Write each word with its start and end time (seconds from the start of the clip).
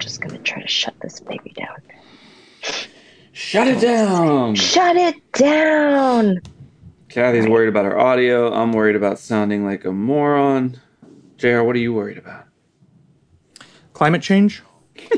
just 0.00 0.20
gonna 0.20 0.38
try 0.38 0.60
to 0.60 0.68
shut 0.68 0.94
this 1.00 1.20
baby 1.20 1.52
down. 1.56 1.76
Shut 3.32 3.68
it 3.68 3.80
down. 3.80 4.54
Shut 4.56 4.96
it 4.96 5.32
down. 5.32 6.40
Kathy's 7.08 7.46
worried 7.46 7.68
about 7.68 7.84
her 7.84 7.98
audio. 7.98 8.52
I'm 8.52 8.72
worried 8.72 8.96
about 8.96 9.18
sounding 9.18 9.64
like 9.64 9.84
a 9.84 9.92
moron. 9.92 10.80
JR, 11.36 11.62
what 11.62 11.76
are 11.76 11.80
you 11.80 11.92
worried 11.92 12.18
about? 12.18 12.46
Climate 13.92 14.22
change? 14.22 14.62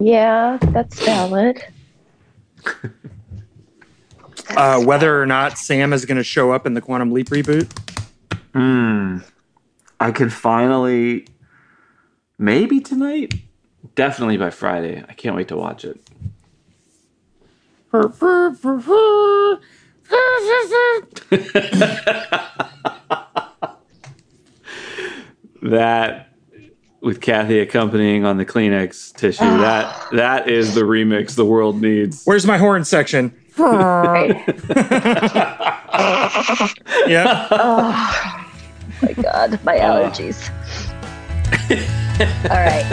Yeah, 0.00 0.58
that's 0.60 1.02
valid. 1.04 1.64
Uh, 4.50 4.80
whether 4.84 5.20
or 5.20 5.24
not 5.24 5.56
Sam 5.58 5.92
is 5.94 6.04
going 6.04 6.18
to 6.18 6.22
show 6.22 6.52
up 6.52 6.66
in 6.66 6.74
the 6.74 6.80
Quantum 6.80 7.10
Leap 7.12 7.30
reboot? 7.30 7.66
Hmm. 8.52 9.18
I 9.98 10.12
could 10.12 10.32
finally, 10.32 11.26
maybe 12.38 12.78
tonight, 12.78 13.34
definitely 13.94 14.36
by 14.36 14.50
Friday. 14.50 15.04
I 15.08 15.12
can't 15.12 15.36
wait 15.36 15.48
to 15.48 15.56
watch 15.56 15.84
it. 15.84 16.00
That 25.62 26.28
with 27.00 27.20
Kathy 27.20 27.60
accompanying 27.60 28.24
on 28.24 28.36
the 28.36 28.44
Kleenex 28.44 29.14
tissue. 29.14 29.44
that 29.44 30.10
that 30.12 30.48
is 30.50 30.74
the 30.74 30.82
remix 30.82 31.34
the 31.34 31.44
world 31.44 31.80
needs. 31.80 32.24
Where's 32.24 32.46
my 32.46 32.58
horn 32.58 32.84
section? 32.84 33.34
Yeah. 37.06 37.46
Oh 37.50 38.50
my 39.02 39.12
god, 39.12 39.62
my 39.64 39.76
allergies. 39.76 40.50
All 42.20 42.26
right. 42.48 42.84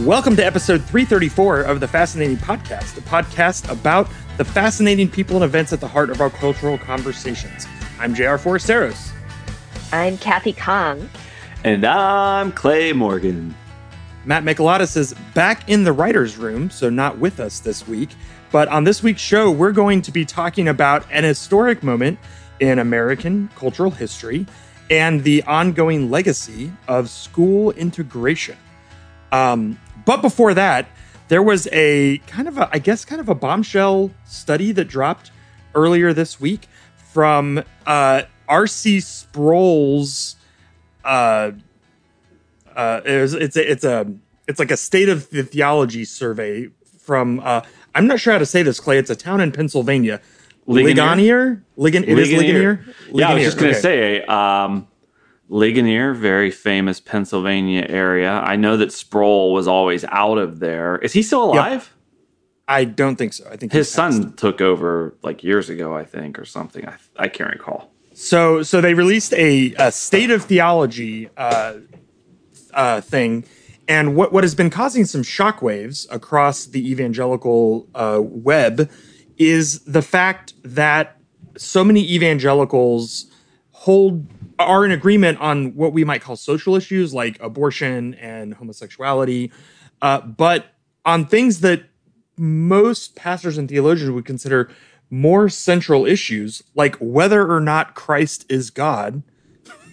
Welcome 0.00 0.36
to 0.36 0.42
episode 0.44 0.82
334 0.84 1.60
of 1.60 1.80
the 1.80 1.86
Fascinating 1.86 2.38
Podcast, 2.38 2.96
a 2.96 3.02
podcast 3.02 3.70
about 3.70 4.08
the 4.38 4.44
fascinating 4.46 5.10
people 5.10 5.36
and 5.36 5.44
events 5.44 5.74
at 5.74 5.80
the 5.80 5.88
heart 5.88 6.08
of 6.08 6.22
our 6.22 6.30
cultural 6.30 6.78
conversations. 6.78 7.66
I'm 8.00 8.14
JR 8.14 8.38
Forasteros. 8.38 9.12
I'm 9.92 10.16
Kathy 10.16 10.54
Khang. 10.54 11.10
And 11.62 11.84
I'm 11.84 12.52
Clay 12.52 12.94
Morgan. 12.94 13.54
Matt 14.24 14.44
Mikalatos 14.44 14.96
is 14.96 15.14
back 15.34 15.68
in 15.68 15.82
the 15.82 15.92
writer's 15.92 16.36
room, 16.36 16.70
so 16.70 16.88
not 16.88 17.18
with 17.18 17.40
us 17.40 17.58
this 17.58 17.88
week. 17.88 18.10
But 18.52 18.68
on 18.68 18.84
this 18.84 19.02
week's 19.02 19.20
show, 19.20 19.50
we're 19.50 19.72
going 19.72 20.00
to 20.02 20.12
be 20.12 20.24
talking 20.24 20.68
about 20.68 21.04
an 21.10 21.24
historic 21.24 21.82
moment 21.82 22.20
in 22.60 22.78
American 22.78 23.50
cultural 23.56 23.90
history 23.90 24.46
and 24.90 25.24
the 25.24 25.42
ongoing 25.42 26.10
legacy 26.10 26.70
of 26.86 27.10
school 27.10 27.72
integration. 27.72 28.56
Um, 29.32 29.80
but 30.04 30.22
before 30.22 30.54
that, 30.54 30.86
there 31.26 31.42
was 31.42 31.66
a 31.72 32.18
kind 32.26 32.46
of 32.46 32.58
a, 32.58 32.68
I 32.72 32.78
guess, 32.78 33.04
kind 33.04 33.20
of 33.20 33.28
a 33.28 33.34
bombshell 33.34 34.12
study 34.24 34.70
that 34.72 34.84
dropped 34.84 35.32
earlier 35.74 36.12
this 36.12 36.38
week 36.38 36.68
from 37.12 37.64
uh, 37.86 38.22
R.C. 38.48 39.00
Sproul's. 39.00 40.36
Uh, 41.04 41.52
uh, 42.76 43.00
it 43.04 43.20
was, 43.20 43.34
it's 43.34 43.56
a, 43.56 43.70
it's 43.70 43.84
a 43.84 44.12
it's 44.48 44.58
like 44.58 44.70
a 44.70 44.76
state 44.76 45.08
of 45.08 45.30
the 45.30 45.42
theology 45.42 46.04
survey 46.04 46.68
from. 46.98 47.40
Uh, 47.40 47.62
I'm 47.94 48.06
not 48.06 48.20
sure 48.20 48.32
how 48.32 48.38
to 48.38 48.46
say 48.46 48.62
this, 48.62 48.80
Clay. 48.80 48.98
It's 48.98 49.10
a 49.10 49.16
town 49.16 49.40
in 49.40 49.52
Pennsylvania. 49.52 50.20
Ligonier? 50.66 50.94
Ligonier? 50.94 51.64
Ligon, 51.76 52.02
it 52.08 52.18
is 52.18 52.30
Ligonier? 52.30 52.84
Yeah, 53.12 53.30
I 53.30 53.34
was 53.34 53.44
just 53.44 53.58
gonna 53.58 53.70
okay. 53.72 53.80
say, 53.80 54.22
um, 54.24 54.86
Ligonier, 55.48 56.14
very 56.14 56.50
famous 56.50 57.00
Pennsylvania 57.00 57.84
area. 57.88 58.32
I 58.32 58.56
know 58.56 58.76
that 58.76 58.92
Sproul 58.92 59.52
was 59.52 59.66
always 59.66 60.04
out 60.04 60.38
of 60.38 60.60
there. 60.60 60.98
Is 60.98 61.12
he 61.12 61.22
still 61.22 61.44
alive? 61.44 61.92
I 62.68 62.84
don't 62.84 63.16
think 63.16 63.32
so. 63.32 63.46
I 63.50 63.56
think 63.56 63.72
His 63.72 63.88
passed. 63.88 64.16
son 64.16 64.32
took 64.34 64.60
over 64.60 65.14
like 65.22 65.42
years 65.42 65.68
ago, 65.68 65.94
I 65.94 66.04
think, 66.04 66.38
or 66.38 66.44
something. 66.44 66.88
I, 66.88 66.94
I 67.16 67.28
can't 67.28 67.50
recall. 67.50 67.90
So, 68.14 68.62
so 68.62 68.80
they 68.80 68.94
released 68.94 69.34
a, 69.34 69.74
a 69.74 69.90
state 69.90 70.30
of 70.30 70.44
theology 70.44 71.28
uh, 71.36 71.74
uh, 72.74 73.00
thing, 73.00 73.44
and 73.88 74.16
what 74.16 74.32
what 74.32 74.44
has 74.44 74.54
been 74.54 74.70
causing 74.70 75.04
some 75.04 75.22
shockwaves 75.22 76.06
across 76.10 76.66
the 76.66 76.90
evangelical 76.90 77.88
uh, 77.94 78.20
web 78.22 78.90
is 79.38 79.80
the 79.80 80.02
fact 80.02 80.54
that 80.62 81.18
so 81.56 81.84
many 81.84 82.12
evangelicals 82.12 83.26
hold 83.72 84.26
are 84.58 84.84
in 84.84 84.92
agreement 84.92 85.38
on 85.40 85.74
what 85.74 85.92
we 85.92 86.04
might 86.04 86.22
call 86.22 86.36
social 86.36 86.76
issues 86.76 87.12
like 87.12 87.40
abortion 87.42 88.14
and 88.14 88.54
homosexuality, 88.54 89.50
uh, 90.02 90.20
but 90.20 90.66
on 91.04 91.26
things 91.26 91.60
that 91.60 91.84
most 92.36 93.16
pastors 93.16 93.58
and 93.58 93.68
theologians 93.68 94.10
would 94.10 94.24
consider 94.24 94.70
more 95.10 95.48
central 95.48 96.06
issues, 96.06 96.62
like 96.74 96.96
whether 96.96 97.50
or 97.50 97.60
not 97.60 97.94
Christ 97.94 98.46
is 98.48 98.70
God, 98.70 99.22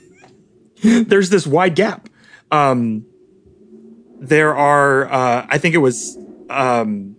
there's 0.84 1.30
this 1.30 1.46
wide 1.46 1.76
gap. 1.76 2.10
Um, 2.52 3.06
there 4.20 4.56
are, 4.56 5.12
uh, 5.12 5.48
I 5.50 5.58
think 5.58 5.76
it 5.76 5.80
was, 5.80 6.18
um, 6.50 7.16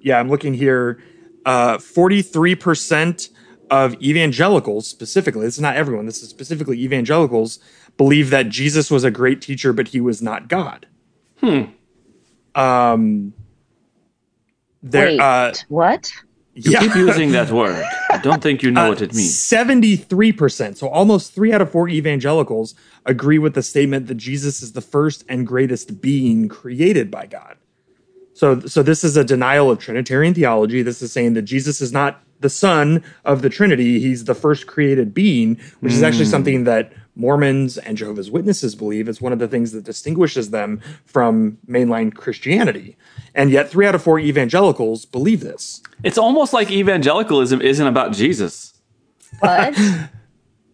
yeah, 0.00 0.18
I'm 0.18 0.28
looking 0.28 0.54
here, 0.54 1.02
uh, 1.46 1.78
43% 1.78 3.28
of 3.70 3.94
evangelicals, 4.02 4.88
specifically, 4.88 5.46
this 5.46 5.54
is 5.54 5.60
not 5.60 5.76
everyone, 5.76 6.06
this 6.06 6.22
is 6.22 6.28
specifically 6.28 6.80
evangelicals, 6.80 7.60
believe 7.96 8.30
that 8.30 8.48
Jesus 8.48 8.90
was 8.90 9.04
a 9.04 9.10
great 9.10 9.40
teacher, 9.40 9.72
but 9.72 9.88
he 9.88 10.00
was 10.00 10.20
not 10.20 10.48
God. 10.48 10.86
Hmm. 11.38 11.62
Um, 12.54 13.32
there, 14.82 15.06
Wait, 15.06 15.20
uh, 15.20 15.52
what? 15.68 16.10
You 16.54 16.78
keep 16.78 16.94
using 16.96 17.30
that 17.32 17.50
word. 17.50 17.84
I 18.10 18.18
don't 18.18 18.42
think 18.42 18.62
you 18.62 18.70
know 18.70 18.86
uh, 18.86 18.88
what 18.88 19.02
it 19.02 19.14
means. 19.14 19.38
Seventy-three 19.38 20.32
percent, 20.32 20.78
so 20.78 20.88
almost 20.88 21.32
three 21.32 21.52
out 21.52 21.62
of 21.62 21.70
four 21.70 21.88
evangelicals 21.88 22.74
agree 23.06 23.38
with 23.38 23.54
the 23.54 23.62
statement 23.62 24.08
that 24.08 24.16
Jesus 24.16 24.60
is 24.60 24.72
the 24.72 24.80
first 24.80 25.24
and 25.28 25.46
greatest 25.46 26.00
being 26.00 26.48
created 26.48 27.10
by 27.10 27.26
God. 27.26 27.56
So, 28.34 28.60
so 28.60 28.82
this 28.82 29.04
is 29.04 29.16
a 29.16 29.24
denial 29.24 29.70
of 29.70 29.78
Trinitarian 29.78 30.34
theology. 30.34 30.82
This 30.82 31.02
is 31.02 31.12
saying 31.12 31.34
that 31.34 31.42
Jesus 31.42 31.80
is 31.80 31.92
not 31.92 32.22
the 32.40 32.50
Son 32.50 33.04
of 33.24 33.42
the 33.42 33.50
Trinity; 33.50 34.00
he's 34.00 34.24
the 34.24 34.34
first 34.34 34.66
created 34.66 35.14
being, 35.14 35.56
which 35.80 35.92
is 35.92 36.02
actually 36.02 36.24
hmm. 36.24 36.30
something 36.30 36.64
that 36.64 36.92
Mormons 37.16 37.76
and 37.78 37.96
Jehovah's 37.96 38.30
Witnesses 38.30 38.74
believe. 38.74 39.08
It's 39.08 39.20
one 39.20 39.32
of 39.32 39.38
the 39.38 39.48
things 39.48 39.72
that 39.72 39.84
distinguishes 39.84 40.50
them 40.50 40.80
from 41.04 41.58
mainline 41.68 42.14
Christianity. 42.14 42.96
And 43.34 43.50
yet, 43.50 43.68
three 43.70 43.86
out 43.86 43.94
of 43.94 44.02
four 44.02 44.18
evangelicals 44.18 45.04
believe 45.04 45.40
this. 45.40 45.82
It's 46.02 46.18
almost 46.18 46.52
like 46.52 46.70
evangelicalism 46.70 47.60
isn't 47.60 47.86
about 47.86 48.12
Jesus. 48.12 48.74
What? 49.40 49.78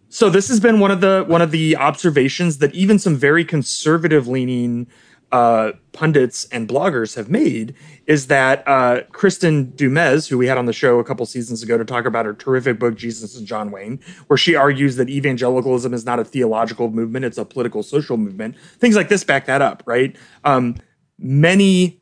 So 0.09 0.29
this 0.29 0.47
has 0.47 0.59
been 0.59 0.79
one 0.79 0.89
of 0.89 1.01
the 1.01 1.25
one 1.27 1.41
of 1.41 1.51
the 1.51 1.75
observations 1.75 2.59
that 2.59 2.73
even 2.73 2.97
some 2.97 3.15
very 3.15 3.43
conservative 3.43 4.27
leaning 4.27 4.87
uh, 5.31 5.73
pundits 5.91 6.45
and 6.51 6.67
bloggers 6.67 7.15
have 7.15 7.29
made 7.29 7.73
is 8.05 8.27
that 8.27 8.63
uh, 8.65 9.01
Kristin 9.11 9.75
Du 9.75 9.89
Mez, 9.89 10.29
who 10.29 10.37
we 10.37 10.47
had 10.47 10.57
on 10.57 10.65
the 10.65 10.73
show 10.73 10.99
a 10.99 11.03
couple 11.03 11.25
seasons 11.25 11.61
ago 11.61 11.77
to 11.77 11.83
talk 11.83 12.05
about 12.05 12.25
her 12.25 12.33
terrific 12.33 12.79
book 12.79 12.95
Jesus 12.95 13.37
and 13.37 13.45
John 13.45 13.71
Wayne, 13.71 13.99
where 14.27 14.37
she 14.37 14.55
argues 14.55 14.95
that 14.95 15.09
evangelicalism 15.09 15.93
is 15.93 16.05
not 16.05 16.19
a 16.19 16.23
theological 16.23 16.89
movement; 16.89 17.25
it's 17.25 17.37
a 17.37 17.45
political 17.45 17.83
social 17.83 18.15
movement. 18.15 18.55
Things 18.77 18.95
like 18.95 19.09
this 19.09 19.23
back 19.23 19.45
that 19.47 19.61
up, 19.61 19.83
right? 19.85 20.15
Um, 20.45 20.75
many 21.19 21.99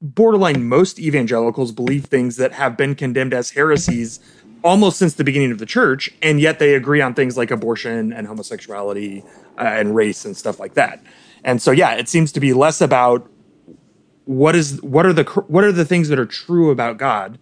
borderline 0.00 0.68
most 0.68 1.00
evangelicals 1.00 1.72
believe 1.72 2.04
things 2.04 2.36
that 2.36 2.52
have 2.52 2.76
been 2.76 2.94
condemned 2.94 3.34
as 3.34 3.50
heresies 3.50 4.20
almost 4.62 4.98
since 4.98 5.14
the 5.14 5.24
beginning 5.24 5.50
of 5.50 5.58
the 5.58 5.66
church, 5.66 6.10
and 6.22 6.40
yet 6.40 6.58
they 6.58 6.74
agree 6.74 7.00
on 7.00 7.14
things 7.14 7.36
like 7.36 7.50
abortion 7.50 8.12
and 8.12 8.26
homosexuality 8.26 9.24
uh, 9.56 9.62
and 9.62 9.94
race 9.94 10.24
and 10.24 10.36
stuff 10.36 10.60
like 10.60 10.74
that. 10.74 11.02
And 11.44 11.62
so, 11.62 11.70
yeah, 11.70 11.94
it 11.94 12.08
seems 12.08 12.32
to 12.32 12.40
be 12.40 12.52
less 12.52 12.80
about 12.80 13.28
what 14.24 14.54
is 14.54 14.82
what 14.82 15.06
are 15.06 15.12
the 15.12 15.24
what 15.46 15.64
are 15.64 15.72
the 15.72 15.84
things 15.84 16.08
that 16.08 16.18
are 16.18 16.26
true 16.26 16.70
about 16.70 16.98
God, 16.98 17.38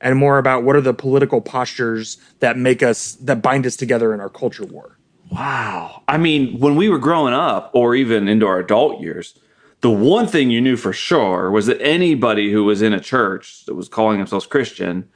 and 0.00 0.18
more 0.18 0.38
about 0.38 0.62
what 0.64 0.76
are 0.76 0.80
the 0.80 0.94
political 0.94 1.40
postures 1.40 2.16
that 2.38 2.56
make 2.56 2.82
us 2.82 3.12
that 3.16 3.42
bind 3.42 3.66
us 3.66 3.76
together 3.76 4.14
in 4.14 4.20
our 4.20 4.30
culture 4.30 4.64
war. 4.64 4.98
Wow. 5.30 6.02
I 6.08 6.18
mean, 6.18 6.58
when 6.58 6.76
we 6.76 6.88
were 6.88 6.98
growing 6.98 7.34
up, 7.34 7.70
or 7.72 7.94
even 7.94 8.26
into 8.26 8.46
our 8.46 8.58
adult 8.58 9.00
years, 9.00 9.38
the 9.80 9.90
one 9.90 10.26
thing 10.26 10.50
you 10.50 10.60
knew 10.60 10.76
for 10.76 10.92
sure 10.92 11.50
was 11.50 11.66
that 11.66 11.80
anybody 11.80 12.50
who 12.50 12.64
was 12.64 12.82
in 12.82 12.92
a 12.92 13.00
church 13.00 13.64
that 13.66 13.74
was 13.74 13.88
calling 13.88 14.18
themselves 14.18 14.46
Christian, 14.46 15.08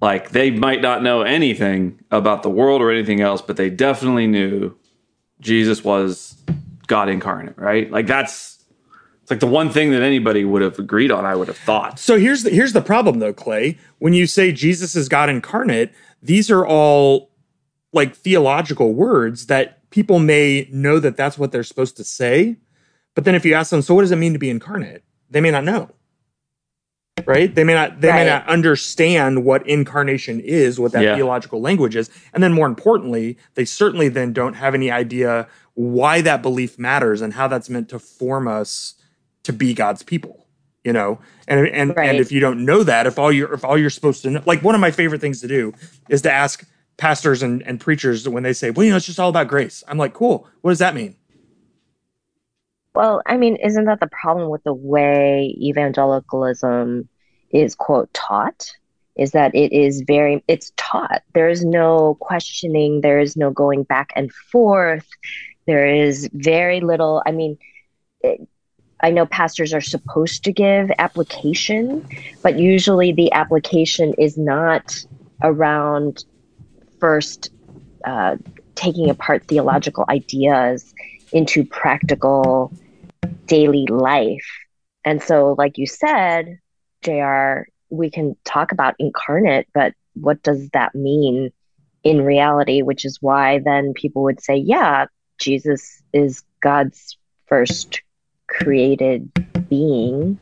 like 0.00 0.30
they 0.30 0.50
might 0.50 0.80
not 0.80 1.02
know 1.02 1.22
anything 1.22 2.00
about 2.10 2.42
the 2.42 2.50
world 2.50 2.80
or 2.80 2.90
anything 2.90 3.20
else, 3.20 3.42
but 3.42 3.56
they 3.56 3.70
definitely 3.70 4.26
knew 4.26 4.74
Jesus 5.40 5.84
was 5.84 6.36
God 6.86 7.08
incarnate, 7.08 7.58
right? 7.58 7.90
Like 7.90 8.06
that's 8.06 8.64
It's 9.22 9.30
like 9.30 9.40
the 9.40 9.46
one 9.46 9.70
thing 9.70 9.90
that 9.90 10.02
anybody 10.02 10.44
would 10.44 10.62
have 10.62 10.78
agreed 10.78 11.10
on. 11.10 11.24
I 11.24 11.34
would 11.34 11.48
have 11.48 11.58
thought. 11.58 11.98
So 11.98 12.18
here's 12.18 12.42
the, 12.44 12.50
here's 12.50 12.72
the 12.72 12.82
problem 12.82 13.18
though, 13.18 13.32
Clay. 13.32 13.78
When 13.98 14.12
you 14.12 14.26
say 14.26 14.52
Jesus 14.52 14.94
is 14.94 15.08
God 15.08 15.28
incarnate, 15.28 15.92
these 16.22 16.50
are 16.50 16.66
all 16.66 17.30
like 17.92 18.14
theological 18.14 18.94
words 18.94 19.46
that 19.46 19.88
people 19.90 20.18
may 20.18 20.68
know 20.72 20.98
that 21.00 21.16
that's 21.16 21.38
what 21.38 21.52
they're 21.52 21.62
supposed 21.62 21.96
to 21.96 22.04
say. 22.04 22.56
But 23.14 23.24
then 23.24 23.34
if 23.34 23.44
you 23.46 23.54
ask 23.54 23.70
them, 23.70 23.80
so 23.82 23.94
what 23.94 24.02
does 24.02 24.10
it 24.12 24.16
mean 24.16 24.32
to 24.34 24.38
be 24.38 24.50
incarnate? 24.50 25.02
They 25.30 25.40
may 25.40 25.50
not 25.50 25.64
know. 25.64 25.90
Right? 27.24 27.52
They 27.52 27.64
may 27.64 27.72
not 27.72 28.02
they 28.02 28.12
may 28.12 28.26
not 28.26 28.46
understand 28.46 29.44
what 29.44 29.66
incarnation 29.66 30.38
is, 30.38 30.78
what 30.78 30.92
that 30.92 31.02
Yeah. 31.02 31.14
theological 31.16 31.62
language 31.62 31.96
is. 31.96 32.10
And 32.34 32.42
then 32.42 32.52
more 32.52 32.66
importantly, 32.66 33.38
they 33.54 33.64
certainly 33.64 34.08
then 34.08 34.34
don't 34.34 34.52
have 34.52 34.74
any 34.74 34.90
idea 34.90 35.48
why 35.76 36.20
that 36.22 36.42
belief 36.42 36.78
matters 36.78 37.20
and 37.20 37.32
how 37.32 37.46
that's 37.46 37.70
meant 37.70 37.88
to 37.90 37.98
form 37.98 38.48
us 38.48 38.94
to 39.44 39.52
be 39.52 39.72
God's 39.72 40.02
people. 40.02 40.46
You 40.82 40.92
know? 40.92 41.20
And 41.46 41.66
and 41.68 41.96
and 41.98 42.18
if 42.18 42.32
you 42.32 42.40
don't 42.40 42.64
know 42.64 42.82
that, 42.82 43.06
if 43.06 43.18
all 43.18 43.30
you're 43.30 43.52
if 43.54 43.64
all 43.64 43.78
you're 43.78 43.90
supposed 43.90 44.22
to 44.22 44.30
know 44.30 44.42
like 44.46 44.62
one 44.62 44.74
of 44.74 44.80
my 44.80 44.90
favorite 44.90 45.20
things 45.20 45.40
to 45.40 45.48
do 45.48 45.72
is 46.08 46.22
to 46.22 46.32
ask 46.32 46.66
pastors 46.96 47.42
and, 47.42 47.62
and 47.62 47.80
preachers 47.80 48.28
when 48.28 48.42
they 48.42 48.52
say, 48.52 48.70
Well, 48.70 48.84
you 48.84 48.90
know, 48.90 48.96
it's 48.96 49.06
just 49.06 49.20
all 49.20 49.28
about 49.28 49.48
grace. 49.48 49.84
I'm 49.88 49.98
like, 49.98 50.14
cool. 50.14 50.48
What 50.62 50.70
does 50.70 50.78
that 50.78 50.94
mean? 50.94 51.16
Well, 52.94 53.20
I 53.26 53.36
mean, 53.36 53.56
isn't 53.56 53.84
that 53.84 54.00
the 54.00 54.08
problem 54.08 54.48
with 54.48 54.64
the 54.64 54.72
way 54.72 55.54
evangelicalism 55.60 57.08
is 57.50 57.74
quote 57.74 58.12
taught? 58.14 58.72
Is 59.16 59.32
that 59.32 59.54
it 59.54 59.72
is 59.72 60.02
very 60.06 60.42
it's 60.46 60.72
taught. 60.76 61.22
There 61.34 61.48
is 61.48 61.64
no 61.64 62.16
questioning, 62.20 63.00
there 63.00 63.18
is 63.18 63.36
no 63.36 63.50
going 63.50 63.82
back 63.82 64.12
and 64.14 64.32
forth. 64.32 65.06
There 65.66 65.86
is 65.86 66.28
very 66.32 66.80
little, 66.80 67.22
I 67.26 67.32
mean, 67.32 67.58
it, 68.20 68.46
I 69.00 69.10
know 69.10 69.26
pastors 69.26 69.74
are 69.74 69.80
supposed 69.80 70.44
to 70.44 70.52
give 70.52 70.90
application, 70.98 72.06
but 72.42 72.58
usually 72.58 73.12
the 73.12 73.32
application 73.32 74.14
is 74.18 74.38
not 74.38 75.04
around 75.42 76.24
first 76.98 77.50
uh, 78.04 78.36
taking 78.74 79.10
apart 79.10 79.44
theological 79.48 80.04
ideas 80.08 80.94
into 81.32 81.64
practical 81.64 82.72
daily 83.46 83.86
life. 83.86 84.46
And 85.04 85.22
so, 85.22 85.54
like 85.58 85.78
you 85.78 85.86
said, 85.86 86.58
JR, 87.02 87.68
we 87.90 88.10
can 88.10 88.36
talk 88.44 88.72
about 88.72 88.94
incarnate, 88.98 89.68
but 89.74 89.94
what 90.14 90.42
does 90.42 90.70
that 90.70 90.94
mean 90.94 91.52
in 92.02 92.22
reality? 92.22 92.82
Which 92.82 93.04
is 93.04 93.18
why 93.20 93.60
then 93.64 93.92
people 93.92 94.22
would 94.24 94.42
say, 94.42 94.56
yeah, 94.56 95.06
Jesus 95.38 96.02
is 96.12 96.42
God's 96.62 97.16
first 97.46 98.02
created 98.48 99.30
being. 99.68 100.38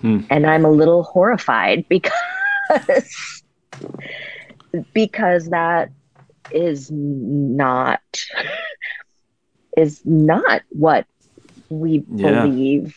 Hmm. 0.00 0.20
And 0.30 0.46
I'm 0.46 0.64
a 0.64 0.70
little 0.70 1.02
horrified 1.02 1.86
because 1.88 2.12
because 4.94 5.48
that 5.50 5.90
is 6.50 6.90
not 6.90 8.00
is 9.76 10.00
not 10.04 10.62
what 10.70 11.06
we 11.68 12.04
Yeah. 12.14 12.42
believe 12.42 12.96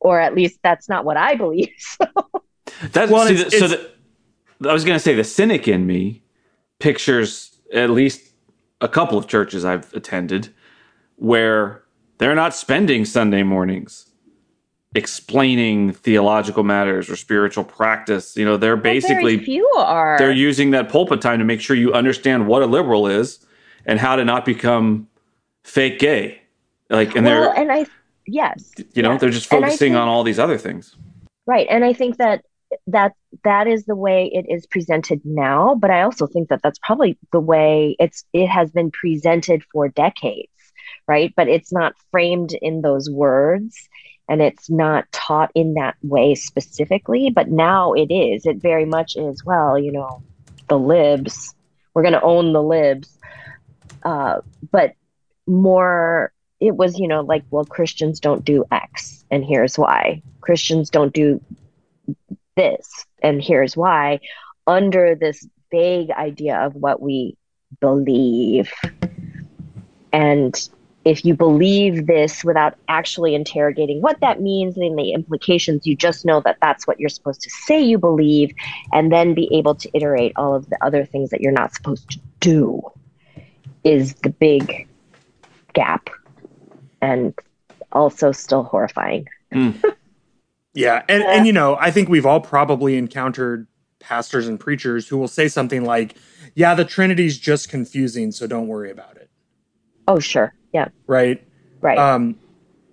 or 0.00 0.20
at 0.20 0.34
least 0.34 0.58
that's 0.62 0.88
not 0.88 1.04
what 1.04 1.16
i 1.16 1.34
believe 1.34 1.72
so 1.78 2.06
That's 2.92 3.10
Well, 3.10 3.26
see, 3.26 3.34
it's- 3.34 3.52
the- 3.52 3.58
so 3.58 3.68
the, 3.68 4.68
I 4.68 4.72
was 4.72 4.84
going 4.84 4.96
to 4.96 5.00
say 5.02 5.14
the 5.14 5.24
cynic 5.24 5.68
in 5.68 5.86
me 5.86 6.22
pictures 6.80 7.52
at 7.72 7.90
least 7.90 8.27
a 8.80 8.88
couple 8.88 9.18
of 9.18 9.26
churches 9.26 9.64
I've 9.64 9.92
attended 9.94 10.52
where 11.16 11.82
they're 12.18 12.34
not 12.34 12.54
spending 12.54 13.04
Sunday 13.04 13.42
mornings 13.42 14.06
explaining 14.94 15.92
theological 15.92 16.62
matters 16.62 17.10
or 17.10 17.16
spiritual 17.16 17.64
practice. 17.64 18.36
You 18.36 18.44
know, 18.44 18.56
they're 18.56 18.76
basically 18.76 19.38
few 19.38 19.66
are 19.76 20.16
they're 20.18 20.32
using 20.32 20.70
that 20.70 20.88
pulpit 20.88 21.20
time 21.20 21.38
to 21.38 21.44
make 21.44 21.60
sure 21.60 21.76
you 21.76 21.92
understand 21.92 22.46
what 22.46 22.62
a 22.62 22.66
liberal 22.66 23.06
is 23.06 23.44
and 23.84 23.98
how 23.98 24.16
to 24.16 24.24
not 24.24 24.44
become 24.44 25.08
fake 25.62 25.98
gay. 25.98 26.42
Like, 26.90 27.14
and 27.14 27.26
well, 27.26 27.52
they're 27.54 27.62
and 27.62 27.72
i 27.72 27.86
yes 28.26 28.72
you 28.92 29.02
know 29.02 29.12
yes. 29.12 29.20
they're 29.20 29.30
just 29.30 29.46
focusing 29.46 29.78
think- 29.78 29.96
on 29.96 30.08
all 30.08 30.22
these 30.22 30.38
other 30.38 30.58
things. 30.58 30.96
Right. 31.46 31.66
And 31.70 31.82
I 31.82 31.94
think 31.94 32.18
that 32.18 32.44
that 32.86 33.12
that 33.44 33.66
is 33.66 33.84
the 33.84 33.96
way 33.96 34.30
it 34.32 34.46
is 34.48 34.66
presented 34.66 35.20
now, 35.24 35.74
but 35.74 35.90
I 35.90 36.02
also 36.02 36.26
think 36.26 36.48
that 36.48 36.60
that's 36.62 36.78
probably 36.82 37.18
the 37.32 37.40
way 37.40 37.96
it's 37.98 38.24
it 38.32 38.48
has 38.48 38.70
been 38.70 38.90
presented 38.90 39.62
for 39.72 39.88
decades, 39.88 40.52
right? 41.06 41.32
But 41.36 41.48
it's 41.48 41.72
not 41.72 41.94
framed 42.10 42.52
in 42.60 42.82
those 42.82 43.10
words 43.10 43.88
and 44.28 44.42
it's 44.42 44.68
not 44.68 45.10
taught 45.12 45.50
in 45.54 45.74
that 45.74 45.96
way 46.02 46.34
specifically, 46.34 47.30
but 47.30 47.48
now 47.48 47.94
it 47.94 48.12
is. 48.12 48.44
It 48.44 48.58
very 48.58 48.84
much 48.84 49.16
is, 49.16 49.42
well, 49.44 49.78
you 49.78 49.90
know, 49.90 50.22
the 50.68 50.78
libs, 50.78 51.54
we're 51.94 52.02
going 52.02 52.12
to 52.12 52.22
own 52.22 52.52
the 52.52 52.62
libs. 52.62 53.18
Uh, 54.02 54.40
but 54.70 54.92
more 55.46 56.32
it 56.60 56.76
was, 56.76 56.98
you 56.98 57.08
know, 57.08 57.22
like, 57.22 57.44
well, 57.50 57.64
Christians 57.64 58.20
don't 58.20 58.44
do 58.44 58.64
X, 58.70 59.24
and 59.30 59.44
here's 59.44 59.78
why. 59.78 60.22
Christians 60.40 60.90
don't 60.90 61.12
do 61.12 61.40
this, 62.58 63.06
and 63.22 63.42
here's 63.42 63.76
why, 63.76 64.20
under 64.66 65.14
this 65.14 65.46
vague 65.70 66.10
idea 66.10 66.58
of 66.58 66.74
what 66.74 67.00
we 67.00 67.36
believe. 67.80 68.72
And 70.12 70.68
if 71.04 71.24
you 71.24 71.34
believe 71.34 72.06
this 72.06 72.44
without 72.44 72.74
actually 72.88 73.34
interrogating 73.34 74.02
what 74.02 74.20
that 74.20 74.42
means 74.42 74.76
and 74.76 74.98
the 74.98 75.12
implications, 75.12 75.86
you 75.86 75.96
just 75.96 76.26
know 76.26 76.40
that 76.40 76.58
that's 76.60 76.86
what 76.86 77.00
you're 77.00 77.08
supposed 77.08 77.40
to 77.42 77.50
say 77.50 77.80
you 77.80 77.98
believe, 77.98 78.52
and 78.92 79.10
then 79.10 79.34
be 79.34 79.48
able 79.52 79.74
to 79.76 79.88
iterate 79.94 80.32
all 80.36 80.54
of 80.54 80.68
the 80.68 80.78
other 80.84 81.04
things 81.06 81.30
that 81.30 81.40
you're 81.40 81.52
not 81.52 81.72
supposed 81.72 82.10
to 82.10 82.18
do, 82.40 82.82
is 83.84 84.14
the 84.22 84.30
big 84.30 84.86
gap 85.72 86.10
and 87.00 87.32
also 87.92 88.32
still 88.32 88.64
horrifying. 88.64 89.26
Mm. 89.52 89.82
Yeah, 90.74 91.02
and 91.08 91.22
and 91.22 91.46
you 91.46 91.52
know, 91.52 91.76
I 91.80 91.90
think 91.90 92.08
we've 92.08 92.26
all 92.26 92.40
probably 92.40 92.96
encountered 92.96 93.66
pastors 94.00 94.46
and 94.46 94.60
preachers 94.60 95.08
who 95.08 95.18
will 95.18 95.28
say 95.28 95.48
something 95.48 95.84
like, 95.84 96.16
"Yeah, 96.54 96.74
the 96.74 96.84
Trinity's 96.84 97.38
just 97.38 97.68
confusing, 97.68 98.32
so 98.32 98.46
don't 98.46 98.68
worry 98.68 98.90
about 98.90 99.16
it." 99.16 99.30
Oh, 100.06 100.18
sure. 100.18 100.54
Yeah. 100.72 100.88
Right? 101.06 101.42
Right. 101.80 101.98
Um 101.98 102.36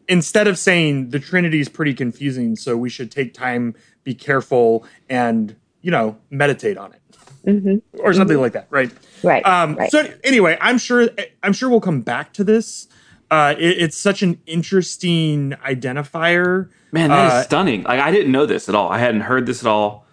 instead 0.08 0.48
of 0.48 0.58
saying 0.58 1.10
the 1.10 1.20
Trinity's 1.20 1.70
pretty 1.70 1.94
confusing, 1.94 2.56
so 2.56 2.78
we 2.78 2.90
should 2.90 3.12
take 3.12 3.34
time, 3.34 3.74
be 4.04 4.14
careful 4.14 4.86
and, 5.10 5.56
you 5.82 5.90
know, 5.90 6.18
meditate 6.30 6.78
on 6.78 6.94
it 6.94 7.02
hmm 7.46 7.76
or 8.00 8.14
something 8.14 8.38
like 8.38 8.54
that, 8.54 8.68
right? 8.70 8.92
Right. 9.24 9.46
Um, 9.46 9.76
right. 9.76 9.92
So 9.92 10.12
anyway, 10.24 10.58
I'm 10.60 10.78
sure 10.78 11.10
I'm 11.44 11.54
sure 11.54 11.70
we'll 11.70 11.82
come 11.82 12.02
back 12.02 12.34
to 12.34 12.44
this. 12.44 12.88
Uh, 13.32 13.56
it, 13.58 13.78
it's 13.80 13.98
such 13.98 14.22
an 14.24 14.42
interesting 14.46 15.54
identifier. 15.66 16.70
Man, 16.96 17.10
that 17.10 17.28
is 17.28 17.34
Uh, 17.34 17.44
stunning. 17.44 17.84
Like 17.84 18.00
I 18.00 18.10
didn't 18.12 18.32
know 18.32 18.46
this 18.46 18.70
at 18.70 18.76
all. 18.76 18.90
I 18.90 19.00
hadn't 19.00 19.22
heard 19.22 19.46
this 19.46 19.62
at 19.62 19.68
all. 19.68 20.06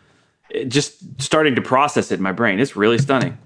It 0.50 0.68
just 0.68 1.22
starting 1.22 1.54
to 1.54 1.62
process 1.62 2.10
it 2.10 2.16
in 2.16 2.22
my 2.22 2.32
brain. 2.32 2.60
It's 2.60 2.76
really 2.76 2.98
stunning. 2.98 3.38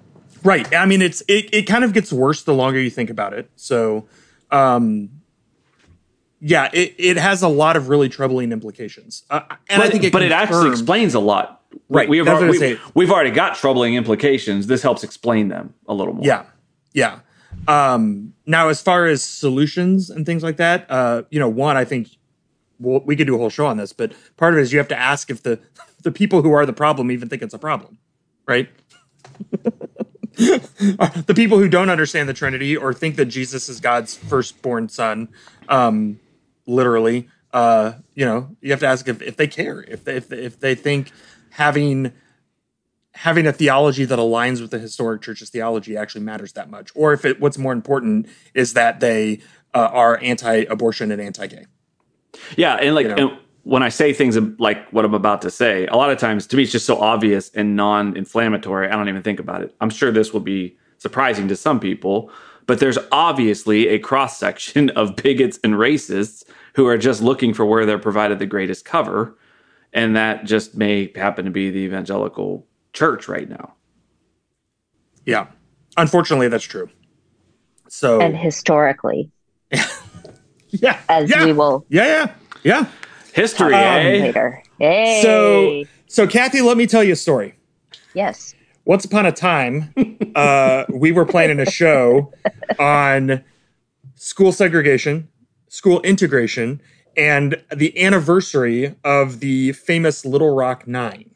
Right. 0.43 0.75
I 0.75 0.87
mean, 0.87 1.03
it's 1.03 1.23
it, 1.29 1.51
it 1.53 1.63
kind 1.63 1.85
of 1.85 1.93
gets 1.93 2.13
worse 2.13 2.43
the 2.45 2.55
longer 2.55 2.81
you 2.81 2.91
think 2.91 3.11
about 3.11 3.33
it. 3.35 3.51
So, 3.57 4.09
um, 4.51 5.11
yeah, 6.41 6.71
it, 6.73 6.95
it 6.99 7.17
has 7.17 7.43
a 7.43 7.49
lot 7.49 7.77
of 7.77 7.89
really 7.89 8.09
troubling 8.09 8.53
implications. 8.53 9.25
Uh, 9.29 9.41
and 9.69 9.81
but 9.81 9.87
I 9.87 9.91
think 9.91 10.05
it 10.05 10.13
but 10.13 10.23
it 10.23 10.33
actually 10.33 10.71
explains 10.71 11.15
a 11.15 11.21
lot. 11.21 11.63
Right, 11.89 12.09
We, 12.09 12.19
have 12.19 12.29
I 12.29 12.49
we, 12.49 12.79
we've 12.95 13.11
already 13.11 13.31
got 13.31 13.55
troubling 13.57 13.95
implications. 13.97 14.67
This 14.67 14.83
helps 14.83 15.05
explain 15.05 15.49
them 15.49 15.75
a 15.87 15.93
little 15.93 16.15
more. 16.15 16.25
Yeah, 16.25 16.45
yeah. 16.95 17.21
Um, 17.69 18.33
now, 18.47 18.69
as 18.69 18.81
far 18.81 19.07
as 19.07 19.23
solutions 19.23 20.09
and 20.09 20.25
things 20.25 20.43
like 20.43 20.57
that, 20.57 20.87
uh, 20.91 21.23
you 21.31 21.39
know, 21.39 21.49
one, 21.49 21.77
I 21.77 21.85
think 21.85 22.09
well, 22.79 23.01
we 23.05 23.17
could 23.17 23.27
do 23.27 23.35
a 23.35 23.39
whole 23.39 23.51
show 23.51 23.67
on 23.67 23.77
this, 23.77 23.93
but 23.93 24.13
part 24.37 24.55
of 24.55 24.59
it 24.59 24.63
is 24.63 24.73
you 24.73 24.79
have 24.79 24.89
to 24.89 24.99
ask 24.99 25.31
if 25.31 25.43
the 25.43 25.61
the 26.03 26.13
people 26.13 26.43
who 26.43 26.53
are 26.53 26.67
the 26.67 26.73
problem 26.73 27.11
even 27.11 27.29
think 27.29 27.43
it's 27.43 27.55
a 27.55 27.59
problem, 27.59 27.99
right? 28.47 28.69
the 30.37 31.33
people 31.35 31.59
who 31.59 31.69
don't 31.69 31.91
understand 31.91 32.29
the 32.29 32.35
Trinity 32.35 32.77
or 32.77 32.93
think 32.93 33.17
that 33.17 33.27
Jesus 33.27 33.69
is 33.69 33.81
God's 33.81 34.15
firstborn 34.15 34.89
son, 34.89 35.29
um, 35.69 36.21
literally, 36.67 37.29
uh, 37.53 37.95
you 38.15 38.25
know, 38.25 38.55
you 38.61 38.71
have 38.71 38.81
to 38.81 38.87
ask 38.87 39.09
if, 39.09 39.23
if 39.23 39.37
they 39.37 39.47
care, 39.47 39.83
if 39.83 40.05
they, 40.05 40.17
if 40.17 40.29
they, 40.29 40.39
if 40.39 40.61
they 40.61 40.75
think 40.75 41.11
having 41.51 42.13
having 43.13 43.47
a 43.47 43.53
theology 43.53 44.05
that 44.05 44.19
aligns 44.19 44.61
with 44.61 44.71
the 44.71 44.79
historic 44.79 45.23
church's 45.23 45.49
theology 45.49 45.97
actually 45.97 46.21
matters 46.21 46.53
that 46.53 46.69
much, 46.69 46.91
or 46.95 47.15
if 47.15 47.25
it 47.25 47.41
what's 47.41 47.57
more 47.57 47.73
important 47.73 48.29
is 48.53 48.75
that 48.75 49.01
they 49.01 49.41
uh, 49.75 49.89
are 49.91 50.19
anti-abortion 50.23 51.11
and 51.11 51.21
anti-gay. 51.21 51.65
Yeah, 52.57 52.75
and 52.75 52.95
like 52.95 53.07
You 53.07 53.15
know? 53.15 53.29
and 53.31 53.39
when 53.65 53.83
I 53.83 53.89
say 53.89 54.13
things 54.13 54.37
um, 54.37 54.57
like 54.59 54.89
what 54.91 55.05
I'm 55.05 55.15
about 55.15 55.43
to 55.43 55.51
say, 55.51 55.87
a 55.89 55.97
lot 55.97 56.11
of 56.11 56.19
times 56.19 56.47
to 56.49 56.57
me 56.57 56.63
it's 56.63 56.73
just 56.73 56.87
so 56.87 57.01
obvious 57.01 57.51
and 57.51 57.75
non-inflammatory. 57.75 58.89
I 58.89 58.93
don't 58.93 59.09
even 59.09 59.23
think 59.23 59.41
about 59.41 59.63
it. 59.63 59.75
I'm 59.81 59.91
sure 59.91 60.13
this 60.13 60.33
will 60.33 60.41
be 60.41 60.77
surprising 60.99 61.49
to 61.49 61.57
some 61.57 61.81
people, 61.81 62.31
But 62.67 62.81
there's 62.81 62.99
obviously 63.13 63.89
a 63.89 63.99
cross 63.99 64.39
section 64.39 64.91
of 64.97 65.17
bigots 65.17 65.59
and 65.63 65.75
racists 65.75 66.45
who 66.75 66.87
are 66.87 66.99
just 66.99 67.23
looking 67.23 67.55
for 67.55 67.65
where 67.65 67.87
they're 67.87 67.99
provided 67.99 68.39
the 68.39 68.47
greatest 68.47 68.85
cover. 68.85 69.37
And 69.93 70.15
that 70.17 70.45
just 70.45 70.77
may 70.77 71.13
happen 71.15 71.45
to 71.45 71.51
be 71.51 71.71
the 71.71 71.79
evangelical 71.79 72.67
church 72.93 73.29
right 73.29 73.49
now. 73.49 73.75
Yeah. 75.25 75.47
Unfortunately, 75.97 76.49
that's 76.49 76.65
true. 76.65 76.91
So, 77.89 78.21
and 78.21 78.37
historically, 78.37 79.31
yeah. 80.83 81.01
as 81.09 81.31
yeah, 81.31 81.45
we 81.45 81.53
will 81.53 81.85
Yeah, 81.89 82.05
yeah. 82.07 82.35
Yeah. 82.65 82.87
History, 83.35 83.75
Um, 83.75 83.75
eh? 83.75 84.19
later. 84.21 84.63
Hey. 84.79 85.21
So, 85.23 85.85
so 86.07 86.27
Kathy, 86.27 86.61
let 86.63 86.77
me 86.77 86.87
tell 86.87 87.05
you 87.05 87.13
a 87.13 87.17
story. 87.17 87.55
yes. 88.15 88.55
Once 88.85 89.05
upon 89.05 89.27
a 89.27 89.33
time, 89.33 89.93
uh, 90.37 90.85
we 90.89 91.11
were 91.11 91.25
planning 91.27 91.59
a 91.59 91.67
show 91.69 92.33
on 92.79 93.43
school 94.15 94.53
segregation, 94.53 95.29
school 95.69 96.01
integration, 96.03 96.81
and 97.17 97.61
the 97.75 97.99
anniversary 98.01 98.95
of 99.03 99.41
the 99.41 99.73
famous 99.73 100.25
Little 100.25 100.55
Rock 100.55 100.87
Nine. 100.87 101.31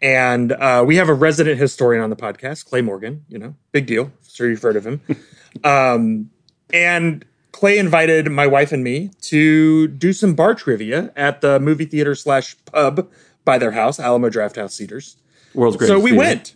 And 0.00 0.52
uh, 0.52 0.84
we 0.86 0.96
have 0.96 1.08
a 1.08 1.14
resident 1.14 1.58
historian 1.58 2.02
on 2.02 2.10
the 2.10 2.16
podcast, 2.16 2.66
Clay 2.66 2.80
Morgan. 2.82 3.24
You 3.28 3.38
know, 3.38 3.56
big 3.72 3.86
deal. 3.86 4.12
Sure, 4.28 4.48
you've 4.48 4.62
heard 4.62 4.76
of 4.76 4.86
him. 4.86 5.00
um, 5.64 6.30
and 6.72 7.24
Clay 7.54 7.78
invited 7.78 8.30
my 8.32 8.48
wife 8.48 8.72
and 8.72 8.82
me 8.82 9.10
to 9.22 9.86
do 9.86 10.12
some 10.12 10.34
bar 10.34 10.56
trivia 10.56 11.12
at 11.14 11.40
the 11.40 11.60
movie 11.60 11.84
theater 11.84 12.16
slash 12.16 12.56
pub 12.64 13.08
by 13.44 13.58
their 13.58 13.70
house, 13.70 14.00
Alamo 14.00 14.28
Drafthouse 14.28 14.72
Cedars. 14.72 15.16
World's 15.54 15.76
greatest. 15.76 15.96
So 15.96 16.02
we 16.02 16.10
theater. 16.10 16.18
went. 16.26 16.54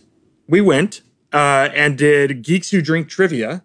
We 0.49 0.61
went 0.61 1.03
uh, 1.33 1.69
and 1.73 1.97
did 1.97 2.43
Geeks 2.43 2.71
Who 2.71 2.83
Drink 2.83 3.09
trivia 3.09 3.63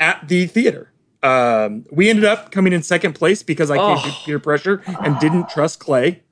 at 0.00 0.26
the 0.26 0.46
theater. 0.46 0.90
Um, 1.22 1.86
we 1.92 2.10
ended 2.10 2.24
up 2.24 2.50
coming 2.50 2.72
in 2.72 2.82
second 2.82 3.12
place 3.14 3.44
because 3.44 3.70
I 3.70 3.76
came 3.76 3.98
Oh. 3.98 4.02
to 4.04 4.10
peer 4.24 4.38
pressure 4.40 4.82
and 4.86 5.18
didn't 5.20 5.48
trust 5.48 5.78
Clay. 5.78 6.22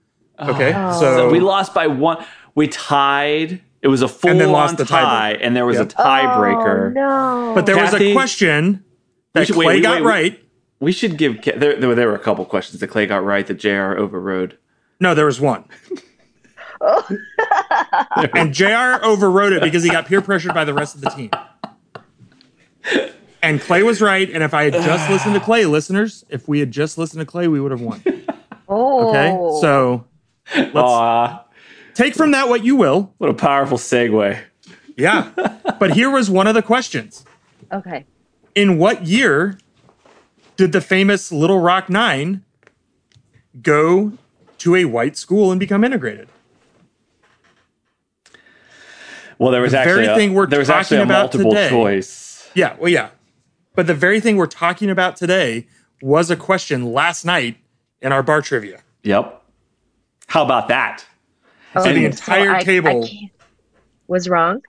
Okay, 0.40 0.72
Oh. 0.74 0.98
so 1.00 1.30
we 1.30 1.38
lost 1.38 1.72
by 1.74 1.86
one. 1.86 2.24
We 2.56 2.66
tied. 2.66 3.60
It 3.82 3.88
was 3.88 4.02
a 4.02 4.08
full 4.08 4.30
And 4.32 4.40
then 4.40 4.48
on 4.48 4.52
lost 4.52 4.78
the 4.78 4.84
tie, 4.84 5.34
tiebreaker. 5.36 5.46
and 5.46 5.54
there 5.56 5.64
was 5.66 5.78
a 5.78 5.86
tiebreaker. 5.86 6.88
Oh, 6.88 6.90
no. 6.90 7.52
but 7.54 7.66
there 7.66 7.76
was 7.76 7.94
a 7.94 8.12
question 8.12 8.82
that 9.34 9.46
should- 9.46 9.54
Clay 9.54 9.66
wait, 9.66 9.82
got 9.82 9.96
wait, 9.96 10.02
wait. 10.02 10.08
right. 10.32 10.40
We 10.80 10.92
should 10.92 11.16
give. 11.16 11.40
There, 11.42 11.76
there, 11.76 11.88
were, 11.88 11.94
there 11.94 12.08
were 12.08 12.14
a 12.16 12.18
couple 12.18 12.44
questions 12.44 12.80
that 12.80 12.88
Clay 12.88 13.06
got 13.06 13.24
right 13.24 13.46
that 13.46 13.54
JR 13.54 13.96
overrode. 13.96 14.58
No, 15.00 15.14
there 15.14 15.26
was 15.26 15.40
one. 15.40 15.64
Oh. 16.80 17.08
and 18.34 18.52
JR 18.52 19.02
overrode 19.04 19.52
it 19.54 19.62
because 19.62 19.82
he 19.84 19.90
got 19.90 20.06
peer 20.06 20.20
pressured 20.20 20.52
by 20.54 20.64
the 20.64 20.74
rest 20.74 20.94
of 20.94 21.00
the 21.00 21.10
team. 21.10 21.30
And 23.42 23.60
Clay 23.60 23.82
was 23.82 24.00
right. 24.00 24.28
And 24.30 24.42
if 24.42 24.54
I 24.54 24.64
had 24.64 24.72
just 24.74 25.10
listened 25.10 25.34
to 25.34 25.40
Clay, 25.40 25.64
listeners, 25.66 26.24
if 26.28 26.48
we 26.48 26.60
had 26.60 26.70
just 26.70 26.96
listened 26.98 27.20
to 27.20 27.26
Clay, 27.26 27.46
we 27.48 27.60
would 27.60 27.70
have 27.72 27.80
won. 27.80 28.02
oh. 28.68 29.10
Okay. 29.10 29.60
So 29.60 30.04
let's 30.56 30.74
Aw, 30.74 31.44
take 31.94 32.14
from 32.14 32.32
that 32.32 32.48
what 32.48 32.64
you 32.64 32.76
will. 32.76 33.14
what 33.18 33.30
a 33.30 33.34
powerful 33.34 33.78
segue. 33.78 34.38
Yeah. 34.96 35.30
But 35.78 35.92
here 35.92 36.10
was 36.10 36.30
one 36.30 36.46
of 36.46 36.54
the 36.54 36.62
questions 36.62 37.24
Okay. 37.72 38.04
In 38.54 38.78
what 38.78 39.06
year 39.06 39.58
did 40.56 40.73
the 40.73 40.80
famous 40.80 41.32
Little 41.32 41.58
Rock 41.61 41.88
Nine 41.88 42.44
go 43.62 44.12
to 44.58 44.76
a 44.76 44.84
white 44.84 45.16
school 45.16 45.50
and 45.50 45.58
become 45.58 45.82
integrated? 45.84 46.28
Well, 49.38 49.50
there 49.50 49.61
was 49.62 49.73
The 49.73 49.78
actually 49.80 49.94
very 50.02 50.06
a, 50.06 50.14
thing 50.16 50.34
we're 50.34 50.46
there 50.46 50.61
was 50.61 50.70
actually 50.70 50.99
a 50.99 51.02
about 51.02 51.23
multiple 51.34 51.50
today. 51.50 51.68
choice. 51.68 52.49
Yeah, 52.54 52.76
well, 52.78 52.88
yeah. 52.90 53.11
But 53.75 53.88
the 53.88 53.94
very 53.94 54.20
thing 54.20 54.37
we're 54.37 54.46
talking 54.46 54.88
about 54.90 55.16
today 55.16 55.66
was 56.00 56.30
a 56.30 56.37
question 56.37 56.92
last 56.92 57.25
night 57.25 57.56
in 58.00 58.12
our 58.12 58.23
bar 58.23 58.40
trivia. 58.42 58.80
Yep. 59.02 59.42
How 60.28 60.44
about 60.44 60.68
that? 60.68 61.04
Oh, 61.75 61.82
the 61.82 62.04
entire 62.04 62.52
I- 62.52 62.58
I 62.58 62.62
table- 62.62 63.08
can't- 63.08 63.32
was 64.06 64.28
wrong. 64.28 64.62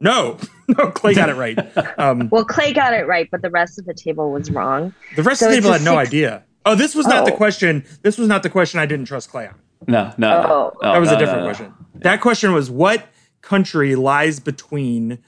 No, 0.00 0.38
no, 0.68 0.90
Clay 0.90 1.14
got 1.14 1.28
it 1.30 1.36
right. 1.36 1.58
Um, 1.98 2.28
Well, 2.30 2.44
Clay 2.44 2.72
got 2.72 2.92
it 2.92 3.06
right, 3.06 3.28
but 3.30 3.40
the 3.42 3.50
rest 3.50 3.78
of 3.78 3.86
the 3.86 3.94
table 3.94 4.30
was 4.30 4.50
wrong. 4.50 4.92
the 5.16 5.22
rest 5.22 5.40
So 5.40 5.46
of 5.46 5.52
the 5.52 5.60
table 5.60 5.72
had 5.72 5.82
no 5.82 5.98
six- 5.98 6.08
idea. 6.08 6.42
Oh, 6.66 6.74
this 6.74 6.94
was 6.94 7.06
not 7.06 7.24
the 7.26 7.32
Oh. 7.32 7.36
question. 7.36 7.84
This 8.02 8.18
was 8.18 8.26
not 8.28 8.42
the 8.42 8.50
question 8.50 8.80
I 8.80 8.86
didn't 8.86 9.06
trust 9.06 9.30
Clay 9.30 9.46
on. 9.46 9.54
No, 9.86 10.12
no, 10.18 10.42
no. 10.42 10.48
Oh. 10.48 10.72
no, 10.82 10.92
That 10.92 10.98
was 10.98 11.10
no, 11.10 11.16
a 11.16 11.18
different 11.18 11.40
no, 11.40 11.46
no. 11.46 11.54
question. 11.54 11.74
That 11.96 12.20
question 12.20 12.52
was 12.52 12.70
what 12.70 13.06
country 13.40 13.94
lies 13.94 14.40
between 14.40 15.18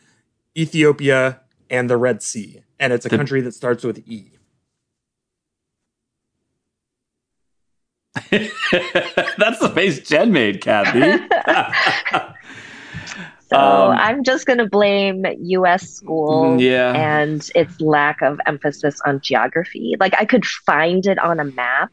Ethiopia 0.57 1.41
and 1.71 1.89
the 1.89 1.97
Red 1.97 2.23
Sea? 2.23 2.63
And 2.81 2.93
it's 2.93 3.07
a 3.07 3.09
The- 3.09 3.17
country 3.17 3.41
that 3.43 3.53
starts 3.55 3.85
with 3.85 3.99
E. 4.09 4.33
That's 8.31 9.59
the 9.61 9.71
face 9.75 10.01
Jen 10.01 10.33
made, 10.33 10.61
Kathy. 10.61 11.01
So 13.51 13.57
Um, 13.57 13.93
I'm 13.99 14.25
just 14.25 14.47
going 14.47 14.59
to 14.59 14.67
blame 14.67 15.25
U.S. 15.41 15.89
school 15.89 16.61
yeah. 16.61 16.93
and 16.93 17.49
its 17.55 17.81
lack 17.81 18.21
of 18.21 18.39
emphasis 18.47 19.01
on 19.07 19.21
geography. 19.21 19.95
Like 19.99 20.15
I 20.19 20.25
could 20.27 20.45
find 20.45 21.07
it 21.07 21.19
on 21.19 21.41
a 21.41 21.45
map, 21.45 21.91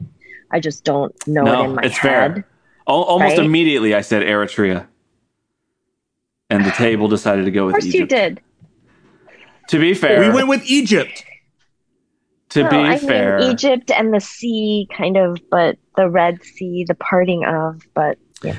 I 0.51 0.59
just 0.59 0.83
don't 0.83 1.15
know 1.27 1.43
No, 1.43 1.61
it 1.61 1.65
in 1.65 1.75
my 1.75 1.81
it's 1.83 1.97
head. 1.97 2.33
fair. 2.35 2.47
Al- 2.87 3.03
almost 3.03 3.37
Right? 3.37 3.45
immediately, 3.45 3.95
I 3.95 4.01
said 4.01 4.21
Eritrea, 4.23 4.85
and 6.49 6.65
the 6.65 6.71
table 6.71 7.07
decided 7.07 7.45
to 7.45 7.51
go 7.51 7.61
Of 7.61 7.65
with 7.67 7.73
course, 7.75 7.85
Egypt. 7.85 7.99
you 8.11 8.17
did. 8.17 8.41
To 9.69 9.79
be 9.79 9.93
fair, 9.93 10.19
We 10.19 10.29
went 10.29 10.47
with 10.47 10.63
Egypt. 10.69 11.23
to 12.49 12.63
No, 12.63 12.69
be 12.69 12.77
I 12.77 12.97
fair, 12.99 13.39
mean 13.39 13.51
Egypt 13.51 13.91
and 13.91 14.13
the 14.13 14.19
sea, 14.21 14.87
kind 14.95 15.17
of, 15.17 15.39
but 15.49 15.77
the 15.97 16.07
Red 16.09 16.43
Sea, 16.43 16.85
the 16.87 16.93
parting 16.95 17.43
of, 17.45 17.81
but 17.95 18.17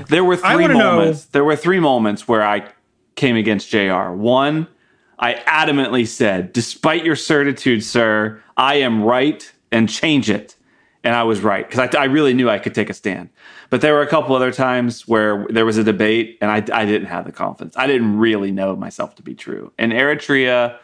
there 0.09 0.23
were 0.25 0.35
three 0.35 0.61
wanna 0.63 0.73
know- 0.73 0.97
moments. 0.97 1.25
There 1.25 1.43
were 1.45 1.55
three 1.55 1.79
moments 1.79 2.27
where 2.27 2.43
I 2.43 2.65
came 3.17 3.35
against 3.35 3.69
JR 3.69 4.11
One, 4.11 4.67
I 5.19 5.33
adamantly 5.33 6.07
said, 6.07 6.53
"Despite 6.53 7.03
your 7.03 7.17
certitude, 7.17 7.83
sir, 7.83 8.41
I 8.55 8.75
am 8.75 9.03
right, 9.03 9.51
and 9.71 9.89
change 9.89 10.29
it." 10.29 10.55
And 11.03 11.13
I 11.15 11.23
was 11.23 11.41
right 11.41 11.67
because 11.67 11.93
I, 11.93 12.01
I 12.01 12.05
really 12.05 12.33
knew 12.33 12.49
I 12.49 12.59
could 12.59 12.73
take 12.73 12.89
a 12.89 12.93
stand. 12.93 13.29
But 13.69 13.81
there 13.81 13.93
were 13.93 14.01
a 14.01 14.07
couple 14.07 14.35
other 14.35 14.51
times 14.51 15.07
where 15.07 15.45
there 15.49 15.65
was 15.65 15.77
a 15.77 15.83
debate, 15.83 16.37
and 16.39 16.49
I, 16.49 16.57
I 16.73 16.85
didn't 16.85 17.07
have 17.07 17.25
the 17.25 17.31
confidence. 17.33 17.75
I 17.75 17.87
didn't 17.87 18.17
really 18.17 18.51
know 18.51 18.75
myself 18.75 19.15
to 19.15 19.23
be 19.23 19.35
true. 19.35 19.73
And 19.77 19.91
Eritrea, 19.91 20.77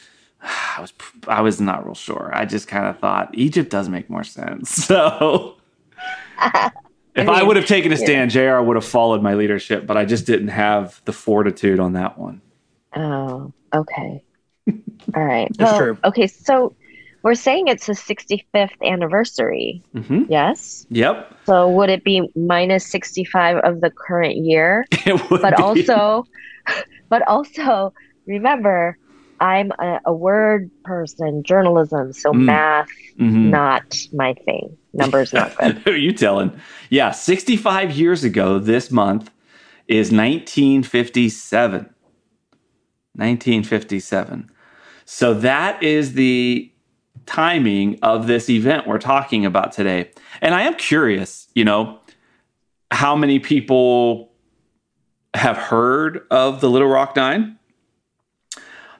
I 0.42 0.80
was 0.80 0.92
I 1.28 1.40
was 1.42 1.60
not 1.60 1.84
real 1.84 1.94
sure. 1.94 2.30
I 2.32 2.46
just 2.46 2.68
kind 2.68 2.86
of 2.86 2.98
thought 2.98 3.30
Egypt 3.34 3.70
does 3.70 3.88
make 3.88 4.08
more 4.08 4.24
sense. 4.24 4.88
So 4.90 5.56
if 7.14 7.28
I, 7.28 7.38
mean, 7.38 7.46
would 7.48 7.56
have 7.56 7.66
taken 7.66 7.92
a 7.92 7.96
stand, 7.96 8.30
JR 8.30 8.60
would 8.60 8.76
have 8.76 8.84
followed 8.84 9.22
my 9.22 9.34
leadership, 9.34 9.86
but 9.86 9.96
I 9.96 10.04
just 10.04 10.26
didn't 10.26 10.48
have 10.48 11.00
the 11.04 11.12
fortitude 11.12 11.80
on 11.80 11.92
that 11.94 12.18
one. 12.18 12.40
oh, 12.96 13.52
okay. 13.74 14.22
All 15.14 15.24
right. 15.24 15.50
That's 15.56 15.72
Well, 15.72 15.78
true. 15.78 15.98
Okay, 16.04 16.26
so 16.26 16.76
we're 17.22 17.34
saying 17.34 17.68
it's 17.68 17.86
the 17.86 17.92
65th 17.94 18.70
anniversary. 18.84 19.82
hmm 19.94 20.22
Yes. 20.28 20.86
Yep. 20.90 21.34
So 21.46 21.68
would 21.70 21.90
it 21.90 22.04
be 22.04 22.28
minus 22.36 22.90
65 22.90 23.58
of 23.58 23.80
the 23.80 23.90
current 23.90 24.36
year? 24.36 24.84
It 25.06 25.30
would 25.30 25.42
But 25.42 25.56
be. 25.56 25.62
also, 25.62 26.24
but 27.10 27.26
also 27.26 27.92
remember, 28.26 28.96
I'm 29.40 29.72
a, 29.80 30.00
a 30.06 30.12
word 30.12 30.70
person, 30.84 31.42
journalism, 31.44 32.12
so 32.12 32.32
Mm. 32.32 32.44
math 32.44 32.88
Mhm. 33.18 33.50
not 33.50 33.82
my 34.12 34.34
thing. 34.44 34.76
Numbers 34.92 35.32
not 35.32 35.56
good. 35.60 35.78
Who 35.78 35.90
are 35.92 35.96
you 35.96 36.12
telling? 36.12 36.52
Yeah, 36.90 37.10
65 37.10 37.92
years 37.92 38.24
ago 38.24 38.58
this 38.58 38.90
month 38.90 39.30
is 39.88 40.10
1957. 40.12 41.88
1957. 43.14 44.50
So 45.04 45.34
that 45.34 45.82
is 45.82 46.14
the 46.14 46.72
timing 47.26 47.98
of 48.02 48.26
this 48.26 48.48
event 48.48 48.86
we're 48.86 48.98
talking 48.98 49.44
about 49.44 49.72
today. 49.72 50.10
And 50.40 50.54
I 50.54 50.62
am 50.62 50.74
curious, 50.74 51.48
you 51.54 51.64
know, 51.64 51.98
how 52.90 53.14
many 53.16 53.38
people 53.38 54.32
have 55.34 55.56
heard 55.56 56.26
of 56.30 56.60
the 56.60 56.70
Little 56.70 56.88
Rock 56.88 57.16
Nine? 57.16 57.58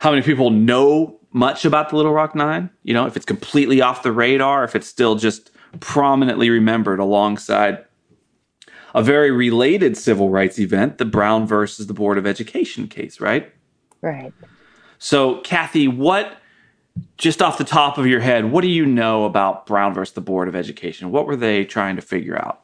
How 0.00 0.11
many 0.11 0.23
people 0.23 0.50
know 0.50 1.21
much 1.33 1.64
about 1.64 1.90
the 1.90 1.97
Little 1.97 2.12
Rock 2.12 2.35
Nine? 2.35 2.71
You 2.83 2.95
know, 2.95 3.07
if 3.07 3.16
it's 3.16 3.26
completely 3.26 3.83
off 3.83 4.02
the 4.02 4.12
radar, 4.12 4.64
if 4.64 4.75
it's 4.75 4.87
still 4.87 5.14
just 5.14 5.50
prominently 5.78 6.49
remembered 6.49 6.99
alongside 6.99 7.85
a 8.95 9.02
very 9.02 9.30
related 9.30 9.99
civil 9.99 10.30
rights 10.30 10.59
event, 10.59 10.97
the 10.97 11.04
Brown 11.04 11.47
versus 11.47 11.87
the 11.87 11.92
Board 11.92 12.16
of 12.16 12.26
Education 12.26 12.88
case, 12.88 13.21
right? 13.21 13.52
right. 14.00 14.33
So, 14.99 15.40
Kathy, 15.42 15.87
what, 15.87 16.38
just 17.19 17.42
off 17.42 17.59
the 17.59 17.64
top 17.64 17.99
of 17.99 18.07
your 18.07 18.21
head, 18.21 18.50
what 18.50 18.62
do 18.62 18.69
you 18.69 18.87
know 18.87 19.26
about 19.26 19.66
Brown 19.66 19.92
versus 19.92 20.14
the 20.14 20.23
Board 20.23 20.49
of 20.49 20.57
Education? 20.57 21.11
What 21.11 21.26
were 21.26 21.37
they 21.37 21.66
trying 21.66 21.97
to 21.97 22.02
figure 22.02 22.38
out? 22.38 22.62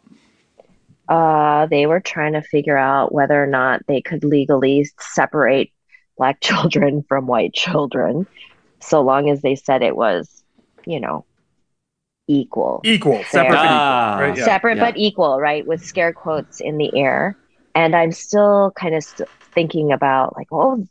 Uh, 1.08 1.66
they 1.66 1.86
were 1.86 2.00
trying 2.00 2.32
to 2.32 2.42
figure 2.42 2.78
out 2.78 3.12
whether 3.12 3.40
or 3.40 3.46
not 3.46 3.86
they 3.86 4.00
could 4.00 4.24
legally 4.24 4.88
separate 4.98 5.70
black 6.16 6.40
children 6.48 7.04
from 7.08 7.26
white 7.26 7.52
children. 7.54 8.26
so 8.80 9.00
long 9.00 9.28
as 9.30 9.40
they 9.42 9.54
said 9.56 9.82
it 9.82 9.96
was, 9.96 10.42
you 10.86 11.00
know, 11.00 11.24
equal. 12.28 12.80
Equal, 12.84 13.16
Fair. 13.18 13.24
separate, 13.24 13.50
but 13.56 13.66
Ah. 13.66 14.14
equal, 14.16 14.28
right? 14.28 14.38
Yeah. 14.38 14.44
Separate 14.44 14.76
Yeah. 14.76 14.84
but 14.90 14.96
equal, 14.96 15.40
right? 15.40 15.66
With 15.66 15.84
scare 15.84 16.12
quotes 16.12 16.60
in 16.60 16.76
the 16.78 16.90
air. 16.96 17.36
And 17.74 17.94
I'm 17.94 18.12
still 18.12 18.72
kind 18.76 18.94
of 18.94 19.02
st- 19.04 19.28
thinking 19.54 19.92
about 19.92 20.36
like, 20.36 20.48
oh, 20.52 20.84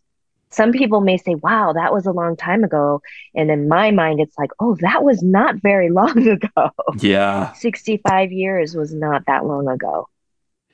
some 0.52 0.72
people 0.72 1.02
may 1.02 1.18
say, 1.18 1.36
wow, 1.36 1.74
that 1.74 1.92
was 1.94 2.06
a 2.06 2.12
long 2.12 2.38
time 2.38 2.64
ago. 2.64 3.02
And 3.36 3.52
in 3.52 3.68
my 3.68 3.92
mind, 3.92 4.20
it's 4.22 4.38
like, 4.38 4.52
oh, 4.60 4.76
that 4.82 5.04
was 5.04 5.22
not 5.22 5.56
very 5.62 5.90
long 6.00 6.28
ago. 6.28 6.70
Yeah. 7.00 7.52
65 7.54 8.32
years 8.32 8.76
was 8.76 8.94
not 8.94 9.24
that 9.28 9.46
long 9.46 9.68
ago. 9.68 10.08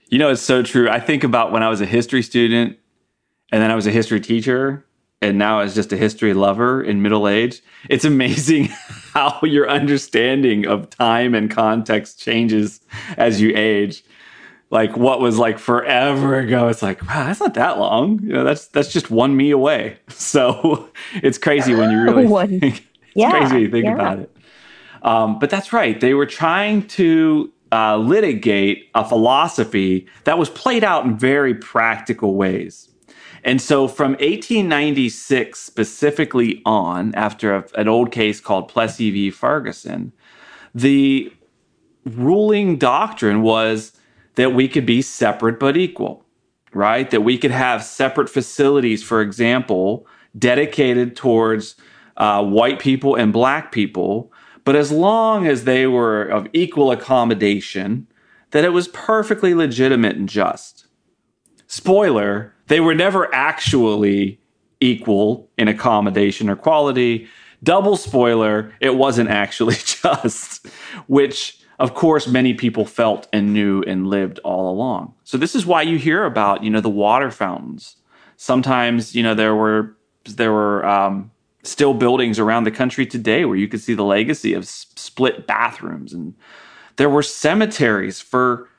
You 0.10 0.20
know, 0.20 0.30
it's 0.30 0.42
so 0.42 0.62
true. 0.62 0.90
I 0.90 1.00
think 1.00 1.24
about 1.24 1.52
when 1.52 1.64
I 1.64 1.70
was 1.70 1.82
a 1.82 1.86
history 1.86 2.22
student 2.22 2.78
and 3.52 3.62
then 3.62 3.72
I 3.72 3.76
was 3.76 3.88
a 3.88 3.92
history 3.92 4.20
teacher 4.22 4.86
and 5.22 5.38
now 5.38 5.60
as 5.60 5.76
just 5.76 5.92
a 5.94 5.98
history 5.98 6.34
lover 6.34 6.82
in 6.82 7.02
middle 7.02 7.28
age. 7.28 7.62
It's 7.90 8.06
amazing 8.06 8.66
how 9.14 9.40
your 9.44 9.70
understanding 9.70 10.66
of 10.66 10.90
time 10.90 11.36
and 11.36 11.50
context 11.52 12.20
changes 12.20 12.80
as 13.18 13.40
you 13.42 13.52
age. 13.56 14.04
Like 14.70 14.96
what 14.96 15.20
was 15.20 15.38
like 15.38 15.60
forever 15.60 16.40
ago, 16.40 16.70
it's 16.70 16.82
like, 16.82 17.02
wow, 17.02 17.26
that's 17.26 17.42
not 17.42 17.54
that 17.56 17.78
long. 17.78 18.22
You 18.24 18.30
know, 18.34 18.44
that's 18.46 18.68
that's 18.68 18.92
just 18.92 19.12
one 19.12 19.36
me 19.36 19.52
away. 19.52 19.98
So 20.10 20.90
it's 21.16 21.38
crazy 21.38 21.76
when 21.76 21.92
you 21.92 22.02
really 22.04 22.26
One- 22.26 22.60
think. 22.60 22.78
It's 22.78 23.16
Yeah, 23.16 23.32
crazy 23.32 23.54
when 23.54 23.62
you 23.64 23.70
think 23.72 23.86
yeah. 23.86 23.94
about 23.94 24.20
it. 24.20 24.38
Um, 25.04 25.40
but 25.40 25.50
that's 25.50 25.74
right. 25.74 26.00
They 26.00 26.14
were 26.14 26.26
trying 26.28 26.88
to 26.90 27.52
uh, 27.74 27.98
litigate 27.98 28.90
a 28.96 29.04
philosophy 29.04 30.08
that 30.24 30.38
was 30.38 30.50
played 30.50 30.84
out 30.84 31.04
in 31.06 31.18
very 31.18 31.54
practical 31.56 32.36
ways. 32.36 32.88
And 33.44 33.62
so 33.62 33.88
from 33.88 34.12
1896 34.14 35.60
specifically 35.60 36.62
on, 36.66 37.14
after 37.16 37.56
a, 37.56 37.66
an 37.76 37.88
old 37.88 38.12
case 38.12 38.40
called 38.40 38.68
Plessy 38.68 39.12
v. 39.12 39.32
Ferguson, 39.32 40.12
the 40.76 41.34
ruling 42.06 42.78
doctrine 42.78 43.42
was 43.42 43.94
that 44.36 44.54
we 44.54 44.68
could 44.68 44.86
be 44.86 45.02
separate 45.02 45.60
but 45.60 45.76
equal, 45.76 46.26
right? 46.74 47.10
That 47.10 47.22
we 47.22 47.38
could 47.38 47.52
have 47.52 47.84
separate 47.84 48.30
facilities, 48.30 49.04
for 49.04 49.22
example, 49.22 50.08
dedicated 50.38 51.16
towards 51.16 51.76
uh, 52.18 52.44
white 52.44 52.80
people 52.80 53.16
and 53.16 53.34
black 53.34 53.72
people, 53.72 54.32
but 54.64 54.76
as 54.76 54.92
long 54.92 55.48
as 55.48 55.64
they 55.64 55.88
were 55.88 56.24
of 56.24 56.48
equal 56.54 56.92
accommodation, 56.92 58.08
that 58.52 58.64
it 58.64 58.70
was 58.70 58.88
perfectly 58.90 59.54
legitimate 59.54 60.16
and 60.16 60.30
just. 60.30 60.86
Spoiler, 61.68 62.54
they 62.72 62.80
were 62.80 62.96
never 62.96 63.34
actually 63.36 64.40
equal 64.80 65.50
in 65.58 65.68
accommodation 65.68 66.50
or 66.50 66.56
quality. 66.56 67.28
Double 67.64 67.98
spoiler, 67.98 68.74
it 68.80 68.96
wasn't 68.96 69.30
actually 69.30 69.76
just, 69.86 70.66
which 71.08 71.60
of 71.80 71.94
course 71.94 72.30
many 72.30 72.54
people 72.54 72.86
felt 72.86 73.28
and 73.34 73.52
knew 73.52 73.84
and 73.84 74.08
lived 74.08 74.40
all 74.46 74.72
along. 74.72 75.14
So 75.26 75.38
this 75.38 75.54
is 75.54 75.66
why 75.66 75.82
you 75.82 75.98
hear 75.98 76.24
about, 76.24 76.64
you 76.64 76.70
know, 76.70 76.80
the 76.80 76.90
water 76.90 77.30
fountains. 77.30 77.98
Sometimes, 78.38 79.14
you 79.14 79.22
know, 79.22 79.36
there 79.36 79.54
were 79.54 79.98
there 80.24 80.54
were 80.54 80.86
um, 80.86 81.30
still 81.64 81.94
buildings 81.94 82.40
around 82.40 82.64
the 82.64 82.72
country 82.72 83.06
today 83.06 83.44
where 83.44 83.58
you 83.58 83.68
could 83.68 83.82
see 83.82 83.96
the 83.96 84.06
legacy 84.06 84.54
of 84.54 84.66
split 84.66 85.46
bathrooms 85.46 86.14
and 86.14 86.36
there 86.96 87.10
were 87.10 87.24
cemeteries 87.24 88.22
for 88.22 88.70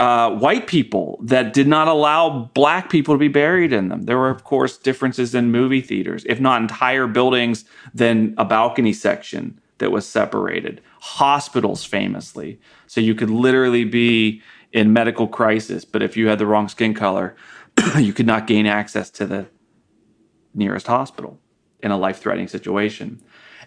uh, 0.00 0.30
white 0.30 0.66
people 0.66 1.18
that 1.22 1.52
did 1.52 1.68
not 1.68 1.86
allow 1.86 2.50
black 2.54 2.88
people 2.88 3.14
to 3.14 3.18
be 3.18 3.28
buried 3.28 3.70
in 3.70 3.90
them. 3.90 4.04
There 4.04 4.16
were, 4.16 4.30
of 4.30 4.44
course, 4.44 4.78
differences 4.78 5.34
in 5.34 5.50
movie 5.50 5.82
theaters, 5.82 6.24
if 6.26 6.40
not 6.40 6.62
entire 6.62 7.06
buildings, 7.06 7.66
then 7.92 8.34
a 8.38 8.46
balcony 8.46 8.94
section 8.94 9.60
that 9.76 9.92
was 9.92 10.08
separated. 10.08 10.80
Hospitals, 11.00 11.84
famously. 11.84 12.58
So 12.86 13.02
you 13.02 13.14
could 13.14 13.28
literally 13.28 13.84
be 13.84 14.40
in 14.72 14.94
medical 14.94 15.28
crisis, 15.28 15.84
but 15.84 16.02
if 16.02 16.16
you 16.16 16.28
had 16.28 16.38
the 16.38 16.46
wrong 16.46 16.68
skin 16.68 16.94
color, 16.94 17.36
you 17.98 18.14
could 18.14 18.26
not 18.26 18.46
gain 18.46 18.64
access 18.64 19.10
to 19.10 19.26
the 19.26 19.48
nearest 20.54 20.86
hospital 20.86 21.38
in 21.82 21.90
a 21.90 21.98
life 21.98 22.20
threatening 22.20 22.48
situation. 22.48 23.20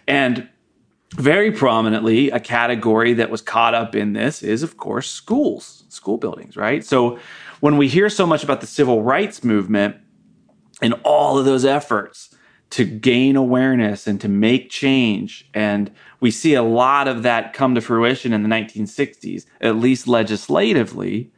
And 0.08 0.48
very 1.14 1.52
prominently, 1.52 2.30
a 2.30 2.40
category 2.40 3.12
that 3.14 3.30
was 3.30 3.40
caught 3.40 3.74
up 3.74 3.94
in 3.94 4.14
this 4.14 4.42
is, 4.42 4.62
of 4.62 4.76
course, 4.76 5.10
schools, 5.10 5.84
school 5.88 6.18
buildings, 6.18 6.56
right? 6.56 6.84
So 6.84 7.18
when 7.60 7.76
we 7.76 7.88
hear 7.88 8.08
so 8.08 8.26
much 8.26 8.42
about 8.42 8.60
the 8.60 8.66
civil 8.66 9.02
rights 9.02 9.44
movement 9.44 9.96
and 10.82 10.94
all 11.04 11.38
of 11.38 11.44
those 11.44 11.64
efforts 11.64 12.34
to 12.70 12.84
gain 12.84 13.36
awareness 13.36 14.08
and 14.08 14.20
to 14.20 14.28
make 14.28 14.70
change, 14.70 15.48
and 15.54 15.92
we 16.18 16.32
see 16.32 16.54
a 16.54 16.64
lot 16.64 17.06
of 17.06 17.22
that 17.22 17.52
come 17.52 17.76
to 17.76 17.80
fruition 17.80 18.32
in 18.32 18.42
the 18.42 18.48
1960s, 18.48 19.46
at 19.60 19.76
least 19.76 20.08
legislatively. 20.08 21.30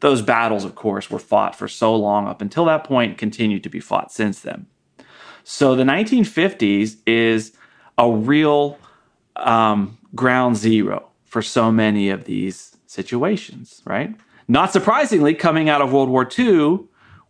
Those 0.00 0.22
battles, 0.22 0.64
of 0.64 0.74
course, 0.74 1.08
were 1.08 1.20
fought 1.20 1.54
for 1.54 1.68
so 1.68 1.94
long 1.94 2.26
up 2.26 2.42
until 2.42 2.64
that 2.64 2.82
point, 2.82 3.16
continued 3.16 3.62
to 3.62 3.68
be 3.68 3.78
fought 3.78 4.10
since 4.10 4.40
then. 4.40 4.66
So 5.44 5.76
the 5.76 5.84
1950s 5.84 6.96
is 7.06 7.52
a 7.96 8.10
real 8.10 8.78
um, 9.36 9.98
ground 10.14 10.56
zero 10.56 11.08
for 11.24 11.42
so 11.42 11.70
many 11.70 12.10
of 12.10 12.24
these 12.24 12.76
situations, 12.86 13.82
right? 13.84 14.14
Not 14.48 14.72
surprisingly, 14.72 15.34
coming 15.34 15.68
out 15.68 15.80
of 15.80 15.92
World 15.92 16.08
War 16.08 16.28
II, 16.38 16.80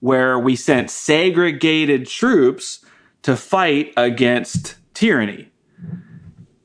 where 0.01 0.39
we 0.39 0.57
sent 0.57 0.91
segregated 0.91 2.07
troops 2.07 2.85
to 3.23 3.37
fight 3.37 3.93
against 3.97 4.77
tyranny. 4.95 5.51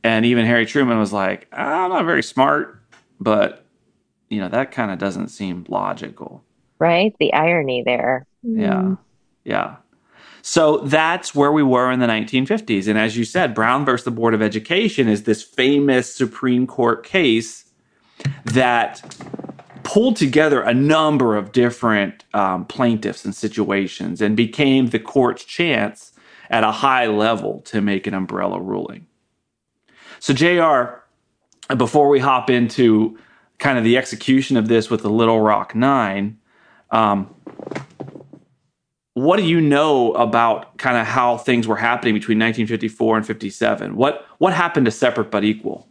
And 0.04 0.26
even 0.26 0.45
Harry 0.45 0.65
Truman 0.65 0.98
was 0.98 1.12
like, 1.12 1.48
I'm 1.52 1.89
not 1.89 2.06
very 2.06 2.24
smart, 2.24 2.82
but 3.19 3.65
you 4.30 4.39
know, 4.39 4.50
that 4.50 4.71
kind 4.71 4.91
of 4.91 5.00
doesn't 5.00 5.30
seem 5.30 5.65
logical. 5.67 6.43
Right? 6.80 7.15
The 7.19 7.34
irony 7.34 7.84
there. 7.86 8.26
Yeah. 8.43 8.95
Yeah. 9.43 9.78
So 10.48 10.78
that's 10.78 11.34
where 11.34 11.52
we 11.52 11.64
were 11.64 11.92
in 11.92 12.00
the 12.00 12.06
1950s. 12.06 12.88
And 12.88 13.00
as 13.00 13.18
you 13.18 13.26
said, 13.26 13.56
Brown 13.56 13.84
versus 13.84 14.06
the 14.06 14.12
Board 14.12 14.36
of 14.36 14.44
Education 14.44 15.08
is 15.08 15.24
this 15.24 15.42
famous 15.42 16.14
Supreme 16.14 16.68
Court 16.68 17.04
case 17.04 17.66
that 18.44 19.02
pulled 19.82 20.18
together 20.18 20.62
a 20.62 20.72
number 20.72 21.36
of 21.36 21.52
different 21.52 22.26
um, 22.36 22.64
plaintiffs 22.66 23.26
and 23.26 23.34
situations 23.34 24.22
and 24.22 24.38
became 24.38 24.90
the 24.90 25.00
court's 25.00 25.44
chance 25.46 26.14
at 26.52 26.64
a 26.64 26.72
high 26.72 27.08
level 27.08 27.62
to 27.62 27.82
make 27.82 28.06
an 28.06 28.14
umbrella 28.14 28.62
ruling. 28.62 29.08
So, 30.20 30.32
JR, 30.32 31.74
before 31.74 32.08
we 32.08 32.20
hop 32.20 32.52
into 32.52 33.18
kind 33.58 33.80
of 33.80 33.84
the 33.84 33.98
execution 33.98 34.58
of 34.58 34.68
this 34.68 34.92
with 34.92 35.02
the 35.02 35.10
Little 35.10 35.42
Rock 35.42 35.74
Nine, 35.74 36.38
um, 36.92 37.34
what 39.15 39.38
do 39.38 39.43
you 39.43 39.62
know 39.62 40.13
about 40.13 40.78
kind 40.78 40.97
of 40.97 41.08
how 41.08 41.38
things 41.38 41.67
were 41.67 41.78
happening 41.78 42.13
between 42.13 42.38
1954 42.38 43.17
and 43.17 43.25
57? 43.25 43.95
What 43.95 44.25
what 44.38 44.54
happened 44.54 44.86
to 44.86 44.91
separate 44.91 45.32
but 45.32 45.43
equal? 45.43 45.88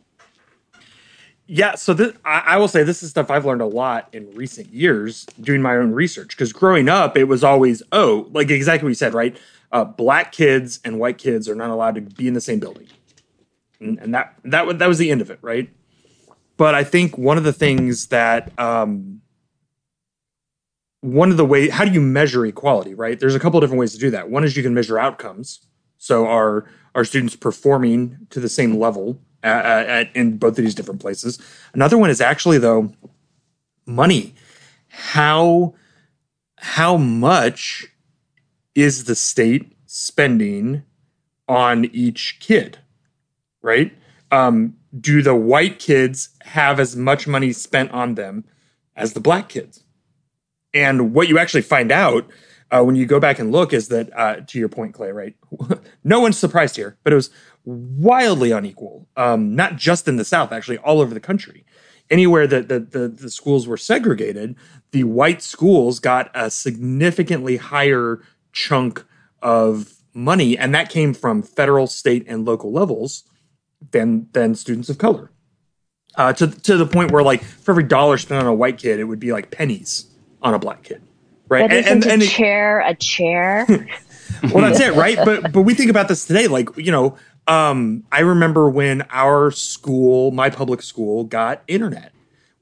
Yeah, 1.46 1.74
so 1.74 1.92
this, 1.92 2.14
I, 2.24 2.42
I 2.46 2.56
will 2.58 2.68
say 2.68 2.82
this 2.82 3.02
is 3.02 3.10
stuff 3.10 3.30
I've 3.30 3.44
learned 3.44 3.62
a 3.62 3.66
lot 3.66 4.08
in 4.12 4.30
recent 4.34 4.68
years 4.72 5.26
doing 5.40 5.62
my 5.62 5.76
own 5.76 5.92
research. 5.92 6.28
Because 6.28 6.52
growing 6.52 6.88
up, 6.88 7.16
it 7.16 7.24
was 7.24 7.42
always 7.42 7.82
oh, 7.92 8.28
like 8.32 8.50
exactly 8.50 8.87
what 8.87 8.90
you 8.90 8.94
said, 8.94 9.14
right? 9.14 9.37
Uh, 9.72 9.84
black 9.84 10.30
kids 10.30 10.80
and 10.84 10.98
white 10.98 11.16
kids 11.16 11.48
are 11.48 11.54
not 11.54 11.70
allowed 11.70 11.94
to 11.94 12.02
be 12.02 12.28
in 12.28 12.34
the 12.34 12.40
same 12.42 12.60
building, 12.60 12.88
and, 13.80 13.98
and 14.00 14.14
that 14.14 14.34
that 14.44 14.78
that 14.78 14.87
was 14.87 14.98
the 14.98 15.10
end 15.10 15.22
of 15.22 15.30
it, 15.30 15.38
right? 15.40 15.70
But 16.58 16.74
I 16.74 16.84
think 16.84 17.16
one 17.16 17.38
of 17.38 17.44
the 17.44 17.54
things 17.54 18.08
that 18.08 18.56
um, 18.60 19.22
one 21.05 21.31
of 21.31 21.37
the 21.37 21.45
way 21.45 21.69
how 21.69 21.85
do 21.85 21.93
you 21.93 22.01
measure 22.01 22.47
equality, 22.47 22.95
right? 22.95 23.21
There's 23.21 23.35
a 23.35 23.38
couple 23.38 23.61
different 23.61 23.79
ways 23.79 23.93
to 23.93 23.99
do 23.99 24.11
that. 24.11 24.31
One 24.31 24.43
is 24.43 24.57
you 24.57 24.62
can 24.62 24.73
measure 24.73 24.99
outcomes. 24.99 25.61
So 25.99 26.27
are 26.27 26.64
are 26.95 27.05
students 27.05 27.37
performing 27.37 28.27
to 28.31 28.40
the 28.40 28.49
same 28.49 28.79
level 28.79 29.21
at, 29.43 29.87
at, 29.87 30.17
in 30.17 30.38
both 30.38 30.57
of 30.59 30.64
these 30.64 30.75
different 30.75 31.03
places? 31.03 31.38
Another 31.75 31.99
one 31.99 32.09
is 32.09 32.23
actually 32.23 32.57
though 32.57 32.90
money. 33.85 34.35
How 34.88 35.75
how 36.57 36.97
much 36.97 37.87
is 38.75 39.05
the 39.05 39.14
state 39.14 39.77
spending 39.85 40.85
on 41.47 41.85
each 41.85 42.38
kid? 42.40 42.79
Right? 43.61 43.93
Um, 44.33 44.79
do 44.99 45.21
the 45.21 45.35
white 45.35 45.79
kids 45.79 46.31
have 46.45 46.81
as 46.81 46.97
much 46.97 47.27
money 47.27 47.53
spent 47.53 47.90
on 47.90 48.14
them 48.14 48.45
as 48.97 49.12
the 49.12 49.21
black 49.21 49.51
kids? 49.51 49.84
And 50.74 51.14
what 51.14 51.28
you 51.28 51.38
actually 51.38 51.62
find 51.62 51.90
out 51.90 52.28
uh, 52.70 52.82
when 52.82 52.96
you 52.96 53.06
go 53.06 53.20
back 53.20 53.38
and 53.38 53.52
look 53.52 53.72
is 53.72 53.88
that, 53.88 54.10
uh, 54.18 54.40
to 54.48 54.58
your 54.58 54.68
point, 54.68 54.94
Clay, 54.94 55.12
right? 55.12 55.37
no 56.04 56.18
one's 56.20 56.37
surprised 56.37 56.76
here, 56.76 56.98
but 57.04 57.12
it 57.12 57.16
was 57.16 57.30
wildly 57.64 58.50
unequal. 58.50 59.06
Um, 59.16 59.54
not 59.54 59.76
just 59.76 60.08
in 60.08 60.16
the 60.16 60.24
South, 60.24 60.50
actually, 60.50 60.78
all 60.78 61.00
over 61.00 61.14
the 61.14 61.20
country. 61.20 61.64
Anywhere 62.10 62.46
that 62.46 62.68
the, 62.68 62.80
the, 62.80 63.08
the 63.08 63.30
schools 63.30 63.66
were 63.66 63.76
segregated, 63.76 64.56
the 64.90 65.04
white 65.04 65.40
schools 65.40 66.00
got 66.00 66.30
a 66.34 66.50
significantly 66.50 67.56
higher 67.56 68.20
chunk 68.52 69.04
of 69.40 69.94
money, 70.12 70.58
and 70.58 70.74
that 70.74 70.90
came 70.90 71.14
from 71.14 71.42
federal, 71.42 71.87
state, 71.87 72.24
and 72.28 72.44
local 72.44 72.72
levels 72.72 73.24
than 73.90 74.28
than 74.32 74.54
students 74.54 74.88
of 74.88 74.98
color. 74.98 75.30
Uh, 76.14 76.32
to 76.34 76.46
to 76.46 76.76
the 76.76 76.87
point 76.87 77.10
where 77.10 77.22
like 77.22 77.42
for 77.42 77.72
every 77.72 77.84
dollar 77.84 78.18
spent 78.18 78.42
on 78.42 78.46
a 78.46 78.54
white 78.54 78.78
kid, 78.78 79.00
it 79.00 79.04
would 79.04 79.18
be 79.18 79.32
like 79.32 79.50
pennies 79.50 80.13
on 80.44 80.54
a 80.54 80.59
black 80.59 80.85
kid, 80.85 81.02
right? 81.48 81.68
But 81.68 81.85
and, 81.87 82.07
and, 82.07 82.22
a 82.22 82.26
chair 82.26 82.80
a 82.80 82.94
chair? 82.94 83.66
well, 84.52 84.70
that's 84.70 84.80
it, 84.80 84.94
right? 84.94 85.16
But 85.16 85.52
but 85.52 85.62
we 85.62 85.74
think 85.74 85.90
about 85.90 86.09
this 86.09 86.24
today, 86.24 86.46
like 86.46 86.76
you 86.76 86.92
know, 86.92 87.16
um, 87.46 88.04
I 88.12 88.20
remember 88.20 88.68
when 88.68 89.02
our 89.11 89.50
school, 89.50 90.30
my 90.30 90.50
public 90.50 90.83
school, 90.83 91.24
got 91.24 91.62
internet. 91.66 92.12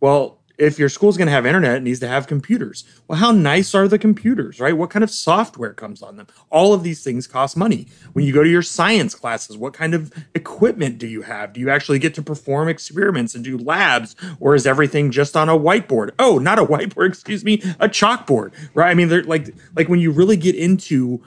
Well, 0.00 0.38
if 0.58 0.78
your 0.78 0.88
school's 0.88 1.16
going 1.16 1.26
to 1.26 1.32
have 1.32 1.46
internet, 1.46 1.76
it 1.76 1.82
needs 1.82 2.00
to 2.00 2.08
have 2.08 2.26
computers. 2.26 2.84
Well, 3.08 3.18
how 3.18 3.32
nice 3.32 3.74
are 3.74 3.88
the 3.88 3.98
computers, 3.98 4.60
right? 4.60 4.76
What 4.76 4.90
kind 4.90 5.02
of 5.02 5.10
software 5.10 5.72
comes 5.72 6.02
on 6.02 6.16
them? 6.16 6.26
All 6.50 6.72
of 6.72 6.82
these 6.82 7.02
things 7.02 7.26
cost 7.26 7.56
money. 7.56 7.88
When 8.12 8.24
you 8.24 8.32
go 8.32 8.42
to 8.42 8.48
your 8.48 8.62
science 8.62 9.14
classes, 9.14 9.56
what 9.56 9.74
kind 9.74 9.94
of 9.94 10.12
equipment 10.34 10.98
do 10.98 11.06
you 11.06 11.22
have? 11.22 11.52
Do 11.52 11.60
you 11.60 11.70
actually 11.70 11.98
get 11.98 12.14
to 12.14 12.22
perform 12.22 12.68
experiments 12.68 13.34
and 13.34 13.44
do 13.44 13.58
labs, 13.58 14.14
or 14.40 14.54
is 14.54 14.66
everything 14.66 15.10
just 15.10 15.36
on 15.36 15.48
a 15.48 15.58
whiteboard? 15.58 16.10
Oh, 16.18 16.38
not 16.38 16.58
a 16.58 16.64
whiteboard, 16.64 17.08
excuse 17.10 17.44
me, 17.44 17.54
a 17.80 17.88
chalkboard, 17.88 18.52
right? 18.74 18.90
I 18.90 18.94
mean, 18.94 19.08
they're 19.08 19.24
like 19.24 19.54
like 19.74 19.88
when 19.88 20.00
you 20.00 20.10
really 20.10 20.36
get 20.36 20.54
into 20.54 21.22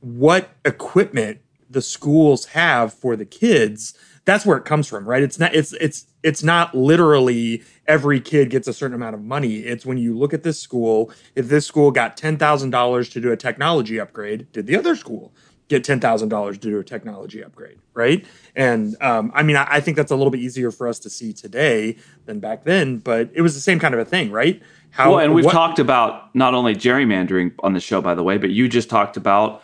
what 0.00 0.50
equipment 0.64 1.40
the 1.70 1.82
schools 1.82 2.46
have 2.46 2.92
for 2.92 3.16
the 3.16 3.24
kids 3.24 3.94
that's 4.24 4.46
where 4.46 4.56
it 4.56 4.64
comes 4.64 4.86
from 4.86 5.04
right? 5.08 5.22
It's 5.22 5.38
not 5.38 5.54
it's 5.54 5.72
it's 5.74 6.06
it's 6.22 6.42
not 6.42 6.74
literally 6.74 7.62
every 7.86 8.20
kid 8.20 8.50
gets 8.50 8.68
a 8.68 8.72
certain 8.72 8.94
amount 8.94 9.14
of 9.14 9.22
money. 9.22 9.58
It's 9.58 9.84
when 9.84 9.98
you 9.98 10.16
look 10.16 10.32
at 10.32 10.42
this 10.42 10.60
school 10.60 11.10
if 11.34 11.48
this 11.48 11.66
school 11.66 11.90
got 11.90 12.16
$10,000 12.16 13.12
to 13.12 13.20
do 13.20 13.32
a 13.32 13.36
technology 13.36 13.98
upgrade 13.98 14.50
did 14.52 14.66
the 14.66 14.76
other 14.76 14.96
school 14.96 15.32
get 15.68 15.84
$10,000 15.84 16.52
to 16.52 16.58
do 16.58 16.78
a 16.78 16.84
technology 16.84 17.42
upgrade 17.42 17.78
right? 17.94 18.24
And 18.54 18.96
um, 19.00 19.32
i 19.34 19.42
mean 19.42 19.56
I, 19.56 19.66
I 19.68 19.80
think 19.80 19.96
that's 19.96 20.12
a 20.12 20.16
little 20.16 20.30
bit 20.30 20.40
easier 20.40 20.70
for 20.70 20.86
us 20.86 20.98
to 21.00 21.10
see 21.10 21.32
today 21.32 21.96
than 22.26 22.38
back 22.40 22.64
then 22.64 22.98
but 22.98 23.30
it 23.34 23.42
was 23.42 23.54
the 23.54 23.60
same 23.60 23.78
kind 23.78 23.94
of 23.94 24.00
a 24.00 24.04
thing 24.04 24.30
right? 24.30 24.62
How 24.90 25.12
well, 25.12 25.20
and 25.20 25.34
we've 25.34 25.46
what, 25.46 25.52
talked 25.52 25.78
about 25.78 26.34
not 26.34 26.52
only 26.52 26.74
gerrymandering 26.74 27.54
on 27.60 27.72
the 27.72 27.80
show 27.80 28.00
by 28.00 28.14
the 28.14 28.22
way 28.22 28.38
but 28.38 28.50
you 28.50 28.68
just 28.68 28.88
talked 28.88 29.16
about 29.16 29.62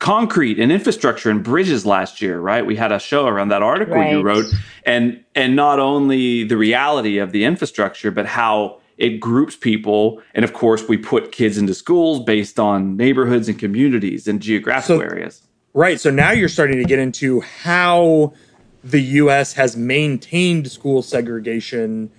concrete 0.00 0.58
and 0.58 0.72
infrastructure 0.72 1.30
and 1.30 1.44
bridges 1.44 1.86
last 1.86 2.20
year, 2.20 2.40
right? 2.40 2.66
We 2.66 2.74
had 2.74 2.90
a 2.90 2.98
show 2.98 3.26
around 3.26 3.50
that 3.50 3.62
article 3.62 3.94
right. 3.94 4.10
you 4.10 4.22
wrote, 4.22 4.46
and 4.84 5.22
and 5.36 5.54
not 5.54 5.78
only 5.78 6.42
the 6.42 6.56
reality 6.56 7.18
of 7.18 7.30
the 7.30 7.44
infrastructure, 7.44 8.10
but 8.10 8.26
how 8.26 8.80
it 8.98 9.20
groups 9.20 9.56
people, 9.56 10.20
and 10.34 10.44
of 10.44 10.52
course, 10.52 10.88
we 10.88 10.96
put 10.96 11.32
kids 11.32 11.56
into 11.56 11.74
schools 11.74 12.20
based 12.24 12.58
on 12.58 12.96
neighborhoods 12.96 13.48
and 13.48 13.58
communities 13.58 14.26
and 14.26 14.40
geographical 14.40 14.98
so, 14.98 15.02
areas. 15.02 15.42
Right. 15.72 16.00
So 16.00 16.10
now 16.10 16.32
you're 16.32 16.48
starting 16.48 16.78
to 16.78 16.84
get 16.84 16.98
into 16.98 17.40
how 17.40 18.34
the 18.82 19.00
U.S. 19.00 19.52
has 19.54 19.76
maintained 19.76 20.70
school 20.70 21.02
segregation 21.02 22.10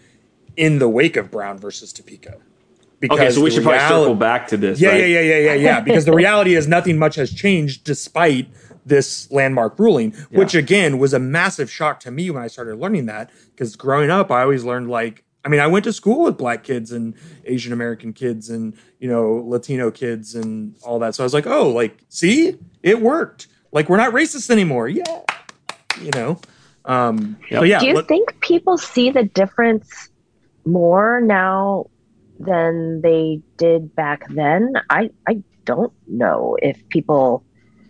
in 0.56 0.80
the 0.80 0.88
wake 0.88 1.18
of 1.18 1.30
Brown 1.30 1.58
versus 1.58 1.92
Topeka. 1.92 2.38
Because 3.02 3.20
okay, 3.20 3.32
so 3.32 3.42
we 3.42 3.50
should 3.50 3.66
reality, 3.66 3.88
probably 3.88 4.04
circle 4.04 4.16
back 4.16 4.48
to 4.50 4.58
this. 4.58 4.80
Yeah, 4.80 4.90
right? 4.90 5.00
yeah, 5.00 5.06
yeah, 5.06 5.22
yeah, 5.22 5.38
yeah, 5.38 5.54
yeah. 5.56 5.82
because 5.82 6.06
the 6.06 6.14
reality 6.14 6.54
is 6.54 6.68
nothing 6.68 7.00
much 7.00 7.16
has 7.16 7.34
changed 7.34 7.84
despite 7.84 8.48
this 8.86 9.30
landmark 9.32 9.78
ruling, 9.80 10.14
yeah. 10.14 10.38
which 10.38 10.54
again 10.54 11.00
was 11.00 11.14
a 11.14 11.20
massive 11.20 11.72
shock 11.72 12.00
to 12.02 12.12
me 12.12 12.30
when 12.30 12.44
I 12.44 12.48
started 12.48 12.76
learning 12.76 13.08
that. 13.08 13.32
Because 13.52 13.76
growing 13.76 14.12
up, 14.12 14.30
I 14.30 14.44
always 14.44 14.64
learned 14.64 14.90
like, 14.90 15.24
I 15.44 15.50
mean, 15.50 15.60
I 15.60 15.66
went 15.66 15.84
to 15.86 15.94
school 15.94 16.26
with 16.26 16.38
black 16.38 16.64
kids 16.64 16.92
and 16.92 17.16
Asian 17.46 17.74
American 17.74 18.14
kids 18.14 18.52
and 18.52 18.78
you 19.00 19.10
know 19.10 19.44
Latino 19.48 19.90
kids 19.90 20.36
and 20.36 20.76
all 20.84 21.00
that. 21.00 21.16
So 21.16 21.24
I 21.24 21.26
was 21.26 21.34
like, 21.34 21.48
oh, 21.48 21.70
like, 21.70 21.98
see, 22.10 22.56
it 22.84 23.02
worked. 23.02 23.48
Like 23.72 23.90
we're 23.90 23.98
not 23.98 24.14
racist 24.14 24.52
anymore. 24.52 24.88
Yeah, 24.88 25.22
you 26.00 26.12
know. 26.12 26.40
Um, 26.86 27.38
yep. 27.50 27.60
so 27.60 27.64
yeah. 27.64 27.80
Do 27.80 27.88
you 27.88 28.02
think 28.04 28.40
people 28.42 28.78
see 28.78 29.10
the 29.10 29.24
difference 29.24 30.10
more 30.66 31.22
now 31.22 31.88
than 32.46 33.02
they 33.02 33.42
did 33.58 33.96
back 33.96 34.28
then. 34.30 34.74
I, 34.90 35.10
I 35.28 35.44
don't 35.66 35.94
know 36.08 36.58
if 36.62 36.78
people 36.90 37.44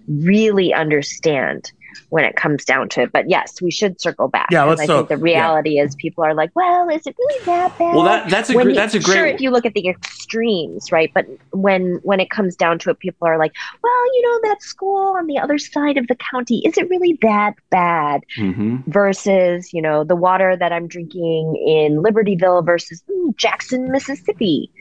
really 0.08 0.74
understand 0.74 1.72
when 2.10 2.24
it 2.24 2.36
comes 2.36 2.66
down 2.66 2.90
to 2.90 3.02
it. 3.02 3.12
But 3.12 3.30
yes, 3.30 3.62
we 3.62 3.72
should 3.72 4.00
circle 4.02 4.28
back. 4.28 4.48
Yeah, 4.52 4.64
let's. 4.64 4.82
I 4.82 4.86
so, 4.86 4.98
think 4.98 5.10
the 5.10 5.18
reality 5.18 5.78
yeah. 5.78 5.84
is 5.84 5.96
people 5.96 6.24
are 6.24 6.34
like, 6.34 6.52
well, 6.56 6.90
is 6.90 7.06
it 7.06 7.16
really 7.18 7.46
that 7.46 7.78
bad? 7.78 7.96
Well, 7.96 8.04
that, 8.04 8.30
that's 8.30 8.50
a 8.50 8.54
when 8.54 8.74
that's 8.74 8.94
a 8.94 9.00
great. 9.00 9.16
Sure, 9.16 9.26
if 9.26 9.42
you 9.42 9.52
look 9.52 9.66
at 9.66 9.74
the 9.74 9.88
extremes, 9.88 10.92
right? 10.92 11.12
But 11.14 11.28
when 11.52 12.00
when 12.04 12.20
it 12.20 12.30
comes 12.30 12.56
down 12.56 12.80
to 12.80 12.90
it, 12.90 13.00
people 13.00 13.28
are 13.28 13.38
like, 13.38 13.54
well, 13.84 14.16
you 14.16 14.22
know, 14.24 14.50
that 14.50 14.62
school 14.62 15.16
on 15.18 15.28
the 15.28 15.38
other 15.38 15.58
side 15.58 15.98
of 15.98 16.08
the 16.08 16.16
county 16.16 16.60
is 16.66 16.78
it 16.78 16.90
really 16.90 17.18
that 17.22 17.56
bad? 17.70 18.22
Mm-hmm. 18.38 18.90
Versus, 18.90 19.74
you 19.74 19.82
know, 19.82 20.04
the 20.04 20.16
water 20.16 20.56
that 20.56 20.72
I'm 20.72 20.88
drinking 20.88 21.56
in 21.56 22.02
Libertyville 22.02 22.66
versus 22.66 23.04
mm, 23.10 23.36
Jackson, 23.36 23.92
Mississippi. 23.92 24.72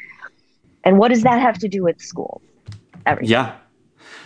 And 0.84 0.98
what 0.98 1.08
does 1.08 1.22
that 1.22 1.40
have 1.40 1.58
to 1.58 1.68
do 1.68 1.82
with 1.82 2.00
school? 2.00 2.40
Everything. 3.06 3.32
Yeah, 3.32 3.56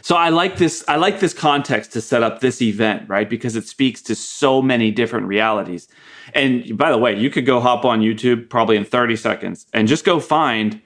so 0.04 0.16
I 0.16 0.28
like 0.28 0.58
this. 0.58 0.84
I 0.86 0.96
like 0.96 1.20
this 1.20 1.32
context 1.32 1.94
to 1.94 2.00
set 2.02 2.22
up 2.22 2.40
this 2.40 2.60
event, 2.60 3.08
right? 3.08 3.26
Because 3.26 3.56
it 3.56 3.66
speaks 3.66 4.02
to 4.02 4.14
so 4.14 4.60
many 4.60 4.90
different 4.90 5.28
realities. 5.28 5.88
And 6.34 6.76
by 6.76 6.90
the 6.90 6.98
way, 6.98 7.18
you 7.18 7.30
could 7.30 7.46
go 7.46 7.58
hop 7.58 7.86
on 7.86 8.02
YouTube 8.02 8.50
probably 8.50 8.76
in 8.76 8.84
30 8.84 9.16
seconds 9.16 9.66
and 9.72 9.88
just 9.88 10.04
go 10.04 10.20
find 10.20 10.82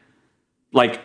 like 0.72 1.00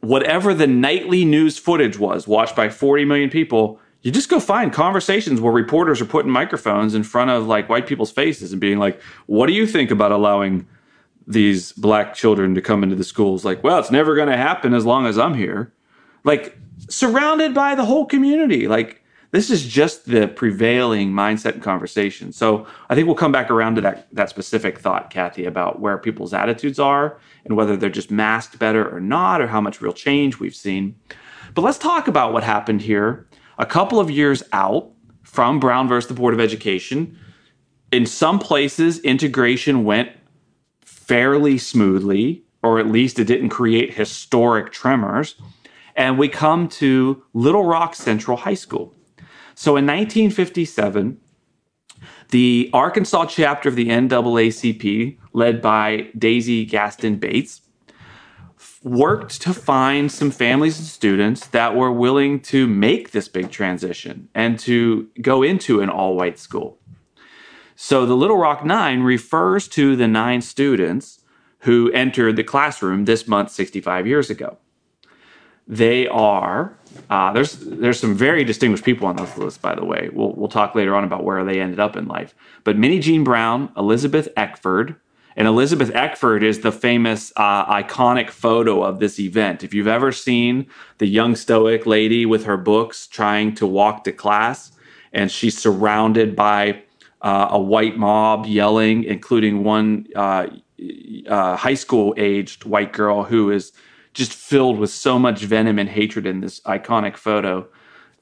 whatever 0.00 0.54
the 0.54 0.66
nightly 0.66 1.22
news 1.26 1.58
footage 1.58 1.98
was 1.98 2.26
watched 2.26 2.56
by 2.56 2.70
40 2.70 3.04
million 3.04 3.28
people. 3.28 3.78
You 4.00 4.10
just 4.10 4.30
go 4.30 4.40
find 4.40 4.72
conversations 4.72 5.38
where 5.38 5.52
reporters 5.52 6.00
are 6.00 6.06
putting 6.06 6.32
microphones 6.32 6.94
in 6.94 7.02
front 7.02 7.30
of 7.30 7.46
like 7.46 7.68
white 7.68 7.86
people's 7.86 8.10
faces 8.10 8.52
and 8.52 8.60
being 8.60 8.78
like, 8.78 8.98
"What 9.26 9.48
do 9.48 9.52
you 9.52 9.66
think 9.66 9.90
about 9.90 10.12
allowing 10.12 10.66
these 11.26 11.72
black 11.72 12.14
children 12.14 12.54
to 12.54 12.62
come 12.62 12.82
into 12.82 12.96
the 12.96 13.04
schools?" 13.04 13.44
Like, 13.44 13.62
well, 13.62 13.78
it's 13.78 13.90
never 13.90 14.14
going 14.14 14.30
to 14.30 14.36
happen 14.38 14.72
as 14.72 14.86
long 14.86 15.04
as 15.04 15.18
I'm 15.18 15.34
here. 15.34 15.74
Like 16.24 16.56
surrounded 16.88 17.54
by 17.54 17.74
the 17.74 17.84
whole 17.84 18.06
community. 18.06 18.68
Like 18.68 19.02
this 19.32 19.50
is 19.50 19.66
just 19.66 20.06
the 20.06 20.26
prevailing 20.26 21.12
mindset 21.12 21.54
and 21.54 21.62
conversation. 21.62 22.32
So 22.32 22.66
I 22.88 22.94
think 22.94 23.06
we'll 23.06 23.16
come 23.16 23.32
back 23.32 23.50
around 23.50 23.76
to 23.76 23.80
that 23.82 24.08
that 24.12 24.28
specific 24.28 24.78
thought, 24.78 25.10
Kathy, 25.10 25.44
about 25.44 25.80
where 25.80 25.98
people's 25.98 26.34
attitudes 26.34 26.78
are 26.78 27.18
and 27.44 27.56
whether 27.56 27.76
they're 27.76 27.90
just 27.90 28.10
masked 28.10 28.58
better 28.58 28.88
or 28.94 29.00
not, 29.00 29.40
or 29.40 29.46
how 29.46 29.60
much 29.60 29.80
real 29.80 29.92
change 29.92 30.38
we've 30.38 30.54
seen. 30.54 30.96
But 31.54 31.62
let's 31.62 31.78
talk 31.78 32.08
about 32.08 32.32
what 32.32 32.44
happened 32.44 32.82
here 32.82 33.26
a 33.58 33.66
couple 33.66 34.00
of 34.00 34.10
years 34.10 34.42
out 34.52 34.90
from 35.22 35.60
Brown 35.60 35.86
versus 35.86 36.08
the 36.08 36.14
Board 36.14 36.34
of 36.34 36.40
Education. 36.40 37.16
In 37.92 38.06
some 38.06 38.38
places, 38.38 39.00
integration 39.00 39.84
went 39.84 40.10
fairly 40.82 41.58
smoothly, 41.58 42.44
or 42.62 42.78
at 42.78 42.86
least 42.86 43.18
it 43.18 43.24
didn't 43.24 43.48
create 43.50 43.94
historic 43.94 44.72
tremors 44.72 45.34
and 45.96 46.18
we 46.18 46.28
come 46.28 46.68
to 46.68 47.22
Little 47.32 47.64
Rock 47.64 47.94
Central 47.94 48.36
High 48.36 48.54
School. 48.54 48.94
So 49.54 49.76
in 49.76 49.86
1957, 49.86 51.20
the 52.30 52.70
Arkansas 52.72 53.26
chapter 53.26 53.68
of 53.68 53.76
the 53.76 53.88
NAACP, 53.88 55.18
led 55.32 55.60
by 55.60 56.08
Daisy 56.16 56.64
Gaston 56.64 57.16
Bates, 57.16 57.60
worked 58.82 59.42
to 59.42 59.52
find 59.52 60.10
some 60.10 60.30
families 60.30 60.78
and 60.78 60.86
students 60.86 61.46
that 61.48 61.74
were 61.74 61.92
willing 61.92 62.40
to 62.40 62.66
make 62.66 63.10
this 63.10 63.28
big 63.28 63.50
transition 63.50 64.28
and 64.34 64.58
to 64.60 65.08
go 65.20 65.42
into 65.42 65.80
an 65.80 65.90
all 65.90 66.16
white 66.16 66.38
school. 66.38 66.78
So 67.76 68.06
the 68.06 68.16
Little 68.16 68.38
Rock 68.38 68.64
Nine 68.64 69.02
refers 69.02 69.68
to 69.68 69.96
the 69.96 70.08
nine 70.08 70.40
students 70.40 71.20
who 71.60 71.90
entered 71.92 72.36
the 72.36 72.44
classroom 72.44 73.04
this 73.04 73.28
month 73.28 73.50
65 73.50 74.06
years 74.06 74.30
ago. 74.30 74.58
They 75.70 76.08
are 76.08 76.76
uh, 77.08 77.32
there's 77.32 77.52
there's 77.52 78.00
some 78.00 78.14
very 78.14 78.44
distinguished 78.44 78.84
people 78.84 79.06
on 79.06 79.16
this 79.16 79.36
list, 79.38 79.62
by 79.62 79.74
the 79.74 79.84
way. 79.84 80.10
We'll 80.12 80.32
we'll 80.32 80.48
talk 80.48 80.74
later 80.74 80.94
on 80.94 81.04
about 81.04 81.24
where 81.24 81.44
they 81.44 81.60
ended 81.60 81.78
up 81.78 81.96
in 81.96 82.06
life. 82.06 82.34
But 82.64 82.76
Minnijean 82.76 83.24
Brown, 83.24 83.72
Elizabeth 83.76 84.28
Eckford, 84.36 84.96
and 85.36 85.46
Elizabeth 85.46 85.90
Eckford 85.94 86.42
is 86.42 86.60
the 86.60 86.72
famous 86.72 87.32
uh, 87.36 87.66
iconic 87.66 88.30
photo 88.30 88.82
of 88.82 88.98
this 88.98 89.20
event. 89.20 89.62
If 89.62 89.72
you've 89.72 89.86
ever 89.86 90.12
seen 90.12 90.66
the 90.98 91.06
young 91.06 91.36
stoic 91.36 91.86
lady 91.86 92.26
with 92.26 92.44
her 92.44 92.56
books 92.56 93.06
trying 93.06 93.54
to 93.56 93.66
walk 93.66 94.04
to 94.04 94.12
class, 94.12 94.72
and 95.12 95.30
she's 95.30 95.56
surrounded 95.56 96.34
by 96.34 96.82
uh, 97.22 97.48
a 97.50 97.60
white 97.60 97.96
mob 97.96 98.46
yelling, 98.46 99.04
including 99.04 99.62
one 99.62 100.06
uh, 100.16 100.48
uh, 101.28 101.56
high 101.56 101.74
school 101.74 102.12
aged 102.16 102.64
white 102.64 102.92
girl 102.92 103.22
who 103.22 103.50
is 103.50 103.72
just 104.12 104.32
filled 104.32 104.78
with 104.78 104.90
so 104.90 105.18
much 105.18 105.42
venom 105.42 105.78
and 105.78 105.88
hatred 105.88 106.26
in 106.26 106.40
this 106.40 106.60
iconic 106.60 107.16
photo 107.16 107.66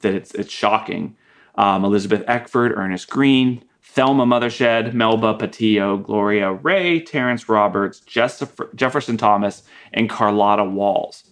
that 0.01 0.13
it's 0.13 0.33
it's 0.33 0.51
shocking. 0.51 1.15
Um, 1.55 1.83
Elizabeth 1.83 2.23
Eckford, 2.27 2.71
Ernest 2.73 3.09
Green, 3.09 3.63
Thelma 3.81 4.25
Mothershed, 4.25 4.93
Melba 4.93 5.33
Pattillo, 5.33 6.01
Gloria 6.01 6.53
Ray, 6.53 7.01
Terrence 7.01 7.49
Roberts, 7.49 8.01
Jefferson 8.01 9.17
Thomas, 9.17 9.63
and 9.93 10.09
Carlotta 10.09 10.63
Walls. 10.63 11.23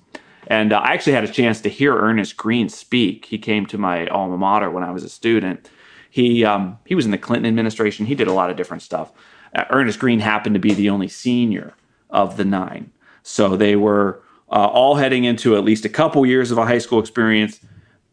And 0.48 0.74
uh, 0.74 0.80
I 0.80 0.94
actually 0.94 1.14
had 1.14 1.24
a 1.24 1.32
chance 1.32 1.62
to 1.62 1.70
hear 1.70 1.96
Ernest 1.96 2.36
Green 2.36 2.68
speak. 2.70 3.26
He 3.26 3.38
came 3.38 3.66
to 3.68 3.78
my 3.78 4.08
alma 4.08 4.38
mater 4.38 4.72
when 4.72 4.84
I 4.84 4.92
was 4.92 5.04
a 5.04 5.10
student. 5.10 5.70
He 6.10 6.44
um, 6.44 6.80
he 6.86 6.96
was 6.96 7.06
in 7.06 7.12
the 7.12 7.18
Clinton 7.18 7.46
administration. 7.46 8.06
He 8.06 8.16
did 8.16 8.28
a 8.28 8.34
lot 8.34 8.50
of 8.50 8.58
different 8.58 8.82
stuff. 8.82 9.12
Uh, 9.56 9.66
Ernest 9.70 10.00
Green 10.00 10.20
happened 10.20 10.56
to 10.56 10.60
be 10.60 10.74
the 10.74 10.90
only 10.90 11.08
senior 11.08 11.74
of 12.10 12.38
the 12.38 12.46
nine, 12.46 12.92
so 13.24 13.56
they 13.56 13.76
were 13.76 14.24
uh, 14.52 14.68
all 14.68 14.96
heading 14.96 15.24
into 15.26 15.56
at 15.56 15.64
least 15.64 15.86
a 15.86 15.90
couple 15.90 16.26
years 16.26 16.52
of 16.52 16.58
a 16.58 16.66
high 16.66 16.78
school 16.78 17.00
experience. 17.00 17.60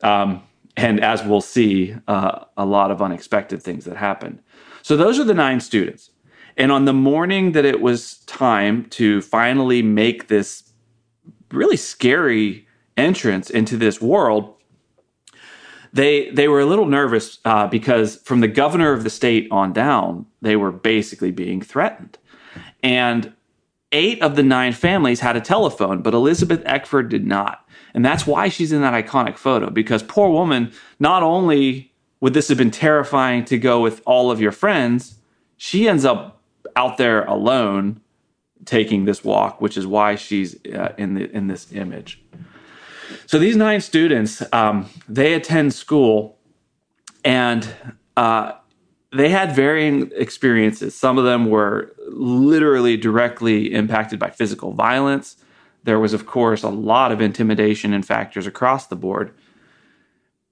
Um, 0.03 0.43
and 0.77 1.03
as 1.03 1.23
we'll 1.23 1.41
see, 1.41 1.95
uh, 2.09 2.45
a 2.57 2.65
lot 2.65 2.91
of 2.91 3.01
unexpected 3.01 3.63
things 3.63 3.85
that 3.85 3.97
happened. 3.97 4.41
So 4.83 4.97
those 4.97 5.19
are 5.19 5.25
the 5.25 5.35
nine 5.35 5.61
students. 5.61 6.11
And 6.57 6.71
on 6.71 6.85
the 6.85 6.93
morning 6.93 7.53
that 7.53 7.65
it 7.65 7.81
was 7.81 8.19
time 8.27 8.85
to 8.91 9.23
finally 9.23 9.83
make 9.83 10.29
this 10.29 10.73
really 11.51 11.77
scary 11.77 12.67
entrance 12.97 13.51
into 13.51 13.77
this 13.77 14.01
world, 14.01 14.55
they 15.93 16.31
they 16.31 16.49
were 16.49 16.61
a 16.61 16.67
little 16.67 16.87
nervous 16.87 17.39
uh, 17.45 17.67
because 17.69 18.17
from 18.17 18.41
the 18.41 18.49
governor 18.49 18.93
of 18.93 19.05
the 19.05 19.11
state 19.11 19.47
on 19.51 19.73
down, 19.73 20.27
they 20.43 20.57
were 20.57 20.73
basically 20.73 21.31
being 21.31 21.61
threatened. 21.61 22.19
And 22.83 23.33
eight 23.95 24.21
of 24.21 24.37
the 24.37 24.43
nine 24.43 24.73
families 24.73 25.21
had 25.21 25.37
a 25.37 25.41
telephone, 25.41 26.03
but 26.03 26.13
Elizabeth 26.13 26.63
Eckford 26.67 27.09
did 27.09 27.27
not. 27.27 27.67
And 27.95 28.05
that's 28.05 28.27
why 28.27 28.49
she's 28.49 28.73
in 28.73 28.83
that 28.83 28.93
iconic 28.93 29.39
photo 29.39 29.71
because 29.71 30.03
poor 30.03 30.29
woman, 30.29 30.73
not 30.99 31.23
only 31.23 31.93
would 32.21 32.35
this 32.35 32.49
have 32.49 32.59
been 32.59 32.73
terrifying 32.73 33.45
to 33.47 33.57
go 33.57 33.81
with 33.81 34.03
all 34.05 34.31
of 34.31 34.41
your 34.41 34.53
friends, 34.53 35.19
she 35.57 35.89
ends 35.89 36.05
up 36.05 36.43
out 36.77 36.99
there 36.99 37.25
alone 37.25 38.01
taking 38.65 39.05
this 39.05 39.23
walk, 39.23 39.61
which 39.61 39.77
is 39.77 39.87
why 39.87 40.17
she's 40.17 40.57
uh, 40.67 40.93
in 40.99 41.15
the 41.15 41.31
in 41.31 41.47
this 41.47 41.73
image. 41.73 42.21
So 43.27 43.39
these 43.39 43.57
nine 43.57 43.81
students, 43.81 44.43
um, 44.53 44.89
they 45.09 45.35
attend 45.35 45.73
school, 45.73 46.39
and 47.25 47.69
uh, 48.17 48.53
they 49.15 49.29
had 49.29 49.55
varying 49.55 50.11
experiences. 50.17 50.97
Some 50.97 51.19
of 51.19 51.25
them 51.25 51.47
were 51.47 51.95
literally 52.09 52.97
directly 52.97 53.73
impacted 53.73 54.19
by 54.19 54.31
physical 54.31 54.73
violence. 54.73 55.37
There 55.85 56.01
was, 56.01 56.13
of 56.13 56.27
course, 56.27 56.63
a 56.63 56.69
lot 56.69 57.13
of 57.13 57.21
intimidation 57.21 57.93
and 57.93 58.05
factors 58.05 58.47
across 58.47 58.87
the 58.87 58.97
board. 58.97 59.33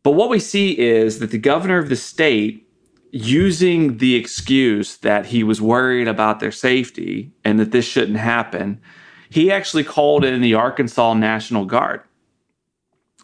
But 0.02 0.12
what 0.12 0.30
we 0.30 0.38
see 0.38 0.78
is 0.78 1.18
that 1.18 1.30
the 1.30 1.38
governor 1.38 1.78
of 1.78 1.88
the 1.88 1.96
state, 1.96 2.68
using 3.10 3.98
the 3.98 4.14
excuse 4.14 4.96
that 4.98 5.26
he 5.26 5.42
was 5.42 5.60
worried 5.60 6.08
about 6.08 6.40
their 6.40 6.52
safety 6.52 7.32
and 7.44 7.58
that 7.58 7.72
this 7.72 7.84
shouldn't 7.84 8.18
happen, 8.18 8.80
he 9.28 9.50
actually 9.50 9.84
called 9.84 10.24
in 10.24 10.40
the 10.40 10.54
Arkansas 10.54 11.14
National 11.14 11.64
Guard. 11.64 12.02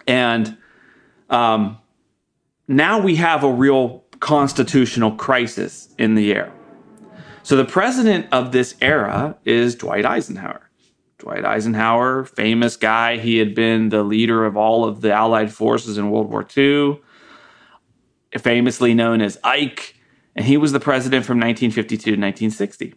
And 0.07 0.57
um, 1.31 1.79
now 2.67 3.01
we 3.01 3.17
have 3.17 3.45
a 3.45 3.53
real 3.53 4.05
constitutional 4.21 5.13
crisis 5.13 5.95
in 5.99 6.15
the 6.15 6.33
air. 6.33 6.53
So 7.43 7.57
the 7.57 7.65
president 7.65 8.27
of 8.33 8.53
this 8.53 8.75
era 8.81 9.37
is 9.45 9.75
Dwight 9.75 10.05
Eisenhower. 10.05 10.69
Dwight 11.19 11.45
Eisenhower, 11.45 12.25
famous 12.25 12.77
guy. 12.77 13.17
He 13.17 13.39
had 13.39 13.55
been 13.55 13.89
the 13.89 14.03
leader 14.03 14.45
of 14.45 14.57
all 14.57 14.85
of 14.85 15.01
the 15.01 15.13
Allied 15.13 15.53
forces 15.53 15.99
in 15.99 16.11
World 16.11 16.31
War 16.31 16.47
II, 16.57 17.01
famously 18.39 18.95
known 18.95 19.21
as 19.21 19.39
Ike, 19.43 19.97
and 20.37 20.47
he 20.47 20.57
was 20.57 20.73
the 20.73 20.81
president 20.81 21.25
from 21.25 21.39
1952 21.39 21.97
to 21.97 22.11
1960. 22.11 22.95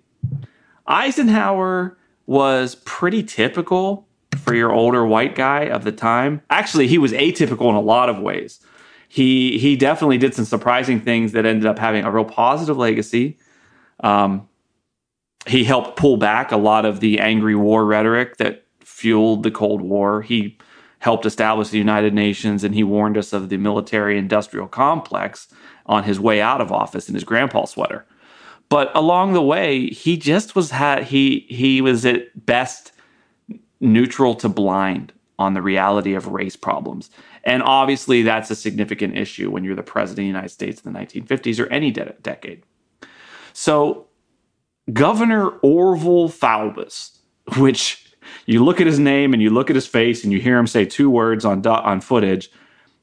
Eisenhower 0.86 1.98
was 2.26 2.76
pretty 2.86 3.24
typical 3.24 4.08
for 4.38 4.54
your 4.54 4.72
older 4.72 5.06
white 5.06 5.36
guy 5.36 5.62
of 5.62 5.84
the 5.84 5.92
time. 5.92 6.42
Actually, 6.50 6.88
he 6.88 6.98
was 6.98 7.12
atypical 7.14 7.70
in 7.70 7.76
a 7.76 7.82
lot 7.82 8.10
of 8.10 8.20
ways. 8.20 8.60
He 9.14 9.60
he 9.60 9.76
definitely 9.76 10.18
did 10.18 10.34
some 10.34 10.46
surprising 10.46 11.02
things 11.02 11.34
that 11.34 11.46
ended 11.46 11.66
up 11.66 11.78
having 11.78 12.06
a 12.06 12.12
real 12.12 12.24
positive 12.24 12.78
legacy. 12.78 13.38
Um, 14.00 14.48
he 15.46 15.66
helped 15.66 15.98
pull 15.98 16.16
back 16.16 16.54
a 16.54 16.56
lot 16.56 16.86
of 16.86 17.02
the 17.02 17.20
angry 17.20 17.54
war 17.54 17.86
rhetoric 17.86 18.38
that 18.38 18.66
fueled 18.80 19.44
the 19.44 19.52
Cold 19.52 19.82
War. 19.82 20.22
He 20.22 20.58
helped 21.00 21.26
establish 21.26 21.68
the 21.68 21.78
United 21.78 22.14
Nations 22.14 22.64
and 22.64 22.74
he 22.74 22.86
warned 22.86 23.18
us 23.18 23.34
of 23.34 23.50
the 23.50 23.58
military 23.58 24.18
industrial 24.18 24.70
complex 24.70 25.50
on 25.88 26.06
his 26.06 26.18
way 26.18 26.40
out 26.40 26.62
of 26.62 26.72
office 26.72 27.10
in 27.10 27.14
his 27.14 27.26
grandpa 27.26 27.66
sweater. 27.66 28.06
But 28.70 28.96
along 28.96 29.34
the 29.34 29.42
way, 29.42 29.88
he 29.88 30.16
just 30.16 30.56
was 30.56 30.72
had 30.72 31.04
he 31.04 31.46
he 31.50 31.82
was 31.82 32.06
at 32.06 32.46
best 32.46 32.94
neutral 33.82 34.36
to 34.36 34.48
blind 34.48 35.12
on 35.38 35.54
the 35.54 35.62
reality 35.62 36.14
of 36.14 36.28
race 36.28 36.56
problems. 36.56 37.10
And 37.44 37.64
obviously 37.64 38.22
that's 38.22 38.52
a 38.52 38.56
significant 38.56 39.18
issue 39.18 39.50
when 39.50 39.64
you're 39.64 39.76
the 39.76 39.84
president 39.84 40.20
of 40.20 40.24
the 40.24 40.28
United 40.28 40.50
States 40.50 40.82
in 40.82 40.94
the 40.94 41.00
1950s 41.00 41.60
or 41.60 41.68
any 41.68 41.92
de- 41.92 42.16
decade. 42.22 42.64
So 43.54 44.08
Governor 44.94 45.52
Orval 45.64 46.30
Faubus, 46.30 47.18
which 47.58 48.14
you 48.46 48.64
look 48.64 48.80
at 48.80 48.88
his 48.88 49.00
name 49.00 49.34
and 49.34 49.42
you 49.42 49.50
look 49.50 49.70
at 49.70 49.76
his 49.76 49.88
face 49.88 50.24
and 50.24 50.32
you 50.32 50.40
hear 50.40 50.58
him 50.58 50.68
say 50.68 50.86
two 50.86 51.10
words 51.10 51.46
on 51.46 51.66
on 51.66 52.02
footage. 52.02 52.52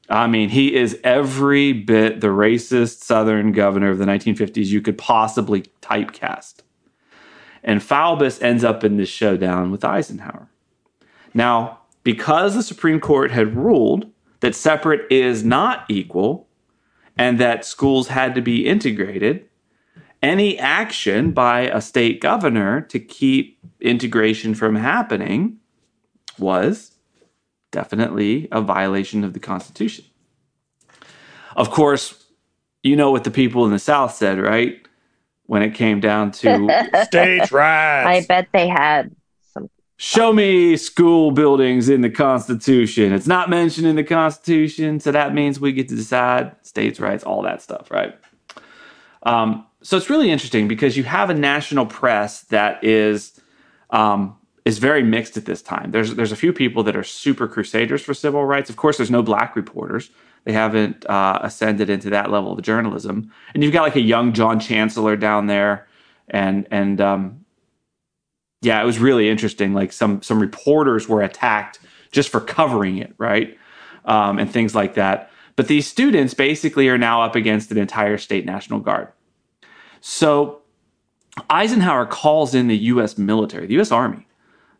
I 0.09 0.27
mean, 0.27 0.49
he 0.49 0.73
is 0.73 0.99
every 1.03 1.71
bit 1.71 2.21
the 2.21 2.27
racist 2.27 3.03
Southern 3.03 3.51
governor 3.51 3.91
of 3.91 3.99
the 3.99 4.05
1950s 4.05 4.67
you 4.67 4.81
could 4.81 4.97
possibly 4.97 5.65
typecast. 5.81 6.61
And 7.63 7.81
Faubus 7.81 8.41
ends 8.41 8.63
up 8.63 8.83
in 8.83 8.97
this 8.97 9.09
showdown 9.09 9.69
with 9.71 9.85
Eisenhower. 9.85 10.49
Now, 11.33 11.79
because 12.03 12.55
the 12.55 12.63
Supreme 12.63 12.99
Court 12.99 13.31
had 13.31 13.55
ruled 13.55 14.09
that 14.39 14.55
separate 14.55 15.11
is 15.11 15.43
not 15.43 15.85
equal 15.89 16.47
and 17.17 17.39
that 17.39 17.65
schools 17.65 18.07
had 18.07 18.33
to 18.35 18.41
be 18.41 18.65
integrated, 18.65 19.45
any 20.21 20.57
action 20.57 21.31
by 21.31 21.61
a 21.61 21.81
state 21.81 22.21
governor 22.21 22.81
to 22.81 22.99
keep 22.99 23.59
integration 23.81 24.55
from 24.55 24.75
happening 24.75 25.57
was 26.37 26.91
definitely 27.71 28.47
a 28.51 28.61
violation 28.61 29.23
of 29.23 29.33
the 29.33 29.39
Constitution. 29.39 30.05
Of 31.55 31.71
course, 31.71 32.25
you 32.83 32.95
know 32.95 33.11
what 33.11 33.23
the 33.23 33.31
people 33.31 33.65
in 33.65 33.71
the 33.71 33.79
South 33.79 34.13
said, 34.13 34.39
right? 34.39 34.81
When 35.45 35.61
it 35.61 35.73
came 35.73 35.99
down 35.99 36.31
to 36.31 36.69
states' 37.03 37.51
rights. 37.51 38.07
I 38.07 38.25
bet 38.27 38.47
they 38.53 38.67
had 38.67 39.11
some. 39.11 39.18
Show 40.01 40.31
me 40.31 40.77
school 40.77 41.31
buildings 41.31 41.89
in 41.89 41.99
the 41.99 42.09
Constitution. 42.09 43.11
It's 43.11 43.27
not 43.27 43.49
mentioned 43.49 43.85
in 43.85 43.97
the 43.97 44.03
Constitution, 44.05 45.01
so 45.01 45.11
that 45.11 45.33
means 45.33 45.59
we 45.59 45.73
get 45.73 45.89
to 45.89 45.95
decide 45.97 46.55
states' 46.61 47.01
rights, 47.01 47.25
all 47.25 47.41
that 47.41 47.61
stuff, 47.61 47.91
right? 47.91 48.17
Um, 49.23 49.65
so 49.81 49.97
it's 49.97 50.09
really 50.09 50.31
interesting 50.31 50.69
because 50.69 50.95
you 50.95 51.03
have 51.03 51.29
a 51.29 51.33
national 51.33 51.85
press 51.85 52.43
that 52.43 52.81
is 52.81 53.41
um, 53.89 54.37
is 54.63 54.77
very 54.77 55.03
mixed 55.03 55.35
at 55.35 55.43
this 55.43 55.61
time. 55.61 55.91
There's 55.91 56.15
there's 56.15 56.31
a 56.31 56.37
few 56.37 56.53
people 56.53 56.81
that 56.83 56.95
are 56.95 57.03
super 57.03 57.45
crusaders 57.45 58.01
for 58.01 58.13
civil 58.13 58.45
rights. 58.45 58.69
Of 58.69 58.77
course, 58.77 58.95
there's 58.95 59.11
no 59.11 59.21
black 59.21 59.53
reporters. 59.53 60.11
They 60.45 60.53
haven't 60.53 61.05
uh, 61.09 61.39
ascended 61.41 61.89
into 61.89 62.09
that 62.11 62.31
level 62.31 62.53
of 62.53 62.61
journalism. 62.61 63.33
And 63.53 63.65
you've 63.65 63.73
got 63.73 63.81
like 63.81 63.97
a 63.97 64.01
young 64.01 64.31
John 64.31 64.61
Chancellor 64.61 65.17
down 65.17 65.47
there, 65.47 65.89
and 66.29 66.65
and 66.71 67.01
um, 67.01 67.38
yeah, 68.61 68.81
it 68.81 68.85
was 68.85 68.99
really 68.99 69.29
interesting. 69.29 69.73
Like 69.73 69.91
some 69.91 70.21
some 70.21 70.39
reporters 70.39 71.07
were 71.07 71.21
attacked 71.21 71.79
just 72.11 72.29
for 72.29 72.41
covering 72.41 72.97
it, 72.97 73.13
right, 73.17 73.57
um, 74.05 74.39
and 74.39 74.51
things 74.51 74.75
like 74.75 74.95
that. 74.95 75.31
But 75.55 75.67
these 75.67 75.87
students 75.87 76.33
basically 76.33 76.87
are 76.89 76.97
now 76.97 77.21
up 77.21 77.35
against 77.35 77.71
an 77.71 77.77
entire 77.77 78.17
state 78.17 78.45
national 78.45 78.79
guard. 78.79 79.09
So 80.01 80.61
Eisenhower 81.49 82.05
calls 82.05 82.55
in 82.55 82.67
the 82.67 82.77
U.S. 82.77 83.17
military, 83.17 83.67
the 83.67 83.73
U.S. 83.75 83.91
Army. 83.91 84.25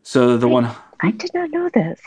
So 0.02 0.36
the 0.36 0.48
I, 0.48 0.50
one 0.50 0.70
I 1.00 1.10
did 1.12 1.30
not 1.34 1.50
know 1.50 1.68
this. 1.72 2.00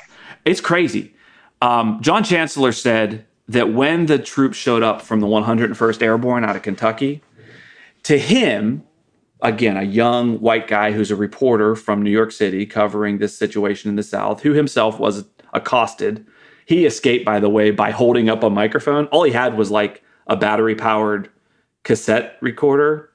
It's 0.46 0.62
crazy. 0.62 1.16
Um, 1.62 2.00
John 2.02 2.24
Chancellor 2.24 2.72
said 2.72 3.26
that 3.48 3.74
when 3.74 4.08
the 4.08 4.20
troops 4.20 4.58
showed 4.58 4.84
up 4.84 5.02
from 5.02 5.20
the 5.20 5.28
101st 5.28 6.02
Airborne 6.02 6.44
out 6.44 6.56
of 6.56 6.62
Kentucky, 6.62 7.22
to 8.04 8.18
him, 8.18 8.84
again, 9.44 9.78
a 9.78 9.84
young 9.84 10.40
white 10.40 10.68
guy 10.68 10.92
who's 10.92 11.12
a 11.12 11.16
reporter 11.16 11.76
from 11.76 12.02
New 12.02 12.10
York 12.10 12.32
City 12.32 12.66
covering 12.66 13.18
this 13.18 13.38
situation 13.38 13.90
in 13.90 13.96
the 13.96 14.04
South, 14.04 14.42
who 14.42 14.54
himself 14.54 15.00
was 15.00 15.26
accosted. 15.54 16.26
He 16.66 16.86
escaped, 16.86 17.26
by 17.26 17.40
the 17.40 17.50
way, 17.50 17.70
by 17.70 17.92
holding 17.92 18.30
up 18.30 18.42
a 18.42 18.50
microphone. 18.50 19.06
All 19.08 19.24
he 19.24 19.34
had 19.34 19.58
was 19.58 19.70
like 19.70 20.02
a 20.28 20.38
battery 20.38 20.76
powered 20.76 21.30
cassette 21.84 22.38
recorder, 22.40 23.10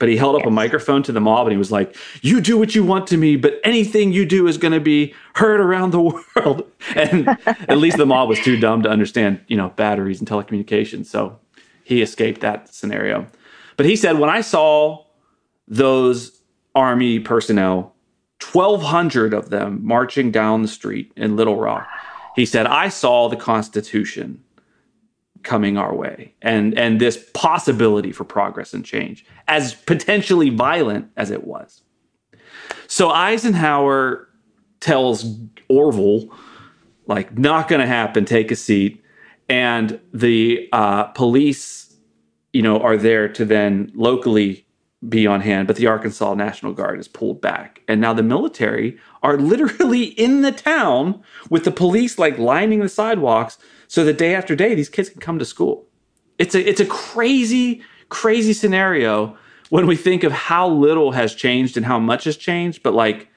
but 0.00 0.08
he 0.08 0.16
held 0.16 0.34
up 0.34 0.40
yes. 0.40 0.48
a 0.48 0.50
microphone 0.50 1.04
to 1.04 1.12
the 1.12 1.20
mob 1.20 1.46
and 1.46 1.52
he 1.52 1.58
was 1.58 1.70
like, 1.70 1.96
You 2.22 2.40
do 2.40 2.58
what 2.58 2.74
you 2.74 2.84
want 2.84 3.06
to 3.08 3.16
me, 3.16 3.36
but 3.36 3.60
anything 3.62 4.12
you 4.12 4.26
do 4.26 4.48
is 4.48 4.58
going 4.58 4.74
to 4.74 4.80
be 4.80 5.14
heard 5.36 5.60
around 5.60 5.92
the 5.92 6.00
world. 6.36 6.68
And 6.96 7.28
at 7.46 7.78
least 7.78 7.96
the 7.96 8.06
mob 8.06 8.28
was 8.28 8.40
too 8.40 8.58
dumb 8.58 8.82
to 8.82 8.88
understand, 8.88 9.40
you 9.46 9.56
know, 9.56 9.68
batteries 9.70 10.18
and 10.18 10.28
telecommunications. 10.28 11.06
So 11.06 11.38
he 11.84 12.02
escaped 12.02 12.40
that 12.40 12.74
scenario. 12.74 13.28
But 13.76 13.86
he 13.86 13.94
said, 13.94 14.18
When 14.18 14.30
I 14.30 14.40
saw 14.40 15.04
those 15.68 16.40
army 16.74 17.20
personnel 17.20 17.94
1,200 18.52 19.34
of 19.34 19.50
them 19.50 19.80
marching 19.84 20.30
down 20.30 20.62
the 20.62 20.68
street 20.68 21.12
in 21.16 21.36
Little 21.36 21.56
Rock. 21.56 21.88
He 22.36 22.46
said, 22.46 22.66
I 22.66 22.88
saw 22.88 23.28
the 23.28 23.36
Constitution 23.36 24.42
coming 25.42 25.76
our 25.76 25.94
way 25.94 26.34
and, 26.42 26.78
and 26.78 27.00
this 27.00 27.28
possibility 27.34 28.12
for 28.12 28.24
progress 28.24 28.72
and 28.72 28.84
change, 28.84 29.24
as 29.48 29.74
potentially 29.74 30.50
violent 30.50 31.10
as 31.16 31.30
it 31.30 31.44
was. 31.44 31.82
So 32.86 33.10
Eisenhower 33.10 34.28
tells 34.80 35.36
Orville, 35.68 36.28
like, 37.06 37.36
not 37.36 37.68
going 37.68 37.80
to 37.80 37.86
happen, 37.86 38.24
take 38.24 38.50
a 38.50 38.56
seat. 38.56 39.02
And 39.48 40.00
the 40.12 40.68
uh, 40.72 41.04
police, 41.04 41.96
you 42.52 42.62
know, 42.62 42.80
are 42.80 42.96
there 42.96 43.28
to 43.30 43.44
then 43.44 43.90
locally 43.94 44.66
be 45.06 45.26
on 45.26 45.40
hand, 45.42 45.66
but 45.68 45.76
the 45.76 45.86
Arkansas 45.86 46.34
National 46.34 46.72
Guard 46.72 46.98
is 46.98 47.06
pulled 47.06 47.40
back. 47.40 47.82
And 47.86 48.00
now 48.00 48.12
the 48.12 48.22
military 48.22 48.98
are 49.22 49.36
literally 49.38 50.04
in 50.04 50.42
the 50.42 50.52
town 50.52 51.22
with 51.50 51.64
the 51.64 51.70
police 51.70 52.18
like 52.18 52.38
lining 52.38 52.80
the 52.80 52.88
sidewalks 52.88 53.58
so 53.86 54.04
that 54.04 54.18
day 54.18 54.34
after 54.34 54.56
day 54.56 54.74
these 54.74 54.88
kids 54.88 55.08
can 55.08 55.20
come 55.20 55.38
to 55.38 55.44
school. 55.44 55.86
It's 56.38 56.54
a 56.54 56.68
it's 56.68 56.80
a 56.80 56.86
crazy 56.86 57.82
crazy 58.08 58.52
scenario 58.52 59.36
when 59.70 59.86
we 59.86 59.96
think 59.96 60.24
of 60.24 60.32
how 60.32 60.68
little 60.68 61.12
has 61.12 61.34
changed 61.34 61.76
and 61.76 61.84
how 61.84 61.98
much 61.98 62.24
has 62.24 62.36
changed, 62.36 62.82
but 62.82 62.94
like 62.94 63.28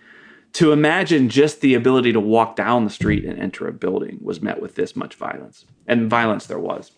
to 0.53 0.71
imagine 0.71 1.29
just 1.29 1.61
the 1.61 1.73
ability 1.73 2.11
to 2.11 2.19
walk 2.19 2.55
down 2.55 2.83
the 2.83 2.89
street 2.89 3.23
and 3.25 3.39
enter 3.39 3.67
a 3.67 3.73
building 3.73 4.19
was 4.21 4.41
met 4.41 4.61
with 4.61 4.75
this 4.75 4.95
much 4.95 5.15
violence. 5.15 5.65
And 5.87 6.09
violence 6.09 6.45
there 6.45 6.59
was. 6.59 6.91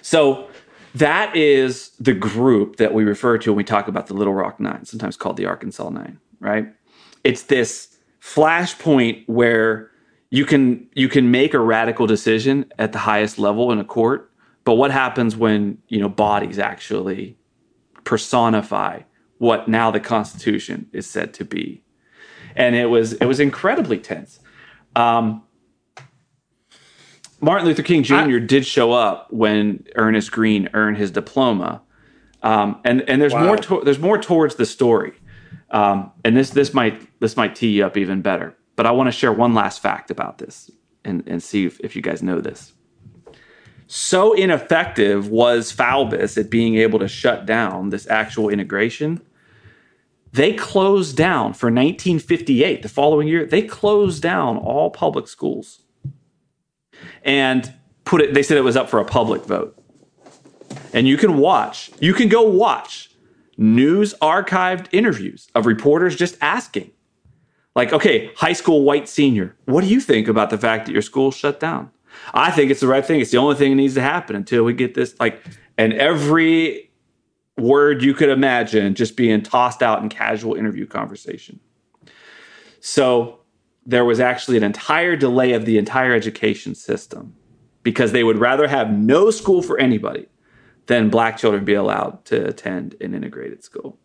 So 0.00 0.48
that 0.94 1.34
is 1.34 1.90
the 1.98 2.14
group 2.14 2.76
that 2.76 2.94
we 2.94 3.04
refer 3.04 3.36
to 3.38 3.50
when 3.50 3.56
we 3.56 3.64
talk 3.64 3.88
about 3.88 4.06
the 4.06 4.14
Little 4.14 4.34
Rock 4.34 4.60
Nine, 4.60 4.84
sometimes 4.84 5.16
called 5.16 5.36
the 5.36 5.46
Arkansas 5.46 5.88
Nine, 5.88 6.20
right? 6.38 6.72
It's 7.24 7.42
this 7.42 7.98
flashpoint 8.20 9.24
where 9.26 9.90
you 10.30 10.44
can 10.44 10.88
you 10.94 11.08
can 11.08 11.30
make 11.30 11.52
a 11.52 11.58
radical 11.58 12.06
decision 12.06 12.72
at 12.78 12.92
the 12.92 12.98
highest 12.98 13.38
level 13.38 13.72
in 13.72 13.78
a 13.78 13.84
court, 13.84 14.30
but 14.64 14.74
what 14.74 14.90
happens 14.90 15.36
when 15.36 15.78
you 15.88 16.00
know 16.00 16.08
bodies 16.08 16.58
actually 16.58 17.36
personify 18.04 19.00
what 19.38 19.68
now 19.68 19.90
the 19.90 20.00
Constitution 20.00 20.88
is 20.92 21.08
said 21.08 21.34
to 21.34 21.44
be? 21.44 21.82
And 22.54 22.76
it 22.76 22.86
was 22.86 23.14
it 23.14 23.26
was 23.26 23.40
incredibly 23.40 23.98
tense. 23.98 24.38
Um, 24.94 25.42
Martin 27.44 27.68
Luther 27.68 27.82
King 27.82 28.02
Jr. 28.02 28.14
I, 28.14 28.38
did 28.38 28.64
show 28.64 28.92
up 28.92 29.30
when 29.30 29.84
Ernest 29.96 30.32
Green 30.32 30.70
earned 30.72 30.96
his 30.96 31.10
diploma, 31.10 31.82
um, 32.42 32.80
and 32.84 33.02
and 33.02 33.20
there's 33.20 33.34
wow. 33.34 33.44
more 33.44 33.56
to, 33.58 33.82
there's 33.84 33.98
more 33.98 34.16
towards 34.16 34.54
the 34.54 34.64
story, 34.64 35.12
um, 35.70 36.10
and 36.24 36.34
this 36.34 36.50
this 36.50 36.72
might 36.72 37.20
this 37.20 37.36
might 37.36 37.54
tee 37.54 37.68
you 37.68 37.84
up 37.84 37.98
even 37.98 38.22
better. 38.22 38.56
But 38.76 38.86
I 38.86 38.92
want 38.92 39.08
to 39.08 39.12
share 39.12 39.30
one 39.30 39.52
last 39.52 39.82
fact 39.82 40.10
about 40.10 40.38
this 40.38 40.70
and 41.04 41.22
and 41.26 41.42
see 41.42 41.66
if, 41.66 41.78
if 41.80 41.94
you 41.94 42.00
guys 42.00 42.22
know 42.22 42.40
this. 42.40 42.72
So 43.88 44.32
ineffective 44.32 45.28
was 45.28 45.70
Faubus 45.70 46.38
at 46.38 46.48
being 46.48 46.76
able 46.76 46.98
to 46.98 47.08
shut 47.08 47.44
down 47.44 47.90
this 47.90 48.08
actual 48.08 48.48
integration. 48.48 49.20
They 50.32 50.54
closed 50.54 51.16
down 51.16 51.52
for 51.52 51.66
1958, 51.66 52.82
the 52.82 52.88
following 52.88 53.28
year. 53.28 53.44
They 53.44 53.62
closed 53.62 54.22
down 54.22 54.56
all 54.56 54.90
public 54.90 55.28
schools 55.28 55.83
and 57.22 57.72
put 58.04 58.20
it, 58.20 58.34
they 58.34 58.42
said 58.42 58.56
it 58.56 58.62
was 58.62 58.76
up 58.76 58.88
for 58.88 59.00
a 59.00 59.04
public 59.04 59.42
vote. 59.42 59.78
And 60.92 61.08
you 61.08 61.16
can 61.16 61.38
watch, 61.38 61.90
you 62.00 62.14
can 62.14 62.28
go 62.28 62.42
watch 62.42 63.10
news 63.56 64.14
archived 64.20 64.86
interviews 64.92 65.48
of 65.54 65.66
reporters 65.66 66.16
just 66.16 66.36
asking, 66.40 66.90
like, 67.74 67.92
okay, 67.92 68.32
high 68.36 68.52
school 68.52 68.82
white 68.82 69.08
senior, 69.08 69.56
what 69.64 69.82
do 69.82 69.88
you 69.88 70.00
think 70.00 70.28
about 70.28 70.50
the 70.50 70.58
fact 70.58 70.86
that 70.86 70.92
your 70.92 71.02
school 71.02 71.30
shut 71.30 71.58
down? 71.58 71.90
I 72.32 72.52
think 72.52 72.70
it's 72.70 72.80
the 72.80 72.86
right 72.86 73.04
thing. 73.04 73.20
It's 73.20 73.32
the 73.32 73.38
only 73.38 73.56
thing 73.56 73.70
that 73.70 73.76
needs 73.76 73.94
to 73.94 74.00
happen 74.00 74.36
until 74.36 74.62
we 74.62 74.72
get 74.72 74.94
this. 74.94 75.18
Like, 75.18 75.42
and 75.76 75.92
every 75.92 76.92
word 77.58 78.02
you 78.02 78.14
could 78.14 78.28
imagine 78.28 78.94
just 78.94 79.16
being 79.16 79.42
tossed 79.42 79.82
out 79.82 80.02
in 80.02 80.08
casual 80.08 80.54
interview 80.54 80.86
conversation. 80.86 81.58
So 82.80 83.40
there 83.86 84.04
was 84.04 84.20
actually 84.20 84.56
an 84.56 84.62
entire 84.62 85.16
delay 85.16 85.52
of 85.52 85.64
the 85.64 85.78
entire 85.78 86.14
education 86.14 86.74
system 86.74 87.34
because 87.82 88.12
they 88.12 88.24
would 88.24 88.38
rather 88.38 88.66
have 88.66 88.90
no 88.90 89.30
school 89.30 89.62
for 89.62 89.78
anybody 89.78 90.26
than 90.86 91.10
black 91.10 91.36
children 91.36 91.64
be 91.64 91.74
allowed 91.74 92.24
to 92.26 92.46
attend 92.46 92.96
an 93.00 93.14
integrated 93.14 93.62
school. 93.62 93.98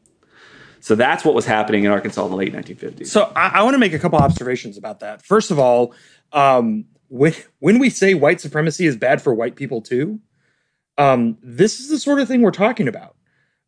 So 0.82 0.96
that's 0.96 1.26
what 1.26 1.36
was 1.36 1.46
happening 1.46 1.84
in 1.84 1.92
Arkansas 1.92 2.24
in 2.24 2.32
the 2.32 2.38
late 2.38 2.54
1950s. 2.54 3.08
So 3.08 3.32
I, 3.36 3.50
I 3.56 3.64
want 3.64 3.74
to 3.74 3.80
make 3.80 3.94
a 3.94 4.00
couple 4.00 4.20
observations 4.20 4.78
about 4.78 5.02
that. 5.02 5.22
First 5.22 5.52
of 5.52 5.60
all, 5.60 5.94
um, 6.32 6.86
when 7.10 7.34
when 7.60 7.80
we 7.80 7.90
say 7.90 8.14
white 8.14 8.40
supremacy 8.40 8.86
is 8.86 8.96
bad 8.96 9.22
for 9.22 9.34
white 9.34 9.56
people 9.56 9.82
too, 9.82 10.20
um, 10.98 11.38
this 11.42 11.80
is 11.80 11.90
the 11.90 12.00
sort 12.00 12.20
of 12.20 12.28
thing 12.28 12.42
we're 12.42 12.52
talking 12.52 12.88
about. 12.88 13.16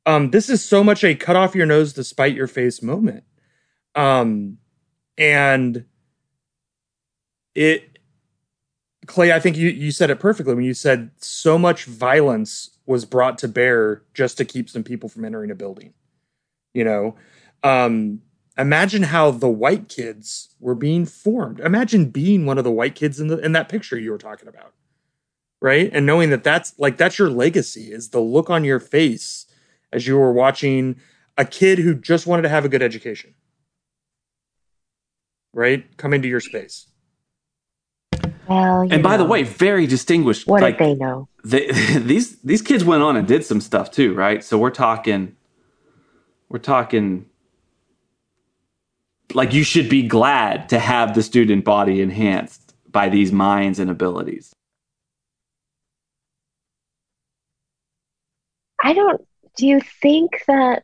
Um, 0.05 0.31
this 0.31 0.49
is 0.49 0.63
so 0.63 0.83
much 0.83 1.03
a 1.03 1.15
cut 1.15 1.35
off 1.35 1.55
your 1.55 1.65
nose 1.65 1.93
to 1.93 2.03
spite 2.03 2.35
your 2.35 2.47
face 2.47 2.81
moment. 2.81 3.23
Um, 3.95 4.57
and 5.17 5.85
it 7.55 7.91
Clay, 9.07 9.31
I 9.31 9.39
think 9.39 9.57
you, 9.57 9.69
you 9.69 9.91
said 9.91 10.09
it 10.09 10.19
perfectly 10.19 10.53
when 10.53 10.63
you 10.63 10.73
said 10.73 11.11
so 11.17 11.57
much 11.57 11.85
violence 11.85 12.77
was 12.85 13.03
brought 13.03 13.37
to 13.39 13.47
bear 13.47 14.03
just 14.13 14.37
to 14.37 14.45
keep 14.45 14.69
some 14.69 14.83
people 14.83 15.09
from 15.09 15.25
entering 15.25 15.51
a 15.51 15.55
building. 15.55 15.93
You 16.73 16.83
know, 16.83 17.15
um, 17.63 18.21
imagine 18.57 19.03
how 19.03 19.31
the 19.31 19.49
white 19.49 19.89
kids 19.89 20.55
were 20.59 20.75
being 20.75 21.05
formed. 21.05 21.59
Imagine 21.59 22.09
being 22.09 22.45
one 22.45 22.57
of 22.57 22.63
the 22.63 22.71
white 22.71 22.95
kids 22.95 23.19
in 23.19 23.27
the 23.27 23.37
in 23.39 23.53
that 23.53 23.69
picture 23.69 23.97
you 23.97 24.11
were 24.11 24.17
talking 24.17 24.47
about, 24.47 24.73
right? 25.61 25.89
And 25.91 26.05
knowing 26.05 26.29
that 26.29 26.43
that's 26.43 26.77
like 26.79 26.97
that's 26.97 27.17
your 27.17 27.29
legacy 27.29 27.91
is 27.91 28.09
the 28.09 28.21
look 28.21 28.49
on 28.49 28.63
your 28.63 28.79
face 28.79 29.47
as 29.91 30.07
you 30.07 30.17
were 30.17 30.31
watching 30.31 30.97
a 31.37 31.45
kid 31.45 31.79
who 31.79 31.95
just 31.95 32.27
wanted 32.27 32.43
to 32.43 32.49
have 32.49 32.65
a 32.65 32.69
good 32.69 32.83
education, 32.83 33.33
right? 35.53 35.97
Come 35.97 36.13
into 36.13 36.27
your 36.27 36.39
space. 36.39 36.90
Well, 38.47 38.81
and 38.89 39.03
by 39.03 39.11
know. 39.11 39.23
the 39.23 39.29
way, 39.29 39.43
very 39.43 39.87
distinguished. 39.87 40.47
What 40.47 40.61
like, 40.61 40.77
did 40.77 40.85
they 40.85 40.95
know? 40.95 41.27
They, 41.43 41.71
these 41.97 42.37
these 42.39 42.61
kids 42.61 42.83
went 42.83 43.03
on 43.03 43.15
and 43.15 43.27
did 43.27 43.45
some 43.45 43.61
stuff 43.61 43.91
too, 43.91 44.13
right? 44.13 44.43
So 44.43 44.57
we're 44.57 44.71
talking, 44.71 45.35
we're 46.49 46.59
talking. 46.59 47.27
Like 49.33 49.53
you 49.53 49.63
should 49.63 49.87
be 49.87 50.03
glad 50.03 50.67
to 50.69 50.79
have 50.79 51.15
the 51.15 51.23
student 51.23 51.63
body 51.63 52.01
enhanced 52.01 52.75
by 52.91 53.07
these 53.07 53.31
minds 53.31 53.79
and 53.79 53.89
abilities. 53.89 54.53
I 58.83 58.93
don't. 58.93 59.25
Do 59.57 59.67
you 59.67 59.79
think 59.79 60.43
that? 60.47 60.83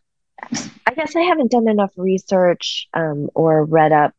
I 0.85 0.93
guess 0.93 1.15
I 1.15 1.21
haven't 1.21 1.51
done 1.51 1.67
enough 1.67 1.91
research 1.97 2.87
um, 2.93 3.29
or 3.33 3.65
read 3.65 3.91
up, 3.91 4.13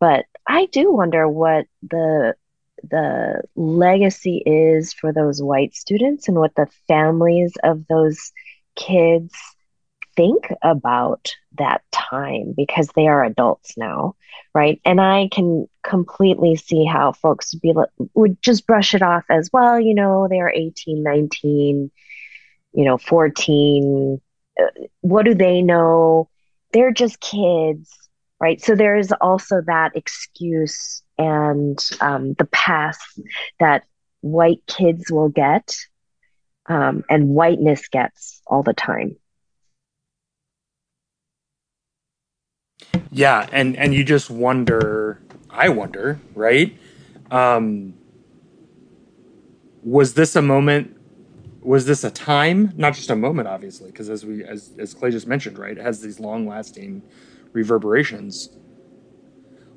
but 0.00 0.24
I 0.48 0.66
do 0.66 0.92
wonder 0.92 1.28
what 1.28 1.66
the 1.82 2.34
the 2.82 3.42
legacy 3.56 4.42
is 4.46 4.92
for 4.92 5.12
those 5.12 5.42
white 5.42 5.74
students 5.74 6.28
and 6.28 6.36
what 6.38 6.54
the 6.54 6.68
families 6.86 7.52
of 7.64 7.86
those 7.88 8.32
kids 8.76 9.34
think 10.14 10.52
about 10.62 11.34
that 11.58 11.82
time 11.92 12.54
because 12.56 12.88
they 12.94 13.08
are 13.08 13.24
adults 13.24 13.76
now 13.76 14.14
right? 14.54 14.80
And 14.84 15.00
i 15.00 15.28
can 15.30 15.68
completely 15.82 16.56
see 16.56 16.84
how 16.84 17.12
folks 17.12 17.54
would 17.54 17.60
be 17.60 17.74
would 18.14 18.40
just 18.42 18.66
brush 18.66 18.94
it 18.94 19.02
off 19.02 19.24
as 19.30 19.50
well 19.52 19.78
you 19.80 19.94
know 19.94 20.26
they're 20.28 20.50
18 20.50 21.02
19 21.02 21.90
you 22.74 22.84
know 22.84 22.98
14 22.98 24.20
uh, 24.58 24.64
what 25.00 25.24
do 25.24 25.34
they 25.34 25.62
know? 25.62 26.28
They're 26.72 26.92
just 26.92 27.20
kids 27.20 28.07
right 28.40 28.60
so 28.62 28.74
there 28.74 28.96
is 28.96 29.12
also 29.20 29.60
that 29.66 29.96
excuse 29.96 31.02
and 31.18 31.90
um, 32.00 32.34
the 32.34 32.44
pass 32.46 32.98
that 33.58 33.84
white 34.20 34.62
kids 34.66 35.10
will 35.10 35.28
get 35.28 35.74
um, 36.68 37.04
and 37.08 37.28
whiteness 37.28 37.88
gets 37.88 38.42
all 38.46 38.62
the 38.62 38.74
time. 38.74 39.16
Yeah, 43.10 43.48
and 43.52 43.76
and 43.76 43.94
you 43.94 44.04
just 44.04 44.30
wonder. 44.30 45.20
I 45.50 45.70
wonder, 45.70 46.20
right? 46.34 46.76
Um, 47.30 47.94
was 49.82 50.14
this 50.14 50.36
a 50.36 50.42
moment? 50.42 50.94
Was 51.62 51.86
this 51.86 52.04
a 52.04 52.10
time? 52.10 52.72
Not 52.76 52.94
just 52.94 53.10
a 53.10 53.16
moment, 53.16 53.48
obviously, 53.48 53.90
because 53.90 54.10
as 54.10 54.24
we 54.24 54.44
as 54.44 54.72
as 54.78 54.94
Clay 54.94 55.10
just 55.10 55.26
mentioned, 55.26 55.58
right, 55.58 55.76
it 55.76 55.82
has 55.82 56.00
these 56.00 56.20
long 56.20 56.46
lasting 56.46 57.02
reverberations 57.52 58.50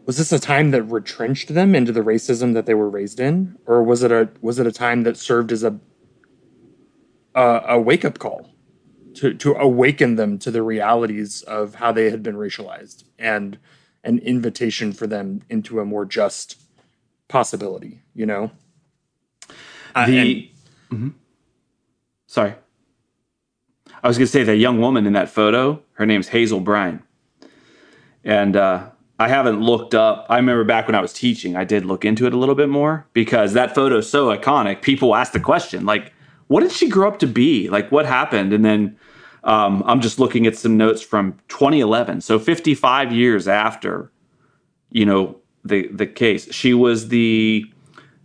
was 0.06 0.18
this 0.18 0.32
a 0.32 0.40
time 0.40 0.72
that 0.72 0.84
retrenched 0.84 1.54
them 1.54 1.76
into 1.76 1.92
the 1.92 2.02
racism 2.02 2.54
that 2.54 2.66
they 2.66 2.74
were 2.74 2.90
raised 2.90 3.20
in, 3.20 3.58
or 3.66 3.84
was 3.84 4.04
it 4.04 4.12
a 4.12 4.30
was 4.42 4.60
it 4.60 4.68
a 4.68 4.72
time 4.72 5.04
that 5.04 5.18
served 5.18 5.52
as 5.52 5.64
a 5.64 5.80
a, 7.36 7.62
a 7.70 7.82
wake 7.82 8.04
up 8.04 8.20
call 8.20 8.50
to 9.16 9.34
to 9.34 9.54
awaken 9.54 10.16
them 10.16 10.38
to 10.40 10.52
the 10.52 10.64
realities 10.64 11.44
of 11.44 11.76
how 11.76 11.92
they 11.92 12.10
had 12.10 12.24
been 12.24 12.36
racialized 12.36 13.04
and 13.20 13.58
an 14.04 14.20
invitation 14.20 14.92
for 14.92 15.06
them 15.08 15.44
into 15.50 15.80
a 15.80 15.86
more 15.86 16.06
just 16.06 16.62
possibility. 17.28 18.02
You 18.14 18.26
know, 18.26 18.52
uh, 19.96 20.06
the 20.08 20.20
and, 20.20 20.30
mm-hmm. 20.92 21.10
sorry, 22.28 22.56
I 24.04 24.08
was 24.08 24.18
going 24.18 24.26
to 24.26 24.32
say 24.32 24.44
the 24.44 24.56
young 24.56 24.82
woman 24.82 25.06
in 25.06 25.14
that 25.14 25.30
photo. 25.30 25.82
Her 25.94 26.06
name's 26.06 26.30
Hazel 26.30 26.60
Bryan, 26.60 27.04
and 28.24 28.56
uh, 28.56 28.90
I 29.20 29.28
haven't 29.28 29.62
looked 29.62 29.94
up. 29.94 30.26
I 30.30 30.38
remember 30.38 30.64
back 30.64 30.88
when 30.88 30.96
I 30.96 31.02
was 31.02 31.14
teaching, 31.14 31.56
I 31.56 31.64
did 31.64 31.86
look 31.86 32.06
into 32.06 32.26
it 32.26 32.34
a 32.34 32.38
little 32.38 32.56
bit 32.56 32.70
more 32.70 33.06
because 33.14 33.54
that 33.54 33.76
photo 33.76 33.98
is 33.98 34.10
so 34.10 34.36
iconic. 34.36 34.82
People 34.82 35.16
ask 35.16 35.32
the 35.32 35.40
question, 35.40 35.86
like, 35.86 36.14
what 36.48 36.62
did 36.62 36.72
she 36.72 36.90
grow 36.90 37.08
up 37.08 37.20
to 37.20 37.28
be? 37.28 37.70
Like, 37.70 37.92
what 37.92 38.06
happened? 38.06 38.52
And 38.52 38.66
then 38.66 38.98
um, 39.44 39.84
I'm 39.86 40.02
just 40.02 40.20
looking 40.20 40.46
at 40.46 40.58
some 40.58 40.78
notes 40.78 41.02
from 41.02 41.34
2011, 41.48 42.22
so 42.22 42.40
55 42.40 43.12
years 43.12 43.48
after, 43.48 44.12
you 44.92 45.06
know, 45.06 45.38
the 45.64 45.88
the 45.90 46.08
case. 46.08 46.52
She 46.54 46.74
was 46.74 47.08
the 47.10 47.66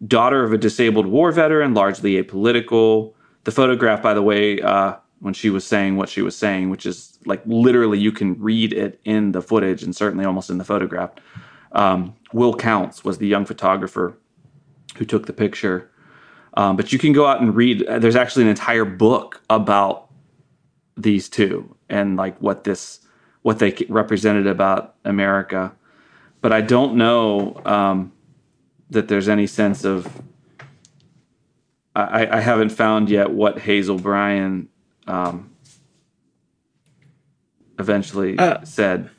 daughter 0.06 0.44
of 0.44 0.52
a 0.52 0.58
disabled 0.58 1.06
war 1.06 1.32
veteran, 1.32 1.74
largely 1.74 2.22
apolitical. 2.22 3.12
The 3.44 3.52
photograph, 3.52 4.02
by 4.02 4.14
the 4.14 4.22
way, 4.22 4.60
uh, 4.60 4.96
when 5.20 5.34
she 5.34 5.50
was 5.50 5.66
saying 5.66 5.96
what 5.96 6.08
she 6.08 6.22
was 6.22 6.36
saying, 6.36 6.70
which 6.70 6.86
is 6.86 7.18
like 7.24 7.42
literally 7.46 7.98
you 7.98 8.12
can 8.12 8.40
read 8.40 8.72
it 8.72 9.00
in 9.04 9.32
the 9.32 9.40
footage 9.40 9.82
and 9.82 9.94
certainly 9.94 10.24
almost 10.24 10.50
in 10.50 10.58
the 10.58 10.64
photograph. 10.64 11.10
Um, 11.72 12.14
Will 12.32 12.54
Counts 12.54 13.04
was 13.04 13.18
the 13.18 13.26
young 13.26 13.44
photographer 13.44 14.18
who 14.96 15.04
took 15.04 15.26
the 15.26 15.32
picture. 15.32 15.90
Um, 16.54 16.76
but 16.76 16.92
you 16.92 16.98
can 16.98 17.12
go 17.12 17.26
out 17.26 17.40
and 17.40 17.54
read. 17.54 17.84
There's 17.86 18.16
actually 18.16 18.44
an 18.44 18.48
entire 18.48 18.84
book 18.84 19.42
about 19.50 20.08
these 20.96 21.28
two 21.28 21.76
and 21.88 22.16
like 22.16 22.38
what 22.38 22.64
this 22.64 23.00
what 23.42 23.58
they 23.58 23.76
represented 23.88 24.46
about 24.46 24.96
America. 25.04 25.72
But 26.40 26.52
I 26.52 26.62
don't 26.62 26.96
know 26.96 27.60
um, 27.64 28.12
that 28.90 29.08
there's 29.08 29.28
any 29.28 29.46
sense 29.46 29.84
of. 29.84 30.22
I, 31.94 32.26
I 32.26 32.40
haven't 32.40 32.70
found 32.70 33.08
yet 33.08 33.30
what 33.30 33.60
Hazel 33.60 33.98
Bryan 33.98 34.68
um, 35.06 35.50
eventually 37.78 38.38
uh, 38.38 38.64
said. 38.64 39.10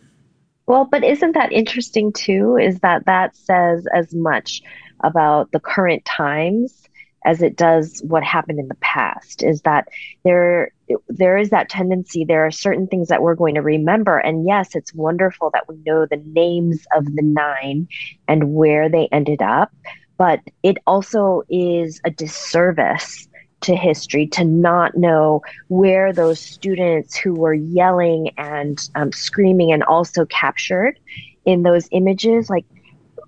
Well, 0.66 0.86
but 0.86 1.04
isn't 1.04 1.34
that 1.34 1.52
interesting 1.52 2.12
too? 2.12 2.58
Is 2.58 2.80
that 2.80 3.06
that 3.06 3.36
says 3.36 3.86
as 3.94 4.14
much 4.14 4.62
about 5.04 5.52
the 5.52 5.60
current 5.60 6.04
times 6.06 6.88
as 7.26 7.42
it 7.42 7.56
does 7.56 8.02
what 8.06 8.24
happened 8.24 8.60
in 8.60 8.68
the 8.68 8.76
past 8.76 9.44
is 9.44 9.62
that 9.62 9.90
there 10.24 10.72
there 11.10 11.38
is 11.38 11.50
that 11.50 11.70
tendency 11.70 12.24
there 12.24 12.46
are 12.46 12.52
certain 12.52 12.88
things 12.88 13.10
that 13.10 13.22
we're 13.22 13.36
going 13.36 13.56
to 13.56 13.62
remember 13.62 14.18
and 14.18 14.48
yes 14.48 14.76
it's 14.76 14.94
wonderful 14.94 15.50
that 15.52 15.68
we 15.68 15.76
know 15.86 16.06
the 16.06 16.22
names 16.26 16.86
of 16.96 17.06
the 17.06 17.22
nine 17.22 17.88
and 18.28 18.54
where 18.54 18.90
they 18.90 19.08
ended 19.12 19.42
up 19.42 19.72
but 20.18 20.40
it 20.64 20.78
also 20.88 21.44
is 21.50 22.00
a 22.06 22.10
disservice 22.10 23.28
to 23.62 23.76
history 23.76 24.28
to 24.28 24.44
not 24.44 24.96
know 24.96 25.42
where 25.68 26.14
those 26.14 26.40
students 26.40 27.16
who 27.16 27.34
were 27.34 27.54
yelling 27.54 28.30
and 28.38 28.90
um, 28.96 29.12
screaming 29.12 29.72
and 29.72 29.84
also 29.84 30.26
captured 30.26 31.00
in 31.46 31.64
those 31.64 31.88
images 31.92 32.50
like 32.50 32.66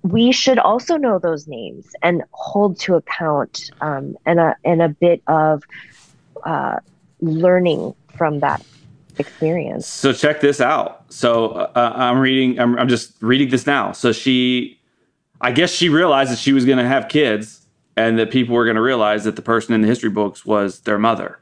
we 0.03 0.31
should 0.31 0.59
also 0.59 0.97
know 0.97 1.19
those 1.19 1.47
names 1.47 1.87
and 2.01 2.23
hold 2.31 2.79
to 2.79 2.95
account 2.95 3.69
um, 3.81 4.15
and 4.25 4.39
a 4.39 4.55
and 4.63 4.81
a 4.81 4.89
bit 4.89 5.21
of 5.27 5.63
uh, 6.45 6.79
learning 7.21 7.93
from 8.15 8.39
that 8.39 8.63
experience. 9.17 9.87
So 9.87 10.13
check 10.13 10.39
this 10.39 10.61
out. 10.61 11.05
So 11.09 11.49
uh, 11.49 11.71
uh 11.75 11.93
I'm 11.95 12.19
reading. 12.19 12.59
I'm, 12.59 12.77
I'm 12.77 12.87
just 12.87 13.21
reading 13.21 13.49
this 13.49 13.67
now. 13.67 13.91
So 13.91 14.11
she, 14.11 14.79
I 15.41 15.51
guess 15.51 15.71
she 15.71 15.89
realized 15.89 16.31
that 16.31 16.39
she 16.39 16.53
was 16.53 16.65
going 16.65 16.77
to 16.77 16.87
have 16.87 17.09
kids 17.09 17.58
and 17.99 18.17
that 18.17 18.31
people 18.31 18.55
were 18.55 18.63
going 18.63 18.77
to 18.77 18.81
realize 18.81 19.25
that 19.25 19.35
the 19.35 19.41
person 19.41 19.75
in 19.75 19.81
the 19.81 19.87
history 19.87 20.09
books 20.09 20.45
was 20.45 20.79
their 20.81 20.97
mother. 20.97 21.41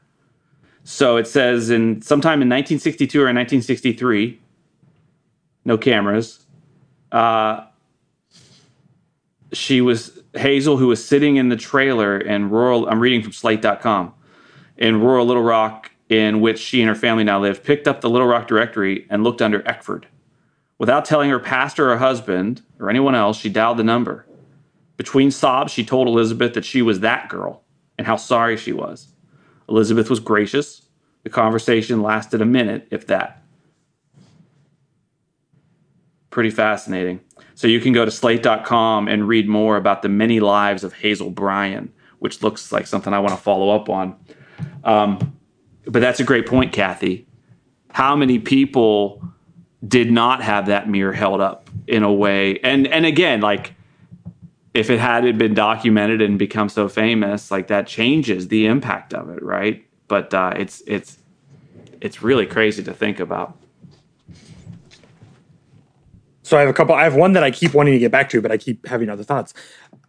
So 0.82 1.16
it 1.16 1.28
says 1.28 1.70
in 1.70 2.02
sometime 2.02 2.42
in 2.42 2.48
1962 2.48 3.20
or 3.20 3.26
1963, 3.26 4.40
no 5.64 5.78
cameras. 5.78 6.44
Uh, 7.12 7.64
she 9.52 9.80
was 9.80 10.18
Hazel, 10.34 10.78
who 10.78 10.88
was 10.88 11.02
sitting 11.04 11.36
in 11.36 11.48
the 11.48 11.56
trailer 11.56 12.18
in 12.18 12.50
rural. 12.50 12.88
I'm 12.88 12.98
reading 12.98 13.22
from 13.22 13.32
Slate.com 13.32 14.12
in 14.78 15.00
rural 15.00 15.26
Little 15.26 15.44
Rock, 15.44 15.92
in 16.08 16.40
which 16.40 16.58
she 16.58 16.80
and 16.80 16.88
her 16.88 16.96
family 16.96 17.22
now 17.22 17.38
live. 17.38 17.62
Picked 17.62 17.86
up 17.86 18.00
the 18.00 18.10
Little 18.10 18.26
Rock 18.26 18.48
directory 18.48 19.06
and 19.08 19.22
looked 19.22 19.40
under 19.40 19.62
Eckford. 19.64 20.08
Without 20.76 21.04
telling 21.04 21.30
her 21.30 21.38
pastor 21.38 21.92
or 21.92 21.98
husband 21.98 22.62
or 22.80 22.90
anyone 22.90 23.14
else, 23.14 23.38
she 23.38 23.48
dialed 23.48 23.78
the 23.78 23.84
number. 23.84 24.26
Between 24.98 25.30
sobs, 25.30 25.72
she 25.72 25.84
told 25.84 26.08
Elizabeth 26.08 26.52
that 26.54 26.64
she 26.64 26.82
was 26.82 27.00
that 27.00 27.28
girl 27.28 27.62
and 27.96 28.06
how 28.06 28.16
sorry 28.16 28.56
she 28.56 28.72
was. 28.72 29.08
Elizabeth 29.68 30.10
was 30.10 30.20
gracious. 30.20 30.82
The 31.22 31.30
conversation 31.30 32.02
lasted 32.02 32.42
a 32.42 32.44
minute, 32.44 32.88
if 32.90 33.06
that. 33.06 33.42
Pretty 36.30 36.50
fascinating. 36.50 37.20
So 37.54 37.68
you 37.68 37.80
can 37.80 37.92
go 37.92 38.04
to 38.04 38.10
slate.com 38.10 39.08
and 39.08 39.26
read 39.26 39.48
more 39.48 39.76
about 39.76 40.02
the 40.02 40.08
many 40.08 40.40
lives 40.40 40.82
of 40.82 40.92
Hazel 40.92 41.30
Bryan, 41.30 41.92
which 42.18 42.42
looks 42.42 42.72
like 42.72 42.86
something 42.86 43.12
I 43.12 43.20
want 43.20 43.34
to 43.34 43.40
follow 43.40 43.70
up 43.70 43.88
on. 43.88 44.16
Um, 44.82 45.38
but 45.84 46.00
that's 46.00 46.18
a 46.18 46.24
great 46.24 46.46
point, 46.46 46.72
Kathy. 46.72 47.26
How 47.90 48.16
many 48.16 48.40
people 48.40 49.22
did 49.86 50.10
not 50.10 50.42
have 50.42 50.66
that 50.66 50.88
mirror 50.88 51.12
held 51.12 51.40
up 51.40 51.70
in 51.86 52.02
a 52.02 52.12
way? 52.12 52.58
And 52.60 52.86
and 52.88 53.06
again, 53.06 53.40
like 53.40 53.74
if 54.74 54.90
it 54.90 55.00
had 55.00 55.38
been 55.38 55.54
documented 55.54 56.20
and 56.20 56.38
become 56.38 56.68
so 56.68 56.88
famous, 56.88 57.50
like 57.50 57.68
that 57.68 57.86
changes 57.86 58.48
the 58.48 58.66
impact 58.66 59.14
of 59.14 59.30
it, 59.30 59.42
right? 59.42 59.84
But 60.08 60.32
uh, 60.34 60.52
it's 60.56 60.82
it's 60.86 61.18
it's 62.00 62.22
really 62.22 62.46
crazy 62.46 62.82
to 62.82 62.92
think 62.92 63.20
about. 63.20 63.56
So 66.42 66.56
I 66.56 66.60
have 66.60 66.70
a 66.70 66.72
couple. 66.72 66.94
I 66.94 67.04
have 67.04 67.14
one 67.14 67.32
that 67.32 67.42
I 67.42 67.50
keep 67.50 67.74
wanting 67.74 67.92
to 67.92 67.98
get 67.98 68.10
back 68.10 68.30
to, 68.30 68.40
but 68.40 68.50
I 68.50 68.56
keep 68.56 68.86
having 68.86 69.08
other 69.08 69.22
thoughts. 69.22 69.52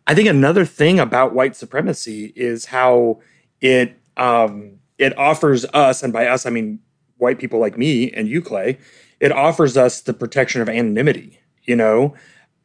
I 0.07 0.15
think 0.15 0.29
another 0.29 0.65
thing 0.65 0.99
about 0.99 1.33
white 1.33 1.55
supremacy 1.55 2.31
is 2.35 2.65
how 2.65 3.21
it 3.61 3.97
um, 4.17 4.79
it 4.97 5.17
offers 5.17 5.65
us, 5.73 6.01
and 6.03 6.13
by 6.13 6.27
us 6.27 6.45
I 6.45 6.49
mean 6.49 6.79
white 7.17 7.39
people 7.39 7.59
like 7.59 7.77
me 7.77 8.11
and 8.11 8.27
you, 8.27 8.41
Clay. 8.41 8.77
It 9.19 9.33
offers 9.33 9.75
us 9.75 9.99
the 9.99 10.13
protection 10.13 10.61
of 10.61 10.69
anonymity. 10.69 11.41
You 11.63 11.75
know, 11.75 12.15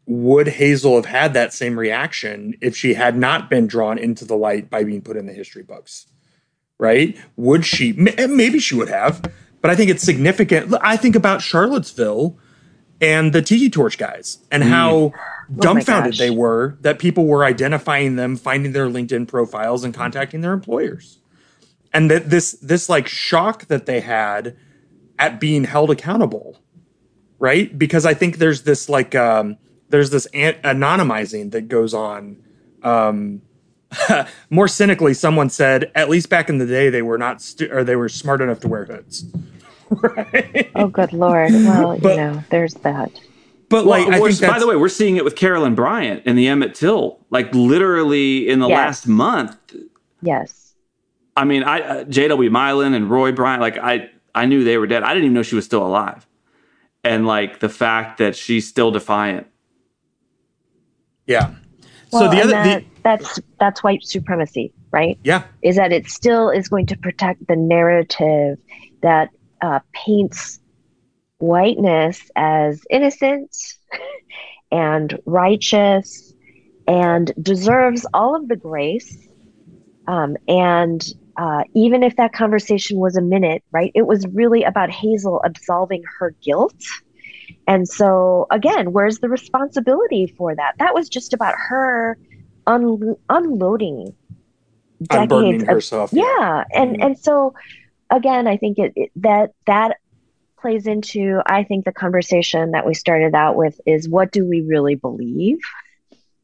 would 0.07 0.49
Hazel 0.49 0.97
have 0.97 1.07
had 1.07 1.35
that 1.35 1.53
same 1.53 1.79
reaction 1.79 2.55
if 2.61 2.77
she 2.77 2.95
had 2.95 3.17
not 3.17 3.49
been 3.49 3.67
drawn 3.67 3.99
into 3.99 4.25
the 4.25 4.37
light 4.37 4.69
by 4.69 4.85
being 4.85 5.03
put 5.03 5.17
in 5.17 5.27
the 5.27 5.33
history 5.33 5.63
books? 5.63 6.07
Right? 6.79 7.17
Would 7.37 7.65
she? 7.65 7.93
Maybe 7.93 8.59
she 8.59 8.75
would 8.75 8.89
have, 8.89 9.23
but 9.61 9.71
I 9.71 9.77
think 9.77 9.91
it's 9.91 10.03
significant. 10.03 10.75
I 10.83 10.97
think 10.97 11.17
about 11.17 11.41
Charlottesville 11.41 12.37
and 13.01 13.33
the 13.33 13.43
Tiki 13.43 13.71
Torch 13.71 13.99
guys 13.99 14.39
and 14.51 14.63
mm. 14.63 14.69
how 14.69 14.91
oh 14.95 15.13
dumbfounded 15.57 16.15
they 16.15 16.31
were 16.31 16.77
that 16.81 16.99
people 16.99 17.27
were 17.27 17.45
identifying 17.45 18.17
them, 18.17 18.37
finding 18.37 18.73
their 18.73 18.89
LinkedIn 18.89 19.29
profiles, 19.29 19.85
and 19.85 19.95
contacting 19.95 20.41
their 20.41 20.53
employers. 20.53 21.19
And 21.93 22.11
that 22.11 22.31
this 22.31 22.53
this 22.53 22.89
like 22.89 23.07
shock 23.07 23.67
that 23.67 23.87
they 23.87 24.01
had 24.01 24.57
at 25.19 25.39
being 25.39 25.65
held 25.65 25.91
accountable, 25.91 26.61
right? 27.39 27.77
Because 27.79 28.05
I 28.05 28.15
think 28.15 28.39
there's 28.39 28.63
this 28.63 28.89
like 28.89 29.15
um, 29.15 29.59
there's 29.95 30.11
this 30.11 30.27
an- 30.35 30.61
anonymizing 30.65 31.53
that 31.53 31.69
goes 31.69 31.95
on. 31.95 32.37
Um, 32.83 33.43
more 34.51 34.67
cynically, 34.67 35.15
someone 35.15 35.49
said, 35.49 35.93
at 35.95 36.11
least 36.11 36.29
back 36.29 36.49
in 36.49 36.59
the 36.59 36.67
day, 36.67 36.91
they 36.91 37.01
were 37.01 37.17
not 37.17 37.41
stu- 37.41 37.71
or 37.71 37.85
they 37.85 37.95
were 37.95 38.09
smart 38.09 38.41
enough 38.41 38.59
to 38.61 38.69
wear 38.69 38.87
hoods. 38.87 39.25
right? 39.91 40.69
Oh, 40.75 40.89
good 40.89 41.13
lord! 41.13 41.53
Well, 41.53 41.97
but, 41.99 42.09
you 42.09 42.17
know, 42.17 42.45
there's 42.51 42.75
that. 42.75 43.13
But 43.69 43.87
like, 43.87 44.09
well, 44.09 44.25
I 44.25 44.33
think 44.33 44.51
by 44.51 44.59
the 44.59 44.67
way, 44.67 44.75
we're 44.75 44.89
seeing 44.89 45.17
it 45.17 45.23
with 45.23 45.37
Carolyn 45.37 45.77
Bryant 45.77 46.25
and 46.27 46.37
the 46.37 46.49
Emmett 46.49 46.75
Till, 46.75 47.21
like 47.31 47.55
literally 47.55 48.49
in 48.49 48.59
the 48.59 48.67
yes. 48.67 48.77
last 48.77 49.07
month. 49.07 49.77
Yes. 50.23 50.75
I 51.37 51.45
mean, 51.45 51.63
I 51.63 51.81
uh, 51.83 52.05
J.W. 52.05 52.51
Milam 52.51 52.95
and 52.95 53.09
Roy 53.09 53.31
Bryant, 53.31 53.61
like 53.61 53.79
I, 53.79 54.11
I 54.35 54.47
knew 54.47 54.65
they 54.65 54.77
were 54.77 54.89
dead. 54.89 55.05
I 55.05 55.11
didn't 55.11 55.27
even 55.27 55.35
know 55.35 55.45
she 55.45 55.55
was 55.55 55.65
still 55.65 55.87
alive, 55.87 56.27
and 57.05 57.29
like 57.29 57.61
the 57.61 57.69
fact 57.69 58.19
that 58.19 58.35
she's 58.35 58.67
still 58.67 58.91
defiant 58.91 59.47
yeah. 61.27 61.55
Well, 62.13 62.23
so 62.23 62.31
the 62.31 62.43
other 62.43 62.51
that, 62.53 62.81
the, 62.81 62.87
that's 63.03 63.41
that's 63.59 63.83
white 63.83 64.05
supremacy, 64.05 64.73
right? 64.91 65.19
Yeah. 65.25 65.45
Is 65.63 65.77
that 65.77 65.93
it 65.93 66.09
still 66.09 66.51
is 66.51 66.69
going 66.69 66.87
to 66.87 66.97
protect 66.97 67.47
the 67.47 67.57
narrative 67.57 68.59
that 69.03 69.31
uh, 69.61 69.81
paints 69.93 70.61
whiteness 71.39 72.31
as 72.37 72.83
innocent 72.91 73.55
and 74.71 75.19
righteous 75.27 76.33
and 76.87 77.33
deserves 77.41 78.07
all 78.15 78.37
of 78.37 78.49
the 78.49 78.57
grace 78.57 79.25
um, 80.07 80.37
and 80.49 81.05
uh, 81.37 81.65
even 81.75 82.03
if 82.03 82.17
that 82.17 82.33
conversation 82.33 82.99
was 82.99 83.17
a 83.17 83.21
minute, 83.21 83.65
right? 83.73 83.91
It 83.95 84.07
was 84.07 84.27
really 84.29 84.63
about 84.63 84.91
Hazel 84.91 85.43
absolving 85.45 86.03
her 86.19 86.35
guilt. 86.43 86.75
And 87.67 87.89
so, 87.89 88.47
again, 88.51 88.93
where's 88.93 89.19
the 89.21 89.29
responsibility 89.29 90.27
for 90.37 90.55
that? 90.55 90.73
That 90.79 90.95
was 90.95 91.09
just 91.09 91.33
about 91.33 91.55
her 91.57 92.19
un- 92.67 93.17
unloading 93.29 94.15
decades 95.03 95.63
of 95.65 95.69
herself. 95.69 96.11
yeah 96.13 96.65
and 96.73 96.97
Mhm. 96.97 97.05
and 97.05 97.19
so 97.19 97.53
again 98.11 98.47
i 98.47 98.57
think 98.57 98.79
it, 98.79 98.93
it 98.97 99.11
that 99.17 99.51
that 99.67 99.99
plays 100.59 100.87
into 100.87 101.41
i 101.47 101.63
think 101.65 101.85
the 101.85 101.93
conversation 101.93 102.71
that 102.71 102.87
we 102.87 102.95
started 102.95 103.35
out 103.35 103.57
with 103.57 103.79
is 103.87 104.09
what 104.09 104.31
do 104.33 104.47
we 104.47 104.63
really 104.63 104.95
believe 104.95 105.59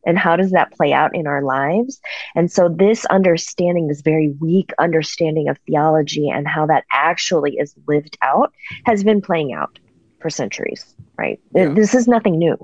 and 0.04 0.18
how 0.18 0.34
does 0.36 0.50
that 0.50 0.72
play 0.72 0.92
out 0.92 1.14
in 1.14 1.26
our 1.26 1.42
lives 1.42 2.00
and 2.34 2.50
so 2.50 2.68
this 2.68 3.06
understanding 3.06 3.86
this 3.86 4.02
very 4.02 4.28
weak 4.40 4.72
understanding 4.78 5.48
of 5.48 5.56
theology 5.66 6.28
and 6.28 6.46
how 6.46 6.66
that 6.66 6.84
actually 6.90 7.52
is 7.56 7.74
lived 7.86 8.18
out 8.20 8.52
has 8.84 9.04
been 9.04 9.22
playing 9.22 9.52
out 9.54 9.78
for 10.20 10.30
centuries 10.30 10.94
right 11.16 11.40
Yeah. 11.54 11.68
this 11.68 11.94
is 11.94 12.06
nothing 12.08 12.38
new 12.38 12.56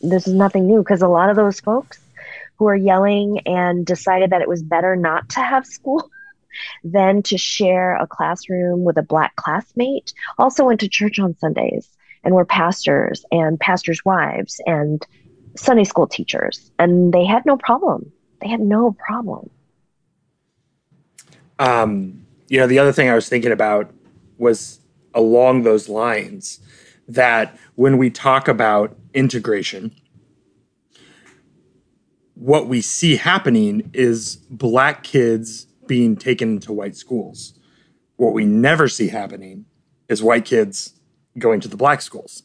this 0.00 0.26
is 0.26 0.34
nothing 0.34 0.66
new 0.66 0.78
because 0.78 1.02
a 1.02 1.08
lot 1.08 1.30
of 1.30 1.36
those 1.36 1.60
folks 1.60 1.98
who 2.58 2.66
are 2.66 2.76
yelling 2.76 3.40
and 3.46 3.84
decided 3.84 4.30
that 4.30 4.40
it 4.42 4.48
was 4.48 4.62
better 4.62 4.96
not 4.96 5.28
to 5.30 5.40
have 5.40 5.66
school 5.66 6.08
than 6.84 7.22
to 7.22 7.36
share 7.36 7.96
a 7.96 8.06
classroom 8.06 8.84
with 8.84 8.96
a 8.96 9.02
black 9.02 9.36
classmate 9.36 10.12
also 10.38 10.64
went 10.64 10.80
to 10.80 10.88
church 10.88 11.18
on 11.18 11.36
Sundays 11.38 11.88
and 12.24 12.34
were 12.34 12.44
pastors 12.46 13.24
and 13.30 13.60
pastors' 13.60 14.04
wives 14.04 14.60
and 14.66 15.06
Sunday 15.56 15.84
school 15.84 16.06
teachers. 16.06 16.70
And 16.78 17.12
they 17.12 17.24
had 17.24 17.44
no 17.46 17.56
problem. 17.56 18.10
They 18.40 18.48
had 18.48 18.60
no 18.60 18.96
problem. 19.06 19.48
Um, 21.58 22.26
you 22.48 22.58
know, 22.58 22.66
the 22.66 22.78
other 22.78 22.92
thing 22.92 23.08
I 23.08 23.14
was 23.14 23.28
thinking 23.28 23.52
about 23.52 23.92
was 24.38 24.80
along 25.14 25.62
those 25.62 25.88
lines 25.88 26.60
that 27.08 27.56
when 27.74 27.98
we 27.98 28.10
talk 28.10 28.48
about 28.48 28.96
integration, 29.14 29.94
what 32.34 32.68
we 32.68 32.80
see 32.80 33.16
happening 33.16 33.90
is 33.92 34.36
black 34.50 35.02
kids 35.02 35.66
being 35.86 36.16
taken 36.16 36.58
to 36.60 36.72
white 36.72 36.96
schools. 36.96 37.58
What 38.16 38.32
we 38.32 38.44
never 38.44 38.88
see 38.88 39.08
happening 39.08 39.66
is 40.08 40.22
white 40.22 40.44
kids 40.44 40.94
going 41.38 41.60
to 41.60 41.68
the 41.68 41.76
black 41.76 42.02
schools. 42.02 42.42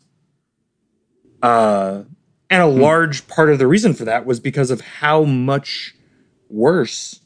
Uh, 1.41 2.03
and 2.49 2.61
a 2.61 2.67
large 2.67 3.27
part 3.27 3.49
of 3.49 3.59
the 3.59 3.67
reason 3.67 3.93
for 3.93 4.05
that 4.05 4.25
was 4.25 4.39
because 4.39 4.71
of 4.71 4.81
how 4.81 5.23
much 5.23 5.95
worse 6.49 7.21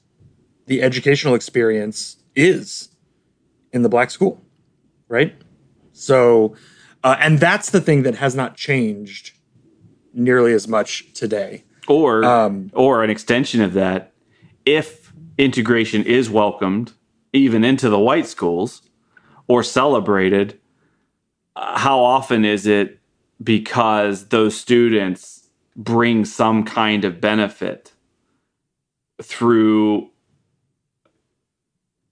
the 0.67 0.81
educational 0.81 1.35
experience 1.35 2.17
is 2.35 2.89
in 3.73 3.81
the 3.81 3.89
black 3.89 4.11
school, 4.11 4.41
right? 5.07 5.35
So, 5.93 6.55
uh, 7.05 7.15
and 7.19 7.39
that's 7.39 7.69
the 7.69 7.79
thing 7.79 8.01
that 8.01 8.15
has 8.15 8.35
not 8.35 8.55
changed 8.55 9.31
nearly 10.11 10.53
as 10.53 10.67
much 10.67 11.13
today. 11.13 11.63
Or 11.87 12.25
Um, 12.25 12.71
or 12.73 13.03
an 13.03 13.11
extension 13.11 13.61
of 13.61 13.73
that, 13.73 14.11
if 14.65 15.13
integration 15.37 16.03
is 16.03 16.31
welcomed 16.31 16.93
even 17.31 17.63
into 17.63 17.89
the 17.89 17.99
white 17.99 18.25
schools 18.25 18.81
or 19.47 19.61
celebrated, 19.61 20.59
uh, 21.55 21.77
how 21.77 21.99
often 21.99 22.43
is 22.43 22.65
it 22.65 22.99
because 23.43 24.29
those 24.29 24.55
students 24.57 25.49
bring 25.75 26.25
some 26.25 26.63
kind 26.63 27.05
of 27.05 27.21
benefit 27.21 27.93
through 29.21 30.09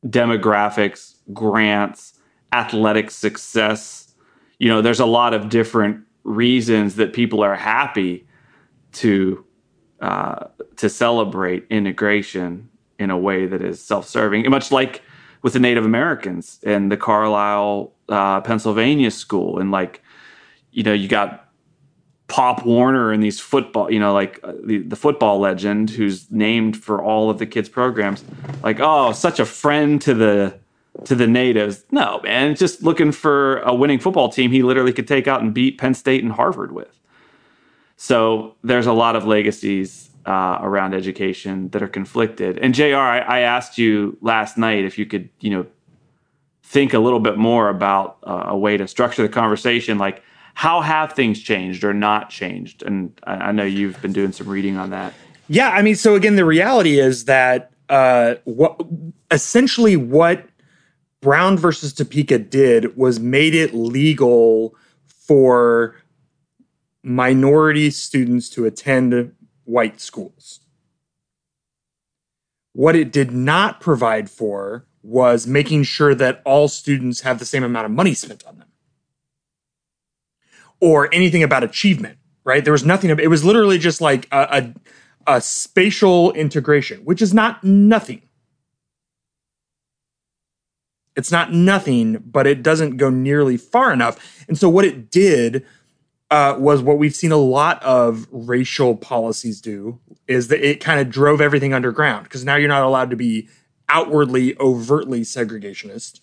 demographics, 0.06 1.16
grants, 1.34 2.14
athletic 2.52 3.10
success? 3.10 4.13
You 4.64 4.70
know, 4.70 4.82
there's 4.82 5.02
a 5.02 5.06
lot 5.06 5.34
of 5.34 5.50
different 5.50 6.06
reasons 6.24 6.96
that 6.96 7.12
people 7.12 7.44
are 7.44 7.54
happy 7.54 8.26
to 8.94 9.44
uh, 10.00 10.46
to 10.78 10.88
celebrate 10.88 11.68
integration 11.70 12.70
in 12.98 13.10
a 13.10 13.18
way 13.18 13.46
that 13.46 13.62
is 13.62 13.84
self-serving, 13.84 14.50
much 14.50 14.72
like 14.72 15.02
with 15.42 15.52
the 15.52 15.60
Native 15.60 15.84
Americans 15.84 16.62
and 16.64 16.90
the 16.90 16.96
Carlisle, 16.96 17.92
uh, 18.08 18.40
Pennsylvania 18.40 19.12
school, 19.12 19.60
and 19.60 19.70
like 19.70 20.02
you 20.72 20.84
know, 20.84 20.94
you 20.94 21.10
got 21.10 21.52
Pop 22.30 22.66
Warner 22.66 23.12
and 23.12 23.22
these 23.22 23.42
football, 23.42 23.92
you 23.92 24.00
know, 24.00 24.14
like 24.14 24.40
uh, 24.44 24.54
the, 24.64 24.78
the 24.78 24.96
football 24.96 25.40
legend 25.40 25.90
who's 25.90 26.32
named 26.32 26.78
for 26.78 27.04
all 27.04 27.30
of 27.30 27.38
the 27.38 27.46
kids' 27.46 27.68
programs. 27.68 28.24
Like, 28.64 28.80
oh, 28.80 29.12
such 29.12 29.42
a 29.42 29.46
friend 29.46 30.02
to 30.04 30.14
the 30.14 30.58
to 31.06 31.16
the 31.16 31.28
natives. 31.28 31.86
No, 31.92 32.22
man, 32.24 32.56
just 32.56 32.84
looking 32.84 33.12
for 33.12 33.58
a 33.60 33.74
winning 33.74 34.00
football 34.00 34.30
team 34.30 34.52
he 34.52 34.64
literally 34.64 34.94
could 34.94 35.08
take 35.08 35.28
out 35.28 35.42
and 35.42 35.54
beat 35.54 35.78
Penn 35.78 35.94
State 35.94 36.24
and 36.24 36.32
Harvard 36.32 36.72
with. 36.72 37.00
So 37.98 38.56
there's 38.64 38.88
a 38.88 38.94
lot 38.94 39.16
of 39.16 39.26
legacies 39.26 40.10
uh, 40.26 40.60
around 40.62 40.94
education 40.94 41.70
that 41.70 41.82
are 41.82 41.88
conflicted. 41.88 42.58
And 42.60 42.74
Jr., 42.74 42.96
I, 42.96 43.20
I 43.20 43.40
asked 43.40 43.78
you 43.78 44.18
last 44.22 44.58
night 44.58 44.86
if 44.86 44.98
you 44.98 45.06
could, 45.06 45.30
you 45.40 45.50
know, 45.50 45.66
think 46.64 46.94
a 46.94 47.00
little 47.00 47.20
bit 47.20 47.38
more 47.38 47.70
about 47.70 48.18
uh, 48.24 48.46
a 48.48 48.58
way 48.58 48.78
to 48.78 48.88
structure 48.88 49.22
the 49.22 49.30
conversation, 49.30 49.98
like 49.98 50.24
how 50.54 50.82
have 50.82 51.14
things 51.14 51.42
changed 51.42 51.84
or 51.84 51.94
not 51.94 52.30
changed? 52.30 52.84
And 52.84 53.20
I, 53.24 53.34
I 53.34 53.52
know 53.52 53.64
you've 53.64 54.02
been 54.02 54.14
doing 54.14 54.32
some 54.32 54.48
reading 54.48 54.78
on 54.78 54.92
that. 54.92 55.14
Yeah, 55.50 55.70
I 55.70 55.82
mean, 55.82 55.96
so 55.96 56.16
again, 56.16 56.36
the 56.36 56.46
reality 56.46 57.00
is 57.00 57.26
that 57.26 57.72
uh, 57.90 58.36
what 58.46 58.82
essentially 59.30 59.98
what 59.98 60.46
Brown 61.24 61.58
versus 61.58 61.94
Topeka 61.94 62.38
did 62.38 62.98
was 62.98 63.18
made 63.18 63.56
it 63.56 63.74
legal 63.74 64.76
for 65.08 65.96
minority 67.02 67.90
students 67.90 68.50
to 68.50 68.66
attend 68.66 69.34
white 69.64 70.02
schools. 70.02 70.60
What 72.74 72.96
it 72.98 73.12
did 73.12 73.32
not 73.32 73.80
provide 73.80 74.30
for 74.30 74.86
was 75.02 75.48
making 75.48 75.84
sure 75.84 76.14
that 76.14 76.42
all 76.44 76.68
students 76.68 77.22
have 77.22 77.40
the 77.40 77.46
same 77.46 77.64
amount 77.64 77.86
of 77.86 77.92
money 77.92 78.14
spent 78.14 78.46
on 78.46 78.60
them 78.60 78.68
or 80.82 81.14
anything 81.14 81.42
about 81.44 81.64
achievement, 81.64 82.18
right? 82.44 82.66
There 82.66 82.74
was 82.74 82.84
nothing, 82.84 83.10
it 83.10 83.30
was 83.30 83.46
literally 83.46 83.78
just 83.78 84.02
like 84.02 84.28
a, 84.34 84.74
a, 85.28 85.36
a 85.36 85.42
spatial 85.42 86.34
integration, 86.34 87.00
which 87.06 87.22
is 87.22 87.34
not 87.34 87.64
nothing. 87.64 88.24
It's 91.16 91.32
not 91.32 91.54
nothing, 91.54 92.24
but 92.26 92.48
it 92.48 92.64
doesn't 92.64 92.98
go 92.98 93.10
nearly 93.10 93.58
far 93.58 93.94
enough. 93.94 94.46
And 94.48 94.58
so 94.58 94.70
what 94.70 94.86
it 94.86 95.12
did 95.12 95.66
uh, 96.32 96.56
was 96.58 96.82
what 96.82 96.98
we've 96.98 97.16
seen 97.16 97.32
a 97.32 97.38
lot 97.38 97.82
of 97.84 98.28
racial 98.32 98.96
policies 98.96 99.62
do 99.62 100.00
is 100.28 100.48
that 100.48 100.68
it 100.68 100.80
kind 100.80 101.00
of 101.00 101.10
drove 101.10 101.40
everything 101.40 101.74
underground 101.74 102.24
because 102.24 102.44
now 102.44 102.56
you're 102.56 102.68
not 102.68 102.82
allowed 102.82 103.12
to 103.12 103.16
be 103.16 103.48
outwardly, 103.90 104.58
overtly 104.60 105.22
segregationist. 105.22 106.22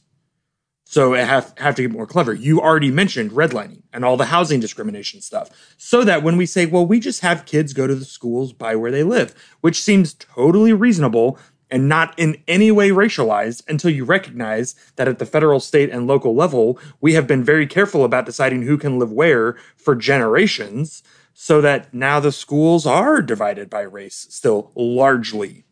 So 0.85 1.15
it 1.15 1.25
have 1.25 1.55
have 1.59 1.77
to 1.77 1.83
get 1.83 1.93
more 1.93 2.07
clever. 2.07 2.35
You 2.35 2.61
already 2.61 2.91
mentioned 2.91 3.31
redlining 3.31 3.83
and 3.93 4.05
all 4.05 4.17
the 4.17 4.25
housing 4.25 4.59
discrimination 4.59 5.21
stuff. 5.21 5.49
So 5.77 6.03
that 6.03 6.25
when 6.25 6.37
we 6.37 6.47
say, 6.47 6.67
well, 6.67 6.85
we 6.85 6.99
just 6.99 7.21
have 7.21 7.47
kids 7.47 7.73
go 7.73 7.87
to 7.87 7.95
the 7.95 8.05
schools 8.05 8.53
by 8.53 8.75
where 8.75 8.91
they 8.91 9.05
live, 9.05 9.33
which 9.61 9.81
seems 9.81 10.15
totally 10.15 10.73
reasonable 10.73 11.39
and 11.71 11.89
not 11.89 12.19
in 12.19 12.43
any 12.49 12.71
way 12.71 12.91
racialized 12.91 13.63
until 13.69 13.91
you 13.91 14.05
recognize 14.05 14.75
that 14.97 15.09
at 15.09 15.19
the 15.19 15.27
federal, 15.27 15.61
state, 15.61 15.91
and 15.91 16.07
local 16.07 16.35
level, 16.35 16.79
we 17.01 17.15
have 17.15 17.27
been 17.27 17.45
very 17.45 17.67
careful 17.67 18.05
about 18.05 18.27
deciding 18.27 18.63
who 18.63 18.77
can 18.77 18.99
live 18.99 19.13
where 19.13 19.57
for 19.77 19.95
generations, 19.95 21.03
so 21.33 21.61
that 21.61 21.93
now 21.95 22.21
the 22.21 22.33
schools 22.33 22.87
are 22.87 23.23
divided 23.23 23.71
by 23.71 23.81
race 23.81 24.27
still 24.31 24.73
largely. 24.75 25.65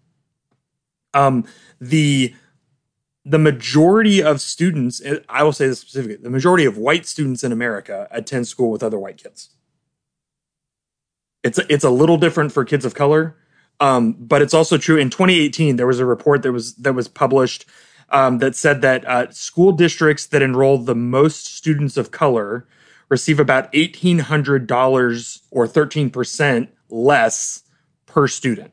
Um, 1.13 1.45
the 1.81 2.35
the 3.25 3.39
majority 3.39 4.23
of 4.23 4.41
students, 4.41 5.03
I 5.29 5.43
will 5.43 5.53
say 5.53 5.67
this 5.67 5.81
specifically, 5.81 6.17
the 6.17 6.31
majority 6.31 6.65
of 6.65 6.79
white 6.79 7.05
students 7.05 7.45
in 7.45 7.53
America 7.53 8.09
attend 8.11 8.49
school 8.49 8.71
with 8.71 8.83
other 8.83 8.99
white 8.99 9.23
kids. 9.23 9.51
It's 11.43 11.59
a, 11.59 11.71
it's 11.71 11.85
a 11.85 11.91
little 11.91 12.17
different 12.17 12.53
for 12.53 12.65
kids 12.65 12.87
of 12.87 12.95
color, 12.95 13.37
um, 13.81 14.13
but 14.19 14.43
it's 14.43 14.55
also 14.55 14.77
true. 14.79 14.97
In 14.97 15.11
2018, 15.11 15.77
there 15.77 15.87
was 15.87 16.01
a 16.01 16.05
report 16.05 16.43
that 16.43 16.53
was 16.53 16.75
that 16.77 16.95
was 16.95 17.09
published 17.09 17.65
um, 18.11 18.39
that 18.39 18.57
said 18.57 18.83
that 18.83 19.07
uh, 19.07 19.31
school 19.31 19.73
districts 19.73 20.27
that 20.27 20.43
enroll 20.43 20.79
the 20.79 20.95
most 20.95 21.47
students 21.47 21.97
of 21.97 22.11
color 22.11 22.67
receive 23.09 23.39
about 23.39 23.69
eighteen 23.73 24.21
hundred 24.21 24.67
dollars 24.67 25.43
or 25.51 25.67
thirteen 25.67 26.11
percent 26.11 26.71
less 26.89 27.63
per 28.07 28.27
student. 28.27 28.73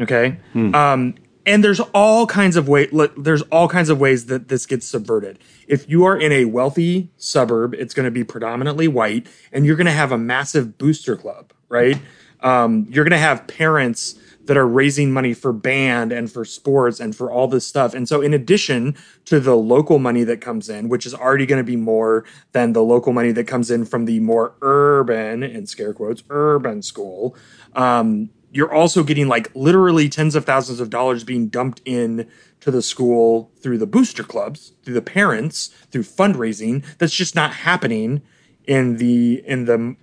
Okay. 0.00 0.38
Um, 0.74 1.14
and 1.46 1.64
there's 1.64 1.80
all 1.80 2.26
kinds 2.26 2.56
of 2.56 2.68
way 2.68 2.88
there's 3.16 3.42
all 3.42 3.68
kinds 3.68 3.88
of 3.88 3.98
ways 3.98 4.26
that 4.26 4.48
this 4.48 4.66
gets 4.66 4.86
subverted 4.86 5.38
if 5.66 5.88
you 5.88 6.04
are 6.04 6.16
in 6.16 6.32
a 6.32 6.44
wealthy 6.44 7.10
suburb 7.16 7.74
it's 7.74 7.94
going 7.94 8.04
to 8.04 8.10
be 8.10 8.24
predominantly 8.24 8.88
white 8.88 9.26
and 9.52 9.66
you're 9.66 9.76
going 9.76 9.86
to 9.86 9.92
have 9.92 10.12
a 10.12 10.18
massive 10.18 10.78
booster 10.78 11.16
club 11.16 11.52
right 11.68 11.98
um, 12.42 12.86
you're 12.90 13.04
going 13.04 13.12
to 13.12 13.18
have 13.18 13.46
parents 13.46 14.16
that 14.44 14.56
are 14.56 14.66
raising 14.66 15.12
money 15.12 15.34
for 15.34 15.52
band 15.52 16.12
and 16.12 16.30
for 16.30 16.44
sports 16.44 16.98
and 16.98 17.14
for 17.14 17.30
all 17.30 17.46
this 17.46 17.66
stuff. 17.66 17.94
And 17.94 18.08
so, 18.08 18.20
in 18.20 18.34
addition 18.34 18.96
to 19.26 19.38
the 19.38 19.54
local 19.54 19.98
money 19.98 20.24
that 20.24 20.40
comes 20.40 20.68
in, 20.68 20.88
which 20.88 21.06
is 21.06 21.14
already 21.14 21.46
going 21.46 21.60
to 21.60 21.64
be 21.64 21.76
more 21.76 22.24
than 22.52 22.72
the 22.72 22.82
local 22.82 23.12
money 23.12 23.32
that 23.32 23.44
comes 23.44 23.70
in 23.70 23.84
from 23.84 24.04
the 24.04 24.20
more 24.20 24.54
urban, 24.60 25.42
in 25.42 25.66
scare 25.66 25.94
quotes, 25.94 26.24
urban 26.30 26.82
school, 26.82 27.36
um, 27.74 28.30
you're 28.50 28.72
also 28.72 29.02
getting 29.02 29.28
like 29.28 29.50
literally 29.54 30.08
tens 30.08 30.34
of 30.34 30.44
thousands 30.44 30.80
of 30.80 30.90
dollars 30.90 31.24
being 31.24 31.48
dumped 31.48 31.80
in 31.84 32.28
to 32.60 32.70
the 32.70 32.82
school 32.82 33.50
through 33.60 33.78
the 33.78 33.86
booster 33.86 34.22
clubs, 34.22 34.72
through 34.84 34.94
the 34.94 35.02
parents, 35.02 35.68
through 35.90 36.02
fundraising. 36.02 36.84
That's 36.98 37.14
just 37.14 37.34
not 37.34 37.52
happening 37.52 38.22
in 38.66 38.98
the 38.98 39.42
in 39.46 39.64
the 39.64 39.96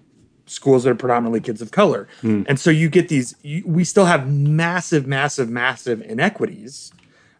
schools 0.49 0.83
that 0.83 0.91
are 0.91 0.95
predominantly 0.95 1.39
kids 1.39 1.61
of 1.61 1.71
color. 1.71 2.07
Mm. 2.21 2.45
And 2.47 2.59
so 2.59 2.69
you 2.69 2.89
get 2.89 3.07
these. 3.07 3.35
You, 3.41 3.63
we 3.65 3.83
still 3.83 4.05
have 4.05 4.31
massive, 4.31 5.07
massive, 5.07 5.49
massive 5.49 6.01
inequities 6.01 6.91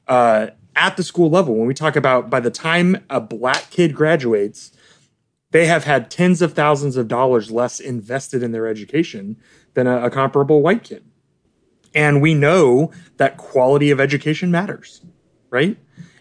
uh, 0.08 0.48
at 0.76 0.98
the 0.98 1.04
school 1.04 1.30
level. 1.30 1.56
When 1.56 1.68
we 1.68 1.74
talk 1.74 1.96
about 1.96 2.30
by 2.30 2.40
the 2.40 2.52
time 2.52 3.04
a 3.10 3.20
black 3.20 3.70
kid 3.70 3.96
graduates, 3.96 4.72
they 5.52 5.66
have 5.66 5.84
had 5.84 6.12
tens 6.12 6.42
of 6.42 6.54
thousands 6.54 6.96
of 6.96 7.08
dollars 7.08 7.52
less 7.52 7.80
invested 7.80 8.44
in 8.44 8.52
their 8.52 8.68
education 8.68 9.38
than 9.74 9.88
a, 9.88 10.06
a 10.06 10.10
comparable 10.10 10.62
white 10.62 10.84
kid. 10.84 11.04
And 11.96 12.22
we 12.22 12.36
know 12.36 12.92
that 13.18 13.38
quality 13.38 13.90
of 13.90 14.00
education 14.00 14.52
matters, 14.52 15.02
right? 15.50 15.76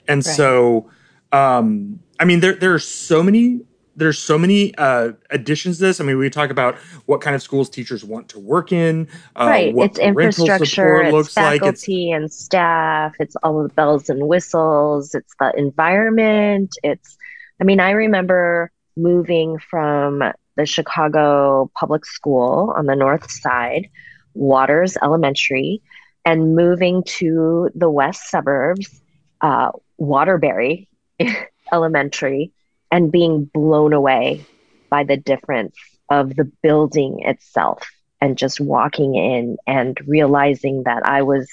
And 0.07 0.25
right. 0.25 0.37
so, 0.37 0.91
um, 1.31 2.01
I 2.19 2.25
mean, 2.25 2.41
there 2.41 2.55
there 2.55 2.73
are 2.73 2.79
so 2.79 3.23
many 3.23 3.61
there's 3.99 4.19
so 4.19 4.39
many 4.39 4.75
uh, 4.77 5.13
additions 5.31 5.79
to 5.79 5.85
this. 5.85 6.01
I 6.01 6.05
mean, 6.05 6.19
we 6.19 6.31
talk 6.31 6.51
about 6.51 6.77
what 7.07 7.21
kind 7.21 7.35
of 7.35 7.43
schools 7.43 7.69
teachers 7.69 8.05
want 8.05 8.29
to 8.31 8.39
work 8.39 8.73
in, 8.73 9.09
uh, 9.37 9.47
right? 9.47 9.75
it's 9.77 9.99
infrastructure, 9.99 11.03
it's 11.03 11.35
faculty 11.35 12.11
like. 12.11 12.17
and 12.17 12.33
staff, 12.33 13.15
it's 13.19 13.37
all 13.43 13.63
the 13.65 13.69
bells 13.71 14.09
and 14.09 14.27
whistles, 14.29 15.15
it's 15.15 15.35
the 15.41 15.53
environment. 15.57 16.77
It's, 16.83 17.19
I 17.61 17.65
mean, 17.65 17.81
I 17.81 17.91
remember 17.91 18.71
moving 18.97 19.59
from 19.59 20.23
the 20.57 20.67
Chicago 20.67 21.71
public 21.75 22.07
school 22.07 22.73
on 22.77 22.87
the 22.87 22.97
north 22.97 23.29
side, 23.31 23.89
Waters 24.35 24.97
Elementary, 25.03 25.83
and 26.25 26.55
moving 26.55 27.03
to 27.05 27.71
the 27.75 27.91
west 27.91 28.31
suburbs, 28.31 29.01
uh, 29.41 29.71
Waterbury 29.97 30.89
Elementary, 31.73 32.53
and 32.91 33.13
being 33.13 33.45
blown 33.45 33.93
away 33.93 34.45
by 34.91 35.05
the 35.05 35.17
difference 35.17 35.77
of 36.11 36.35
the 36.37 36.51
building 36.63 37.21
itself 37.21 37.89
and 38.21 38.37
just 38.37 38.61
walking 38.61 39.15
in 39.15 39.57
and 39.67 39.99
realizing 40.07 40.83
that 40.85 41.07
I 41.07 41.23
was 41.23 41.49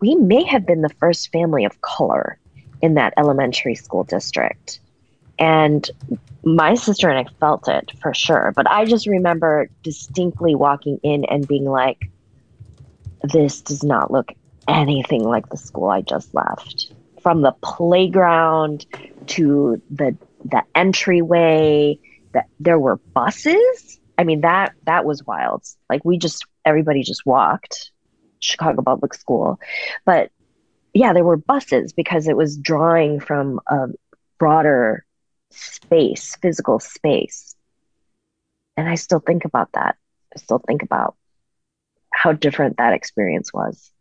we 0.01 0.15
may 0.15 0.43
have 0.43 0.65
been 0.65 0.81
the 0.81 0.93
first 0.99 1.31
family 1.31 1.65
of 1.65 1.79
color 1.81 2.39
in 2.83 2.95
that 2.95 3.13
elementary 3.17 3.73
school 3.73 4.03
district. 4.03 4.81
And 5.39 5.89
my 6.43 6.75
sister 6.75 7.09
and 7.09 7.25
I 7.25 7.31
felt 7.39 7.69
it 7.69 7.91
for 8.01 8.13
sure. 8.13 8.51
But 8.55 8.69
I 8.69 8.83
just 8.83 9.07
remember 9.07 9.69
distinctly 9.83 10.53
walking 10.53 10.99
in 11.01 11.23
and 11.25 11.47
being 11.47 11.63
like, 11.63 12.11
this 13.23 13.61
does 13.61 13.83
not 13.83 14.11
look 14.11 14.33
anything 14.67 15.23
like 15.23 15.49
the 15.49 15.57
school 15.57 15.87
I 15.87 16.01
just 16.01 16.35
left. 16.35 16.91
From 17.21 17.41
the 17.41 17.53
playground 17.63 18.85
to 19.27 19.81
the 19.89 20.15
the 20.43 20.61
entryway, 20.75 21.97
that 22.33 22.47
there 22.59 22.77
were 22.77 22.97
buses. 23.13 23.99
I 24.17 24.25
mean 24.25 24.41
that 24.41 24.73
that 24.85 25.05
was 25.05 25.25
wild. 25.25 25.63
Like 25.89 26.03
we 26.03 26.17
just 26.17 26.45
everybody 26.65 27.01
just 27.01 27.25
walked 27.25 27.91
Chicago 28.39 28.81
Public 28.81 29.13
School. 29.13 29.57
But 30.03 30.31
yeah, 30.93 31.13
there 31.13 31.23
were 31.23 31.37
buses 31.37 31.93
because 31.93 32.27
it 32.27 32.37
was 32.37 32.57
drawing 32.57 33.19
from 33.19 33.59
a 33.67 33.87
broader 34.37 35.05
space, 35.49 36.35
physical 36.41 36.79
space. 36.79 37.55
And 38.77 38.87
I 38.87 38.95
still 38.95 39.19
think 39.19 39.45
about 39.45 39.71
that. 39.73 39.95
I 40.35 40.39
still 40.39 40.59
think 40.59 40.83
about 40.83 41.15
how 42.11 42.31
different 42.31 42.77
that 42.77 42.93
experience 42.93 43.53
was. 43.53 43.91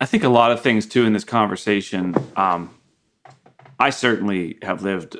I 0.00 0.06
think 0.06 0.24
a 0.24 0.28
lot 0.28 0.52
of 0.52 0.60
things 0.60 0.86
too 0.86 1.04
in 1.04 1.12
this 1.12 1.24
conversation. 1.24 2.14
Um, 2.36 2.74
I 3.78 3.90
certainly 3.90 4.58
have 4.62 4.82
lived 4.82 5.16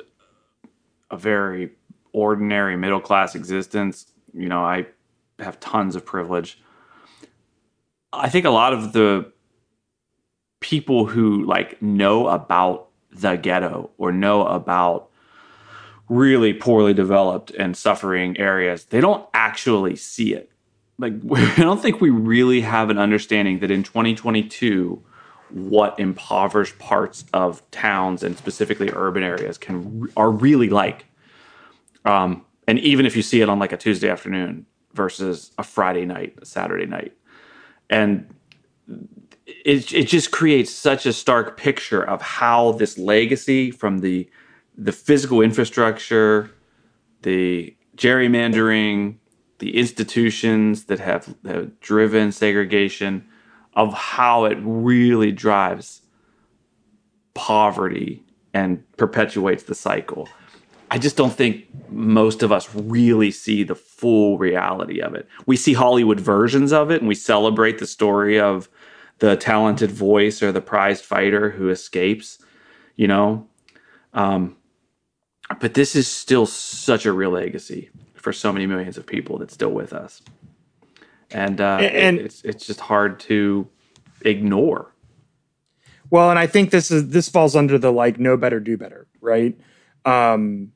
a 1.11 1.17
very 1.17 1.71
ordinary 2.13 2.77
middle 2.77 2.99
class 2.99 3.35
existence. 3.35 4.11
You 4.33 4.49
know, 4.49 4.63
I 4.63 4.87
have 5.39 5.59
tons 5.59 5.95
of 5.95 6.05
privilege. 6.05 6.59
I 8.11 8.29
think 8.29 8.45
a 8.45 8.49
lot 8.49 8.73
of 8.73 8.93
the 8.93 9.31
people 10.59 11.05
who 11.05 11.43
like 11.45 11.81
know 11.81 12.27
about 12.27 12.89
the 13.11 13.35
ghetto 13.35 13.89
or 13.97 14.11
know 14.11 14.45
about 14.45 15.09
really 16.09 16.53
poorly 16.53 16.93
developed 16.93 17.51
and 17.51 17.77
suffering 17.77 18.37
areas, 18.37 18.85
they 18.85 18.99
don't 18.99 19.27
actually 19.33 19.95
see 19.95 20.33
it. 20.33 20.51
Like, 20.97 21.13
I 21.35 21.61
don't 21.61 21.81
think 21.81 22.01
we 22.01 22.09
really 22.09 22.61
have 22.61 22.89
an 22.89 22.97
understanding 22.97 23.59
that 23.59 23.71
in 23.71 23.83
2022, 23.83 25.03
what 25.51 25.99
impoverished 25.99 26.77
parts 26.77 27.25
of 27.33 27.69
towns 27.71 28.21
and 28.21 28.37
specifically 28.37 28.91
urban 28.93 29.23
areas 29.23 29.57
can 29.57 30.07
are 30.15 30.29
really 30.29 30.69
like. 30.69 31.05
Um, 32.05 32.45
and 32.67 32.77
even 32.79 33.05
if 33.05 33.15
you 33.15 33.23
see 33.23 33.41
it 33.41 33.49
on 33.49 33.57
like 33.57 33.71
a 33.71 33.77
Tuesday 33.77 34.09
afternoon 34.09 34.65
versus 34.93 35.51
a 35.57 35.63
Friday 35.63 36.05
night, 36.05 36.37
a 36.41 36.45
Saturday 36.45 36.85
night, 36.85 37.13
and 37.89 38.31
it, 39.65 39.93
it 39.93 40.07
just 40.07 40.31
creates 40.31 40.71
such 40.71 41.05
a 41.05 41.13
stark 41.13 41.57
picture 41.57 42.03
of 42.03 42.21
how 42.21 42.73
this 42.73 42.97
legacy 42.97 43.71
from 43.71 43.99
the 43.99 44.29
the 44.77 44.91
physical 44.93 45.41
infrastructure, 45.41 46.51
the 47.23 47.75
gerrymandering, 47.97 49.17
the 49.59 49.75
institutions 49.75 50.85
that 50.85 50.99
have, 50.99 51.35
have 51.45 51.77
driven 51.81 52.31
segregation, 52.31 53.27
of 53.73 53.93
how 53.93 54.45
it 54.45 54.57
really 54.61 55.33
drives 55.33 56.01
poverty 57.33 58.23
and 58.53 58.83
perpetuates 58.95 59.63
the 59.63 59.75
cycle. 59.75 60.29
I 60.91 60.97
just 60.97 61.17
don't 61.17 61.33
think 61.33 61.65
most 61.89 62.41
of 62.41 62.51
us 62.51 62.73
really 62.73 63.31
see 63.31 63.63
the 63.63 63.75
full 63.75 64.37
reality 64.37 65.01
of 65.01 65.13
it. 65.13 65.27
We 65.45 65.55
see 65.55 65.73
Hollywood 65.73 66.19
versions 66.19 66.73
of 66.73 66.89
it 66.89 67.01
and 67.01 67.07
we 67.07 67.15
celebrate 67.15 67.77
the 67.77 67.85
story 67.85 68.39
of 68.39 68.69
the 69.19 69.35
talented 69.35 69.91
voice 69.91 70.41
or 70.41 70.51
the 70.51 70.61
prized 70.61 71.03
fighter 71.03 71.51
who 71.51 71.69
escapes, 71.69 72.39
you 72.95 73.07
know. 73.07 73.47
Um, 74.13 74.57
but 75.59 75.73
this 75.73 75.95
is 75.95 76.07
still 76.07 76.45
such 76.45 77.05
a 77.05 77.11
real 77.11 77.31
legacy 77.31 77.89
for 78.15 78.33
so 78.33 78.51
many 78.51 78.65
millions 78.65 78.97
of 78.97 79.05
people 79.05 79.37
that's 79.37 79.53
still 79.53 79.71
with 79.71 79.93
us, 79.93 80.21
and 81.31 81.59
uh, 81.59 81.77
and 81.81 82.17
it, 82.17 82.25
it's 82.25 82.41
it's 82.43 82.65
just 82.65 82.79
hard 82.79 83.19
to 83.21 83.67
ignore. 84.21 84.93
Well, 86.09 86.29
and 86.29 86.39
I 86.39 86.47
think 86.47 86.71
this 86.71 86.91
is 86.91 87.09
this 87.09 87.29
falls 87.29 87.55
under 87.55 87.77
the 87.77 87.91
like 87.91 88.19
know 88.19 88.37
better, 88.37 88.59
do 88.59 88.77
better, 88.77 89.07
right? 89.21 89.59
Um, 90.05 90.71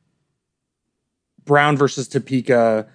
Brown 1.43 1.77
versus 1.77 2.07
Topeka. 2.07 2.87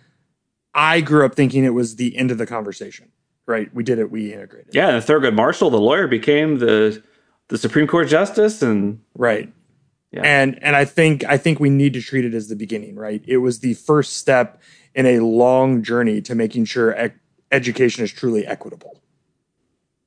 I 0.74 1.00
grew 1.00 1.24
up 1.24 1.34
thinking 1.34 1.64
it 1.64 1.74
was 1.74 1.96
the 1.96 2.16
end 2.16 2.30
of 2.30 2.38
the 2.38 2.46
conversation 2.46 3.10
right? 3.48 3.74
We 3.74 3.82
did 3.82 3.98
it. 3.98 4.10
We 4.10 4.32
integrated. 4.32 4.74
Yeah, 4.74 4.90
and 4.90 5.02
Thurgood 5.02 5.34
Marshall, 5.34 5.70
the 5.70 5.80
lawyer, 5.80 6.06
became 6.06 6.58
the 6.58 7.02
the 7.48 7.58
Supreme 7.58 7.86
Court 7.86 8.06
justice, 8.06 8.62
and 8.62 9.00
right. 9.14 9.52
Yeah. 10.12 10.22
And 10.22 10.62
and 10.62 10.76
I 10.76 10.84
think 10.84 11.24
I 11.24 11.36
think 11.36 11.58
we 11.58 11.70
need 11.70 11.94
to 11.94 12.00
treat 12.00 12.24
it 12.24 12.34
as 12.34 12.48
the 12.48 12.56
beginning, 12.56 12.94
right? 12.94 13.22
It 13.26 13.38
was 13.38 13.60
the 13.60 13.74
first 13.74 14.16
step 14.16 14.60
in 14.94 15.06
a 15.06 15.18
long 15.20 15.82
journey 15.82 16.20
to 16.22 16.34
making 16.34 16.66
sure 16.66 16.92
ec- 16.92 17.18
education 17.50 18.04
is 18.04 18.12
truly 18.12 18.46
equitable. 18.46 19.02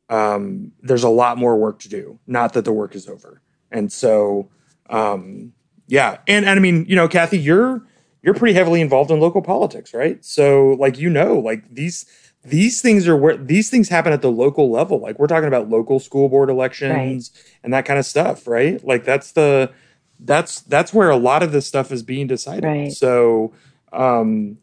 Um, 0.10 0.72
there's 0.82 1.04
a 1.04 1.10
lot 1.10 1.38
more 1.38 1.58
work 1.58 1.80
to 1.80 1.90
do. 1.90 2.20
Not 2.28 2.54
that 2.54 2.66
the 2.66 2.74
work 2.74 2.96
is 2.96 3.08
over. 3.08 3.42
And 3.72 3.92
so, 3.92 4.50
um, 4.90 5.54
yeah, 5.88 6.18
and 6.28 6.46
and 6.46 6.60
I 6.60 6.62
mean, 6.62 6.86
you 6.88 6.96
know, 6.96 7.08
Kathy, 7.08 7.40
you're 7.40 7.86
you're 8.22 8.34
pretty 8.34 8.54
heavily 8.54 8.82
involved 8.82 9.10
in 9.10 9.20
local 9.20 9.42
politics, 9.42 9.94
right? 9.94 10.24
So, 10.24 10.76
like, 10.80 11.00
you 11.00 11.10
know, 11.10 11.40
like 11.40 11.64
these 11.74 12.06
these 12.44 12.82
things 12.82 13.08
are 13.08 13.16
where 13.16 13.38
these 13.38 13.70
things 13.70 13.90
happen 13.90 14.14
at 14.14 14.22
the 14.22 14.32
local 14.32 14.72
level. 14.72 15.00
Like 15.00 15.20
we're 15.20 15.28
talking 15.28 15.48
about 15.48 15.70
local 15.70 16.00
school 16.00 16.28
board 16.28 16.50
elections 16.50 17.32
right. 17.34 17.56
and 17.64 17.74
that 17.74 17.86
kind 17.86 18.00
of 18.00 18.06
stuff, 18.06 18.48
right? 18.48 18.84
Like 18.84 19.04
that's 19.04 19.34
the 19.34 19.72
that's 20.20 20.62
that's 20.62 20.94
where 20.94 21.10
a 21.10 21.18
lot 21.18 21.44
of 21.44 21.52
this 21.52 21.68
stuff 21.68 21.92
is 21.92 22.04
being 22.04 22.28
decided. 22.28 22.64
Right. 22.64 22.92
So 22.92 23.54
um 23.94 24.58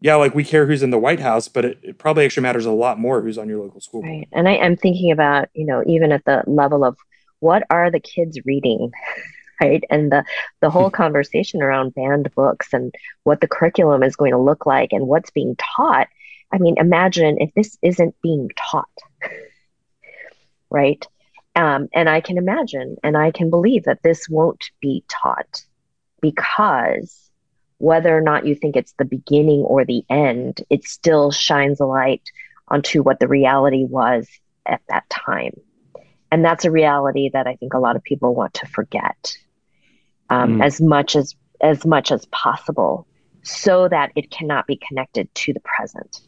yeah, 0.00 0.16
like 0.16 0.34
we 0.34 0.42
care 0.42 0.66
who's 0.66 0.82
in 0.82 0.90
the 0.90 0.98
White 0.98 1.20
House, 1.20 1.46
but 1.46 1.64
it, 1.64 1.78
it 1.82 1.98
probably 1.98 2.24
actually 2.24 2.42
matters 2.42 2.66
a 2.66 2.72
lot 2.72 2.98
more 2.98 3.22
who's 3.22 3.38
on 3.38 3.48
your 3.48 3.60
local 3.60 3.80
school 3.80 4.02
board. 4.02 4.12
Right. 4.12 4.28
And 4.32 4.48
I 4.48 4.54
am 4.54 4.76
thinking 4.76 5.12
about, 5.12 5.48
you 5.54 5.64
know, 5.64 5.84
even 5.86 6.10
at 6.10 6.24
the 6.24 6.42
level 6.48 6.84
of 6.84 6.96
what 7.38 7.62
are 7.70 7.90
the 7.90 8.00
kids 8.00 8.38
reading? 8.44 8.92
Right. 9.60 9.84
And 9.90 10.10
the, 10.10 10.24
the 10.60 10.70
whole 10.70 10.90
conversation 10.90 11.62
around 11.62 11.94
banned 11.94 12.34
books 12.34 12.72
and 12.72 12.92
what 13.22 13.40
the 13.40 13.46
curriculum 13.46 14.02
is 14.02 14.16
going 14.16 14.32
to 14.32 14.38
look 14.38 14.66
like 14.66 14.92
and 14.92 15.06
what's 15.06 15.30
being 15.30 15.54
taught. 15.76 16.08
I 16.52 16.58
mean, 16.58 16.76
imagine 16.78 17.38
if 17.40 17.52
this 17.54 17.78
isn't 17.82 18.14
being 18.22 18.50
taught. 18.56 18.88
Right. 20.70 21.06
Um, 21.54 21.90
and 21.92 22.08
I 22.08 22.22
can 22.22 22.38
imagine 22.38 22.96
and 23.04 23.14
I 23.14 23.30
can 23.30 23.50
believe 23.50 23.84
that 23.84 24.02
this 24.02 24.26
won't 24.26 24.70
be 24.80 25.04
taught 25.06 25.66
because 26.22 27.30
whether 27.76 28.16
or 28.16 28.22
not 28.22 28.46
you 28.46 28.54
think 28.54 28.74
it's 28.74 28.94
the 28.94 29.04
beginning 29.04 29.60
or 29.60 29.84
the 29.84 30.02
end, 30.08 30.62
it 30.70 30.84
still 30.84 31.30
shines 31.30 31.78
a 31.78 31.84
light 31.84 32.22
onto 32.68 33.02
what 33.02 33.20
the 33.20 33.28
reality 33.28 33.84
was 33.84 34.28
at 34.64 34.80
that 34.88 35.10
time. 35.10 35.52
And 36.30 36.42
that's 36.42 36.64
a 36.64 36.70
reality 36.70 37.28
that 37.34 37.46
I 37.46 37.56
think 37.56 37.74
a 37.74 37.78
lot 37.78 37.96
of 37.96 38.02
people 38.02 38.34
want 38.34 38.54
to 38.54 38.66
forget 38.66 39.36
um, 40.30 40.58
mm. 40.58 40.64
as 40.64 40.80
much 40.80 41.16
as 41.16 41.34
as 41.60 41.84
much 41.84 42.10
as 42.10 42.24
possible 42.26 43.06
so 43.42 43.88
that 43.88 44.10
it 44.16 44.30
cannot 44.30 44.66
be 44.66 44.80
connected 44.88 45.32
to 45.34 45.52
the 45.52 45.60
present. 45.60 46.20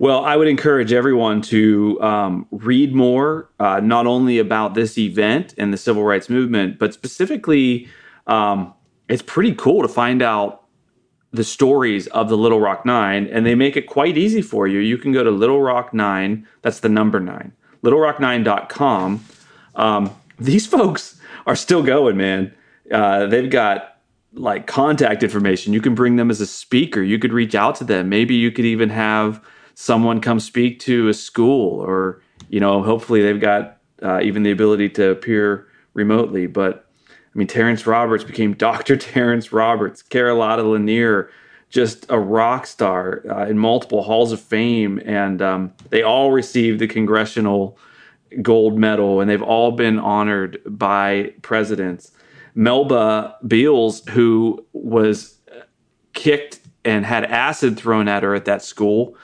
Well, 0.00 0.24
I 0.24 0.36
would 0.36 0.46
encourage 0.46 0.92
everyone 0.92 1.42
to 1.42 2.00
um, 2.00 2.46
read 2.52 2.94
more, 2.94 3.50
uh, 3.58 3.80
not 3.80 4.06
only 4.06 4.38
about 4.38 4.74
this 4.74 4.96
event 4.96 5.54
and 5.58 5.72
the 5.72 5.76
civil 5.76 6.04
rights 6.04 6.30
movement, 6.30 6.78
but 6.78 6.94
specifically, 6.94 7.88
um, 8.28 8.74
it's 9.08 9.22
pretty 9.22 9.54
cool 9.54 9.82
to 9.82 9.88
find 9.88 10.22
out 10.22 10.64
the 11.32 11.42
stories 11.42 12.06
of 12.08 12.28
the 12.28 12.36
Little 12.36 12.60
Rock 12.60 12.86
Nine, 12.86 13.26
and 13.26 13.44
they 13.44 13.56
make 13.56 13.76
it 13.76 13.88
quite 13.88 14.16
easy 14.16 14.40
for 14.40 14.68
you. 14.68 14.78
You 14.78 14.98
can 14.98 15.12
go 15.12 15.24
to 15.24 15.30
Little 15.30 15.60
Rock 15.60 15.92
Nine, 15.92 16.46
that's 16.62 16.80
the 16.80 16.88
number 16.88 17.18
nine, 17.18 17.52
littlerock9.com. 17.82 19.24
Um, 19.74 20.10
these 20.38 20.66
folks 20.76 21.20
are 21.46 21.56
still 21.56 21.82
going, 21.82 22.16
man. 22.16 22.54
Uh, 22.90 23.26
they've 23.26 23.50
got 23.50 23.96
like 24.32 24.66
contact 24.68 25.24
information. 25.24 25.72
You 25.72 25.80
can 25.80 25.94
bring 25.94 26.16
them 26.16 26.30
as 26.30 26.40
a 26.40 26.46
speaker. 26.46 27.02
You 27.02 27.18
could 27.18 27.32
reach 27.32 27.54
out 27.54 27.74
to 27.76 27.84
them. 27.84 28.08
Maybe 28.08 28.34
you 28.36 28.52
could 28.52 28.64
even 28.64 28.90
have 28.90 29.42
someone 29.80 30.20
come 30.20 30.40
speak 30.40 30.80
to 30.80 31.06
a 31.06 31.14
school 31.14 31.80
or 31.80 32.20
you 32.48 32.58
know 32.58 32.82
hopefully 32.82 33.22
they've 33.22 33.40
got 33.40 33.78
uh, 34.02 34.20
even 34.20 34.42
the 34.42 34.50
ability 34.50 34.88
to 34.88 35.10
appear 35.10 35.68
remotely. 35.94 36.48
But 36.48 36.84
i 37.06 37.38
mean 37.38 37.46
terrence 37.46 37.86
roberts 37.86 38.24
became 38.24 38.54
dr 38.66 38.96
terrence 38.96 39.52
roberts 39.52 40.02
carlotta 40.02 40.64
lanier 40.64 41.30
just 41.70 42.06
a 42.08 42.18
rock 42.18 42.66
star 42.66 43.22
uh, 43.30 43.46
in 43.46 43.56
multiple 43.56 44.02
halls 44.02 44.32
of 44.32 44.40
fame. 44.40 45.00
And 45.04 45.40
um, 45.40 45.72
they 45.90 46.02
all 46.02 46.32
received 46.32 46.80
the 46.80 46.88
congressional 46.88 47.78
gold 48.42 48.78
medal 48.78 49.20
and 49.20 49.30
they've 49.30 49.42
all 49.42 49.72
been 49.72 49.98
honored 49.98 50.60
by 50.66 51.34
presidents. 51.42 52.10
Melba 52.54 53.36
beals 53.46 54.02
who 54.08 54.64
was 54.72 55.38
kicked 56.14 56.60
and 56.84 57.04
had 57.04 57.24
acid 57.26 57.76
thrown 57.76 58.08
at 58.08 58.22
her 58.22 58.34
at 58.34 58.46
that 58.46 58.62
school 58.62 59.14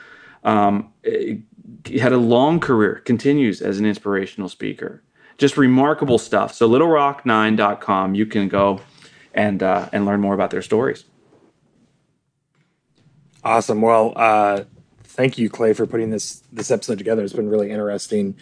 um, 0.44 0.92
he 1.02 1.98
had 1.98 2.12
a 2.12 2.18
long 2.18 2.60
career, 2.60 2.96
continues 3.04 3.60
as 3.60 3.78
an 3.78 3.86
inspirational 3.86 4.48
speaker. 4.48 5.02
Just 5.38 5.56
remarkable 5.56 6.18
stuff. 6.18 6.54
So 6.54 6.68
littlerock9.com, 6.68 8.14
you 8.14 8.26
can 8.26 8.48
go 8.48 8.80
and 9.32 9.62
uh, 9.62 9.88
and 9.92 10.06
learn 10.06 10.20
more 10.20 10.34
about 10.34 10.50
their 10.50 10.62
stories. 10.62 11.04
Awesome. 13.42 13.82
Well, 13.82 14.12
uh, 14.16 14.64
thank 15.02 15.36
you, 15.36 15.50
Clay, 15.50 15.72
for 15.72 15.86
putting 15.86 16.10
this 16.10 16.42
this 16.52 16.70
episode 16.70 16.98
together. 16.98 17.24
It's 17.24 17.32
been 17.32 17.48
really 17.48 17.70
interesting. 17.70 18.36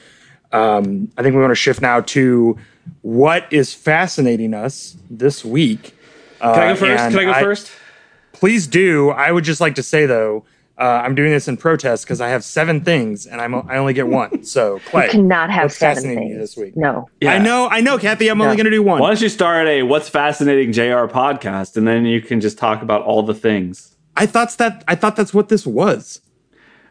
Um, 0.53 1.11
I 1.17 1.23
think 1.23 1.35
we 1.35 1.41
want 1.41 1.53
to 1.53 1.57
shift 1.57 1.81
now 1.81 2.03
to 2.03 2.59
what 3.01 3.51
is 3.51 3.73
fascinating 3.73 4.53
us 4.53 4.97
this 5.09 5.45
week. 5.45 5.97
Uh, 6.41 6.55
Can 6.55 6.63
I 6.63 6.73
go 6.73 6.77
first? 6.77 7.11
Can 7.11 7.19
I 7.19 7.25
go 7.25 7.33
I, 7.33 7.43
first? 7.43 7.73
Please 8.33 8.67
do. 8.67 9.11
I 9.11 9.33
would 9.33 9.45
just 9.45 9.61
like 9.61 9.77
to 9.77 9.83
say 9.83 10.05
though 10.05 10.45
uh, 10.79 11.03
I'm 11.05 11.15
doing 11.15 11.31
this 11.31 11.49
in 11.49 11.57
protest 11.57 12.05
because 12.05 12.21
I 12.21 12.29
have 12.29 12.43
seven 12.43 12.81
things 12.81 13.27
and 13.27 13.41
I'm 13.41 13.55
I 13.55 13.77
only 13.77 13.93
get 13.93 14.09
one. 14.09 14.45
So 14.53 14.81
Clay, 14.87 15.07
you 15.07 15.11
cannot 15.13 15.51
have 15.51 15.73
seven 15.73 16.03
things 16.03 16.37
this 16.37 16.57
week. 16.57 16.77
No, 16.77 17.09
yeah. 17.21 17.33
I 17.35 17.39
know, 17.39 17.69
I 17.71 17.81
know, 17.81 17.97
Kathy. 17.97 18.29
I'm 18.29 18.39
no. 18.39 18.45
only 18.45 18.57
going 18.57 18.65
to 18.65 18.71
do 18.71 18.83
one. 18.83 19.01
Why 19.01 19.09
don't 19.09 19.21
you 19.21 19.29
start 19.29 19.67
a 19.67 19.83
"What's 19.83 20.09
Fascinating 20.09 20.73
Jr." 20.73 21.07
podcast 21.07 21.77
and 21.77 21.87
then 21.87 22.05
you 22.05 22.21
can 22.21 22.41
just 22.41 22.59
talk 22.59 22.83
about 22.83 23.03
all 23.03 23.23
the 23.23 23.35
things. 23.35 23.97
I 24.17 24.27
thought 24.27 24.57
that 24.59 24.85
I 24.89 24.95
thought 24.95 25.17
that's 25.17 25.33
what 25.33 25.49
this 25.49 25.67
was. 25.67 26.21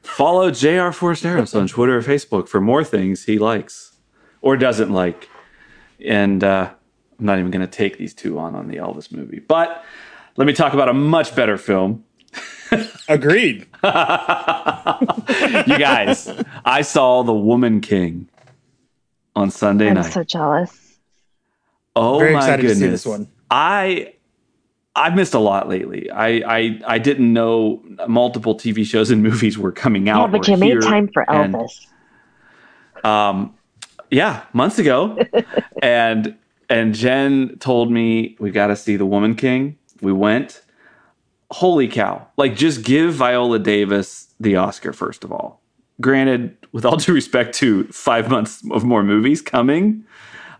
Follow 0.01 0.49
Jr. 0.49 0.89
Forasteros 0.91 1.59
on 1.59 1.67
Twitter 1.67 1.97
or 1.97 2.01
Facebook 2.01 2.47
for 2.47 2.61
more 2.61 2.83
things 2.83 3.25
he 3.25 3.37
likes 3.37 3.97
or 4.41 4.57
doesn't 4.57 4.91
like, 4.91 5.29
and 6.03 6.43
uh, 6.43 6.71
I'm 7.19 7.25
not 7.25 7.37
even 7.37 7.51
going 7.51 7.65
to 7.65 7.71
take 7.71 7.97
these 7.97 8.13
two 8.13 8.39
on 8.39 8.55
on 8.55 8.67
the 8.67 8.77
Elvis 8.77 9.11
movie, 9.11 9.39
but. 9.39 9.83
Let 10.37 10.47
me 10.47 10.53
talk 10.53 10.73
about 10.73 10.87
a 10.87 10.93
much 10.93 11.35
better 11.35 11.57
film 11.57 12.05
Agreed. 13.07 13.67
you 13.83 13.87
guys, 15.77 16.29
I 16.65 16.81
saw 16.81 17.23
The 17.23 17.33
Woman 17.33 17.81
King 17.81 18.29
on 19.35 19.51
Sunday 19.51 19.89
I'm 19.89 19.95
night. 19.95 20.05
I'm 20.05 20.11
so 20.11 20.23
jealous. 20.23 20.97
Oh 21.95 22.19
Very 22.19 22.33
my 22.33 22.55
goodness. 22.55 22.73
To 22.73 22.79
see 22.79 22.87
this 22.87 23.05
one. 23.05 23.27
I 23.49 24.13
I've 24.95 25.15
missed 25.15 25.33
a 25.33 25.39
lot 25.39 25.67
lately. 25.67 26.09
I, 26.11 26.27
I 26.59 26.79
I 26.85 26.99
didn't 26.99 27.31
know 27.31 27.83
multiple 28.07 28.55
TV 28.55 28.85
shows 28.85 29.09
and 29.11 29.23
movies 29.23 29.57
were 29.57 29.71
coming 29.71 30.09
out. 30.09 30.21
Yeah, 30.21 30.27
but 30.27 30.47
you 30.47 30.57
made 30.57 30.81
time 30.81 31.09
for 31.13 31.25
Elvis. 31.25 31.87
And, 33.03 33.05
um, 33.05 33.55
yeah, 34.09 34.43
months 34.53 34.79
ago, 34.79 35.17
and 35.81 36.35
and 36.69 36.93
Jen 36.93 37.57
told 37.59 37.91
me 37.91 38.35
we 38.39 38.51
got 38.51 38.67
to 38.67 38.75
see 38.75 38.95
The 38.95 39.05
Woman 39.05 39.35
King. 39.35 39.77
We 40.01 40.13
went 40.13 40.61
holy 41.51 41.87
cow. 41.87 42.27
Like, 42.37 42.55
just 42.55 42.83
give 42.83 43.13
Viola 43.13 43.59
Davis 43.59 44.33
the 44.39 44.55
Oscar, 44.55 44.93
first 44.93 45.23
of 45.23 45.31
all. 45.31 45.61
Granted, 45.99 46.57
with 46.71 46.85
all 46.85 46.95
due 46.97 47.13
respect 47.13 47.55
to 47.55 47.85
five 47.85 48.29
months 48.29 48.63
of 48.71 48.83
more 48.83 49.03
movies 49.03 49.41
coming, 49.41 50.05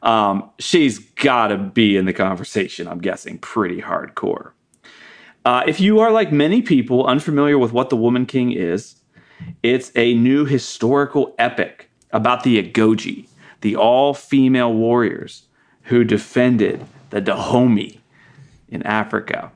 um, 0.04 0.50
she's 0.60 1.00
got 1.00 1.48
to 1.48 1.58
be 1.58 1.98
in 1.98 2.06
the 2.06 2.14
conversation, 2.14 2.88
I'm 2.88 3.00
guessing, 3.00 3.38
pretty 3.38 3.82
hardcore. 3.82 4.52
Uh, 5.44 5.64
if 5.66 5.80
you 5.80 6.00
are 6.00 6.12
like 6.12 6.32
many 6.32 6.62
people 6.62 7.06
unfamiliar 7.06 7.58
with 7.58 7.72
what 7.72 7.90
The 7.90 7.98
Woman 7.98 8.26
King 8.26 8.52
is, 8.52 8.96
it's 9.64 9.92
a 9.96 10.14
new 10.14 10.46
historical 10.46 11.34
epic 11.40 11.90
about 12.12 12.44
the 12.44 12.62
Agojie, 12.62 13.28
the 13.62 13.76
all 13.76 14.14
female 14.14 14.74
warriors 14.74 15.44
who 15.84 16.04
defended 16.04 16.86
the 17.10 17.22
Dahomey 17.22 18.02
in 18.70 18.84
Africa. 18.84 19.52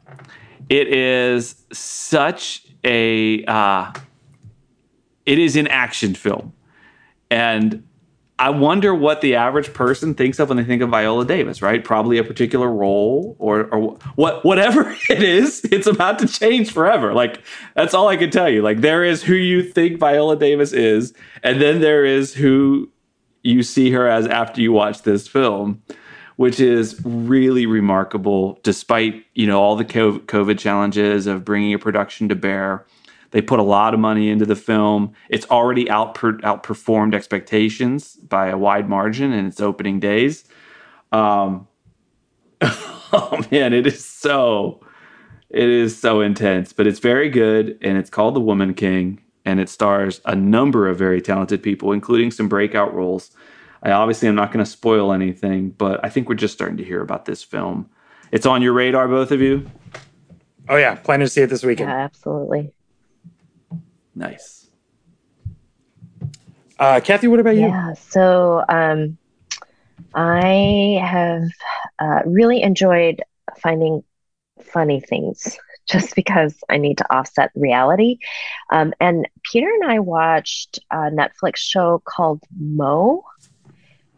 It 0.70 0.88
is 0.88 1.64
such 1.72 2.66
a 2.84 3.44
uh, 3.46 3.92
it 5.26 5.40
is 5.40 5.56
an 5.56 5.68
action 5.68 6.16
film, 6.16 6.54
and 7.30 7.84
I 8.38 8.50
wonder 8.50 8.94
what 8.94 9.22
the 9.22 9.36
average 9.36 9.74
person 9.74 10.14
thinks 10.14 10.40
of 10.40 10.50
when 10.50 10.58
they 10.58 10.64
think 10.64 10.82
of 10.82 10.90
Viola 10.90 11.26
Davis. 11.26 11.62
Right? 11.62 11.84
Probably 11.84 12.18
a 12.18 12.24
particular 12.24 12.70
role 12.70 13.36
or 13.38 13.66
or 13.66 13.98
what 14.16 14.44
whatever 14.44 14.96
it 15.10 15.22
is. 15.22 15.64
It's 15.66 15.88
about 15.88 16.20
to 16.20 16.28
change 16.28 16.72
forever. 16.72 17.14
Like 17.14 17.42
that's 17.76 17.94
all 17.94 18.08
I 18.08 18.18
can 18.18 18.32
tell 18.32 18.50
you. 18.50 18.62
Like 18.62 18.82
there 18.82 19.04
is 19.04 19.24
who 19.24 19.36
you 19.36 19.64
think 19.64 20.00
Viola 20.00 20.36
Davis 20.36 20.74
is, 20.74 21.14
and 21.44 21.62
then 21.62 21.80
there 21.80 22.06
is 22.06 22.34
who 22.34 22.90
you 23.44 23.62
see 23.62 23.92
her 23.92 24.08
as 24.08 24.26
after 24.26 24.60
you 24.60 24.72
watch 24.72 25.04
this 25.04 25.28
film 25.28 25.84
which 26.36 26.60
is 26.60 27.00
really 27.04 27.66
remarkable 27.66 28.60
despite 28.64 29.26
you 29.34 29.48
know 29.48 29.62
all 29.62 29.76
the 29.76 29.86
covid 29.86 30.60
challenges 30.60 31.28
of 31.28 31.46
bringing 31.46 31.74
a 31.74 31.80
production 31.80 32.30
to 32.30 32.36
bear. 32.36 32.86
They 33.32 33.42
put 33.42 33.60
a 33.60 33.64
lot 33.64 33.94
of 33.94 34.00
money 34.00 34.30
into 34.30 34.46
the 34.46 34.56
film. 34.56 35.12
It's 35.30 35.46
already 35.48 35.86
outper- 35.86 36.40
outperformed 36.42 37.14
expectations 37.14 38.16
by 38.16 38.48
a 38.48 38.58
wide 38.58 38.88
margin 38.88 39.34
in 39.34 39.46
its 39.46 39.60
opening 39.60 40.00
days. 40.00 40.46
Um, 41.12 41.68
oh 42.62 43.40
man 43.52 43.74
it 43.74 43.86
is 43.86 44.04
so 44.04 44.80
it 45.50 45.70
is 45.70 45.98
so 45.98 46.22
intense 46.22 46.74
but 46.74 46.88
it's 46.88 47.00
very 47.00 47.30
good 47.30 47.78
and 47.82 47.98
it's 47.98 48.10
called 48.10 48.36
the 48.36 48.42
woman 48.42 48.74
king 48.74 49.22
and 49.44 49.60
it 49.60 49.70
stars 49.70 50.22
a 50.26 50.36
number 50.36 50.88
of 50.88 50.98
very 50.98 51.22
talented 51.22 51.62
people 51.62 51.92
including 51.92 52.32
some 52.32 52.48
breakout 52.48 52.94
roles 52.94 53.32
I 53.86 53.92
obviously 53.92 54.28
am 54.28 54.34
not 54.34 54.52
going 54.52 54.66
to 54.66 54.70
spoil 54.70 55.14
anything, 55.14 55.70
but 55.70 56.04
I 56.04 56.10
think 56.10 56.28
we're 56.28 56.34
just 56.34 56.56
starting 56.56 56.78
to 56.78 56.84
hear 56.84 57.02
about 57.02 57.26
this 57.26 57.44
film. 57.44 57.88
It's 58.32 58.48
on 58.48 58.64
your 58.64 58.74
radar, 58.74 59.08
both 59.08 59.32
of 59.32 59.42
you. 59.42 59.70
Oh 60.68 60.76
yeah, 60.76 60.96
planning 60.96 61.28
to 61.28 61.30
see 61.30 61.44
it 61.44 61.52
this 61.52 61.64
weekend. 61.64 61.92
Yeah, 61.92 61.98
absolutely. 61.98 62.74
Nice. 64.16 64.72
Uh, 66.80 67.00
Kathy, 67.00 67.28
what 67.28 67.40
about 67.40 67.58
you? 67.58 67.68
Yeah, 67.68 67.94
so 67.94 68.66
um, 68.68 69.20
I 70.16 71.00
have 71.00 71.44
uh, 72.00 72.22
really 72.26 72.64
enjoyed 72.64 73.22
finding 73.60 74.04
funny 74.64 75.00
things 75.00 75.60
just 75.88 76.16
because 76.16 76.56
I 76.70 76.78
need 76.78 76.98
to 76.98 77.16
offset 77.16 77.52
reality. 77.54 78.18
Um, 78.72 78.96
and 79.00 79.30
Peter 79.44 79.70
and 79.70 79.92
I 79.92 80.00
watched 80.00 80.80
a 80.90 81.12
Netflix 81.12 81.58
show 81.58 82.02
called 82.04 82.42
Mo. 82.58 83.24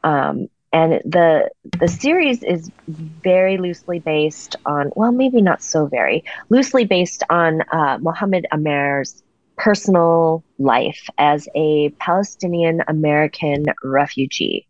Um, 0.03 0.47
and 0.73 1.01
the 1.05 1.49
the 1.79 1.87
series 1.87 2.43
is 2.43 2.69
very 2.87 3.57
loosely 3.57 3.99
based 3.99 4.55
on 4.65 4.91
well 4.95 5.11
maybe 5.11 5.41
not 5.41 5.61
so 5.61 5.85
very 5.87 6.23
loosely 6.49 6.85
based 6.85 7.23
on 7.29 7.61
uh, 7.71 7.97
Mohammed 8.01 8.45
Amer's 8.51 9.23
personal 9.57 10.43
life 10.59 11.09
as 11.17 11.47
a 11.55 11.89
Palestinian 11.99 12.81
American 12.87 13.65
refugee. 13.83 14.67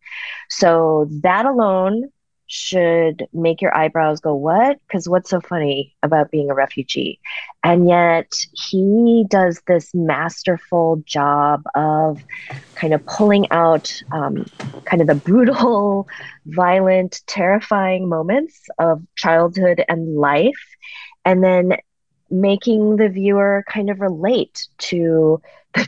So 0.50 1.08
that 1.24 1.46
alone 1.46 2.10
should 2.58 3.28
make 3.34 3.62
your 3.62 3.76
eyebrows 3.76 4.20
go, 4.20 4.34
What? 4.36 4.80
Because 4.88 5.08
what's 5.08 5.30
so 5.30 5.39
funny 5.39 5.95
about 6.01 6.32
being 6.32 6.49
a 6.49 6.55
refugee? 6.55 7.20
And 7.64 7.88
yet 7.88 8.34
he 8.53 9.26
does 9.30 9.62
this 9.68 9.93
masterful 9.93 11.03
job 11.05 11.64
of 11.76 12.22
kind 12.76 12.93
of 12.93 13.05
pulling 13.05 13.49
out 13.51 14.01
um, 14.12 14.45
kind 14.86 15.01
of 15.01 15.08
the 15.08 15.16
brutal, 15.16 16.08
violent, 16.45 17.22
terrifying 17.28 18.10
moments 18.10 18.68
of 18.80 19.01
childhood 19.16 19.84
and 19.88 20.16
life. 20.16 20.76
And 21.26 21.43
then 21.43 21.74
making 22.30 22.97
the 22.97 23.10
viewer 23.10 23.64
kind 23.68 23.89
of 23.89 24.01
relate 24.01 24.68
to 24.78 25.41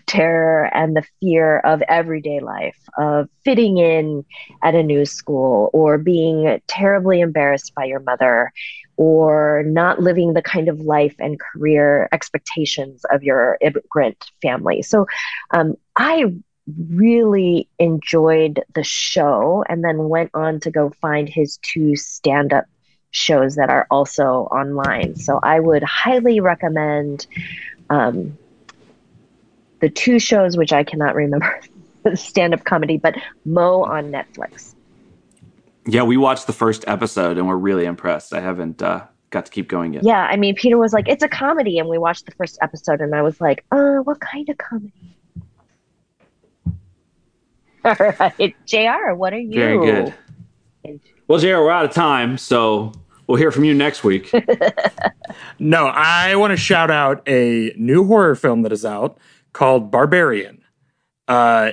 terror 0.05 0.65
and 0.73 0.95
the 0.95 1.03
fear 1.19 1.59
of 1.59 1.81
everyday 1.83 2.39
life, 2.39 2.77
of 2.97 3.29
fitting 3.43 3.77
in 3.77 4.25
at 4.63 4.75
a 4.75 4.83
new 4.83 5.05
school, 5.05 5.69
or 5.73 5.97
being 5.97 6.61
terribly 6.67 7.21
embarrassed 7.21 7.73
by 7.75 7.85
your 7.85 7.99
mother, 7.99 8.51
or 8.97 9.63
not 9.65 10.01
living 10.01 10.33
the 10.33 10.41
kind 10.41 10.67
of 10.67 10.79
life 10.81 11.15
and 11.19 11.39
career 11.39 12.09
expectations 12.11 13.05
of 13.11 13.23
your 13.23 13.57
immigrant 13.61 14.25
family. 14.41 14.81
So 14.81 15.05
um, 15.51 15.75
I 15.95 16.25
really 16.91 17.67
enjoyed 17.79 18.61
the 18.75 18.83
show 18.83 19.63
and 19.69 19.83
then 19.83 20.09
went 20.09 20.31
on 20.33 20.59
to 20.61 20.71
go 20.71 20.91
find 21.01 21.27
his 21.27 21.57
two 21.61 21.95
stand 21.95 22.53
up 22.53 22.65
shows 23.11 23.55
that 23.55 23.69
are 23.69 23.87
also 23.89 24.47
online. 24.51 25.15
So 25.15 25.39
I 25.41 25.59
would 25.59 25.83
highly 25.83 26.39
recommend 26.39 27.25
um, 27.89 28.37
the 29.79 29.89
two 29.89 30.19
shows, 30.19 30.57
which 30.57 30.73
I 30.73 30.83
cannot 30.83 31.15
remember 31.15 31.59
stand 32.15 32.53
up 32.53 32.63
comedy, 32.63 32.97
but 32.97 33.15
Mo 33.45 33.83
on 33.83 34.11
Netflix. 34.11 34.75
Yeah, 35.85 36.03
we 36.03 36.17
watched 36.17 36.47
the 36.47 36.53
first 36.53 36.83
episode 36.87 37.37
and 37.37 37.47
we're 37.47 37.55
really 37.55 37.85
impressed. 37.85 38.33
I 38.33 38.41
haven't 38.41 38.81
uh, 38.81 39.05
got 39.29 39.45
to 39.45 39.51
keep 39.51 39.67
going 39.67 39.93
yet. 39.93 40.03
Yeah, 40.03 40.27
I 40.29 40.35
mean, 40.35 40.55
Peter 40.55 40.77
was 40.77 40.93
like, 40.93 41.07
it's 41.07 41.23
a 41.23 41.27
comedy. 41.27 41.79
And 41.79 41.89
we 41.89 41.97
watched 41.97 42.25
the 42.25 42.31
first 42.33 42.57
episode 42.61 43.01
and 43.01 43.15
I 43.15 43.21
was 43.21 43.39
like, 43.41 43.65
uh, 43.71 43.97
what 43.97 44.19
kind 44.19 44.47
of 44.49 44.57
comedy? 44.57 44.93
All 47.85 47.95
right. 47.97 48.55
JR, 48.65 49.13
what 49.13 49.33
are 49.33 49.39
you? 49.39 49.53
Very 49.53 49.77
good. 49.77 50.13
Well, 51.27 51.39
JR, 51.39 51.47
we're 51.47 51.71
out 51.71 51.85
of 51.85 51.91
time. 51.91 52.37
So 52.37 52.91
we'll 53.27 53.37
hear 53.37 53.51
from 53.51 53.63
you 53.63 53.73
next 53.73 54.03
week. 54.03 54.31
no, 55.59 55.87
I 55.87 56.35
want 56.35 56.51
to 56.51 56.57
shout 56.57 56.91
out 56.91 57.27
a 57.27 57.73
new 57.77 58.05
horror 58.05 58.35
film 58.35 58.63
that 58.63 58.71
is 58.71 58.83
out 58.83 59.17
called 59.53 59.91
Barbarian. 59.91 60.63
Uh, 61.27 61.71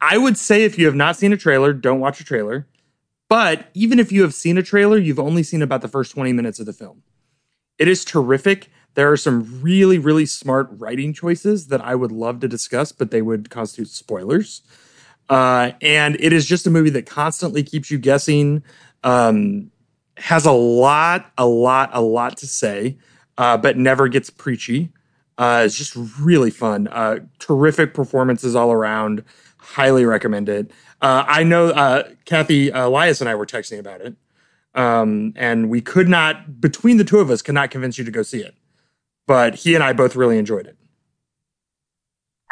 I 0.00 0.16
would 0.18 0.38
say 0.38 0.64
if 0.64 0.78
you 0.78 0.86
have 0.86 0.94
not 0.94 1.16
seen 1.16 1.32
a 1.32 1.36
trailer, 1.36 1.72
don't 1.72 2.00
watch 2.00 2.20
a 2.20 2.24
trailer. 2.24 2.66
But 3.28 3.68
even 3.74 4.00
if 4.00 4.10
you 4.10 4.22
have 4.22 4.34
seen 4.34 4.58
a 4.58 4.62
trailer, 4.62 4.98
you've 4.98 5.20
only 5.20 5.44
seen 5.44 5.62
about 5.62 5.82
the 5.82 5.88
first 5.88 6.12
20 6.12 6.32
minutes 6.32 6.58
of 6.58 6.66
the 6.66 6.72
film. 6.72 7.02
It 7.78 7.86
is 7.86 8.04
terrific. 8.04 8.68
There 8.94 9.10
are 9.10 9.16
some 9.16 9.62
really, 9.62 9.98
really 9.98 10.26
smart 10.26 10.68
writing 10.72 11.12
choices 11.12 11.68
that 11.68 11.80
I 11.80 11.94
would 11.94 12.10
love 12.10 12.40
to 12.40 12.48
discuss, 12.48 12.90
but 12.90 13.12
they 13.12 13.22
would 13.22 13.48
constitute 13.48 13.88
spoilers. 13.88 14.62
Uh, 15.28 15.72
and 15.80 16.16
it 16.18 16.32
is 16.32 16.44
just 16.44 16.66
a 16.66 16.70
movie 16.70 16.90
that 16.90 17.06
constantly 17.06 17.62
keeps 17.62 17.88
you 17.88 17.98
guessing, 17.98 18.64
um, 19.04 19.70
has 20.16 20.44
a 20.44 20.52
lot, 20.52 21.30
a 21.38 21.46
lot, 21.46 21.90
a 21.92 22.02
lot 22.02 22.36
to 22.38 22.48
say, 22.48 22.98
uh, 23.38 23.56
but 23.56 23.78
never 23.78 24.08
gets 24.08 24.28
preachy. 24.28 24.92
Uh, 25.40 25.62
it's 25.64 25.78
just 25.78 25.96
really 26.20 26.50
fun. 26.50 26.86
Uh, 26.88 27.20
terrific 27.38 27.94
performances 27.94 28.54
all 28.54 28.70
around. 28.70 29.24
Highly 29.56 30.04
recommend 30.04 30.50
it. 30.50 30.70
Uh, 31.00 31.24
I 31.26 31.44
know 31.44 31.68
uh, 31.68 32.10
Kathy 32.26 32.68
Elias 32.68 33.22
and 33.22 33.30
I 33.30 33.34
were 33.34 33.46
texting 33.46 33.78
about 33.78 34.02
it, 34.02 34.14
um, 34.74 35.32
and 35.36 35.70
we 35.70 35.80
could 35.80 36.10
not, 36.10 36.60
between 36.60 36.98
the 36.98 37.04
two 37.04 37.20
of 37.20 37.30
us, 37.30 37.40
could 37.40 37.54
not 37.54 37.70
convince 37.70 37.96
you 37.96 38.04
to 38.04 38.10
go 38.10 38.22
see 38.22 38.42
it. 38.42 38.54
But 39.26 39.54
he 39.54 39.74
and 39.74 39.82
I 39.82 39.94
both 39.94 40.14
really 40.14 40.36
enjoyed 40.36 40.66
it. 40.66 40.76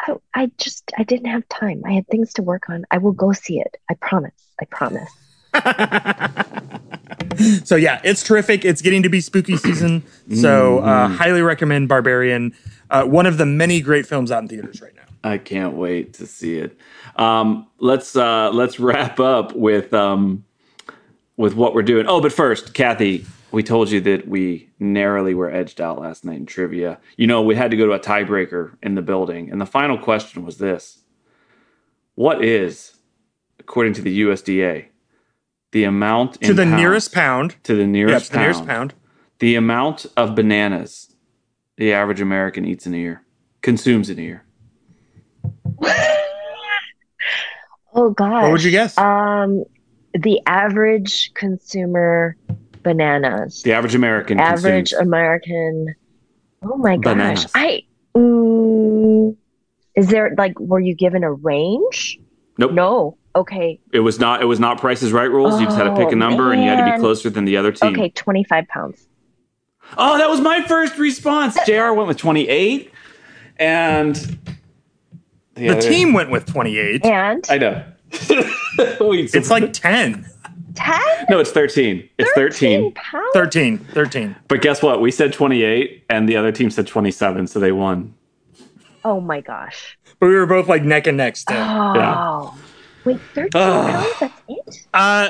I, 0.01 0.15
I 0.33 0.51
just 0.57 0.91
I 0.97 1.03
didn't 1.03 1.27
have 1.27 1.47
time. 1.47 1.83
I 1.85 1.91
had 1.91 2.07
things 2.07 2.33
to 2.33 2.41
work 2.41 2.71
on. 2.71 2.85
I 2.89 2.97
will 2.97 3.11
go 3.11 3.33
see 3.33 3.59
it. 3.59 3.77
I 3.87 3.93
promise. 3.93 4.33
I 4.59 4.65
promise. 4.65 5.11
so 7.63 7.75
yeah, 7.75 8.01
it's 8.03 8.23
terrific. 8.23 8.65
It's 8.65 8.81
getting 8.81 9.03
to 9.03 9.09
be 9.09 9.21
spooky 9.21 9.57
season, 9.57 10.03
so 10.33 10.79
uh, 10.79 11.07
mm-hmm. 11.07 11.15
highly 11.15 11.41
recommend 11.41 11.87
Barbarian. 11.87 12.53
Uh, 12.89 13.05
one 13.05 13.25
of 13.25 13.37
the 13.37 13.45
many 13.45 13.81
great 13.81 14.05
films 14.05 14.31
out 14.31 14.43
in 14.43 14.49
theaters 14.49 14.81
right 14.81 14.95
now. 14.95 15.03
I 15.23 15.37
can't 15.37 15.75
wait 15.75 16.13
to 16.15 16.25
see 16.25 16.57
it. 16.57 16.77
Um, 17.15 17.67
let's 17.79 18.15
uh, 18.15 18.51
let's 18.51 18.79
wrap 18.79 19.19
up 19.19 19.53
with 19.53 19.93
um, 19.93 20.45
with 21.37 21.55
what 21.55 21.73
we're 21.73 21.83
doing. 21.83 22.05
Oh, 22.07 22.21
but 22.21 22.31
first, 22.31 22.73
Kathy, 22.73 23.25
we 23.51 23.63
told 23.63 23.91
you 23.91 24.01
that 24.01 24.27
we 24.27 24.69
narrowly 24.79 25.33
were 25.33 25.49
edged 25.49 25.81
out 25.81 25.99
last 25.99 26.23
night 26.23 26.37
in 26.37 26.45
trivia. 26.45 26.99
You 27.17 27.27
know, 27.27 27.41
we 27.41 27.55
had 27.55 27.71
to 27.71 27.77
go 27.77 27.85
to 27.85 27.93
a 27.93 27.99
tiebreaker 27.99 28.75
in 28.81 28.95
the 28.95 29.01
building, 29.01 29.51
and 29.51 29.59
the 29.59 29.65
final 29.65 29.97
question 29.97 30.45
was 30.45 30.57
this: 30.57 30.99
What 32.15 32.43
is, 32.43 32.93
according 33.59 33.93
to 33.93 34.01
the 34.01 34.21
USDA, 34.21 34.85
the 35.71 35.83
amount 35.83 36.41
to 36.41 36.53
the 36.53 36.63
pounds, 36.63 36.75
nearest 36.75 37.13
pound 37.13 37.55
to 37.63 37.75
the 37.75 37.85
nearest, 37.85 38.31
pound, 38.31 38.39
the 38.39 38.43
nearest 38.43 38.65
pound 38.65 38.93
the 39.39 39.55
amount 39.55 40.05
of 40.17 40.35
bananas 40.35 41.09
the 41.79 41.93
average 41.93 42.19
American 42.19 42.65
eats 42.65 42.85
in 42.85 42.93
a 42.93 42.97
year, 42.97 43.23
consumes 43.61 44.09
in 44.09 44.19
a 44.19 44.21
year? 44.21 44.43
oh 47.93 48.09
God! 48.11 48.43
What 48.43 48.51
would 48.51 48.63
you 48.63 48.71
guess? 48.71 48.97
Um, 48.97 49.63
the 50.13 50.41
average 50.45 51.33
consumer 51.35 52.35
bananas. 52.83 53.63
The 53.63 53.71
average 53.71 53.95
American. 53.95 54.41
Average 54.41 54.91
American. 54.91 55.95
Oh 56.61 56.75
my 56.75 56.97
gosh! 56.97 57.45
I. 57.55 57.83
Mm, 58.13 59.37
is 59.95 60.07
there 60.07 60.35
like 60.37 60.59
were 60.59 60.81
you 60.81 60.95
given 60.95 61.23
a 61.23 61.31
range? 61.31 62.19
Nope. 62.57 62.73
No. 62.73 63.17
Okay. 63.35 63.79
It 63.93 63.99
was 63.99 64.19
not. 64.19 64.41
It 64.41 64.45
was 64.45 64.59
not 64.59 64.79
Prices 64.79 65.11
Right 65.11 65.29
rules. 65.29 65.55
Oh, 65.55 65.59
you 65.59 65.65
just 65.65 65.77
had 65.77 65.83
to 65.83 65.95
pick 65.95 66.07
a 66.07 66.11
oh, 66.11 66.15
number, 66.15 66.49
man. 66.49 66.53
and 66.53 66.63
you 66.63 66.69
had 66.69 66.85
to 66.85 66.95
be 66.95 66.99
closer 66.99 67.29
than 67.29 67.45
the 67.45 67.57
other 67.57 67.71
team. 67.71 67.93
Okay, 67.93 68.09
twenty 68.09 68.43
five 68.43 68.67
pounds. 68.67 69.07
Oh, 69.97 70.17
that 70.17 70.29
was 70.29 70.41
my 70.41 70.61
first 70.63 70.97
response. 70.97 71.57
Jr. 71.65 71.93
went 71.93 72.07
with 72.07 72.17
twenty 72.17 72.47
eight, 72.47 72.91
and 73.57 74.15
the, 75.55 75.69
the 75.69 75.81
team 75.81 76.13
went 76.13 76.31
with 76.31 76.45
twenty 76.45 76.77
eight. 76.77 77.05
And 77.05 77.45
I 77.49 77.57
know. 77.57 77.83
it's 78.11 79.49
like 79.49 79.73
ten. 79.73 80.25
10? 80.75 81.25
No, 81.29 81.39
it's 81.39 81.51
13. 81.51 82.07
It's 82.17 82.31
13. 82.35 82.93
13. 82.93 83.27
13. 83.33 83.77
13. 83.79 84.35
But 84.47 84.61
guess 84.61 84.81
what? 84.81 85.01
We 85.01 85.11
said 85.11 85.33
28 85.33 86.05
and 86.09 86.29
the 86.29 86.37
other 86.37 86.53
team 86.53 86.69
said 86.69 86.87
27, 86.87 87.47
so 87.47 87.59
they 87.59 87.73
won. 87.73 88.13
Oh 89.03 89.19
my 89.19 89.41
gosh. 89.41 89.97
But 90.19 90.27
we 90.27 90.35
were 90.35 90.45
both 90.45 90.69
like 90.69 90.83
neck 90.83 91.07
and 91.07 91.17
neck 91.17 91.35
still. 91.35 91.57
Oh. 91.57 91.93
Yeah. 91.95 92.51
Wait, 93.05 93.19
13 93.33 93.49
pounds? 93.51 94.19
That's 94.19 94.41
it? 94.47 94.87
Uh, 94.93 95.29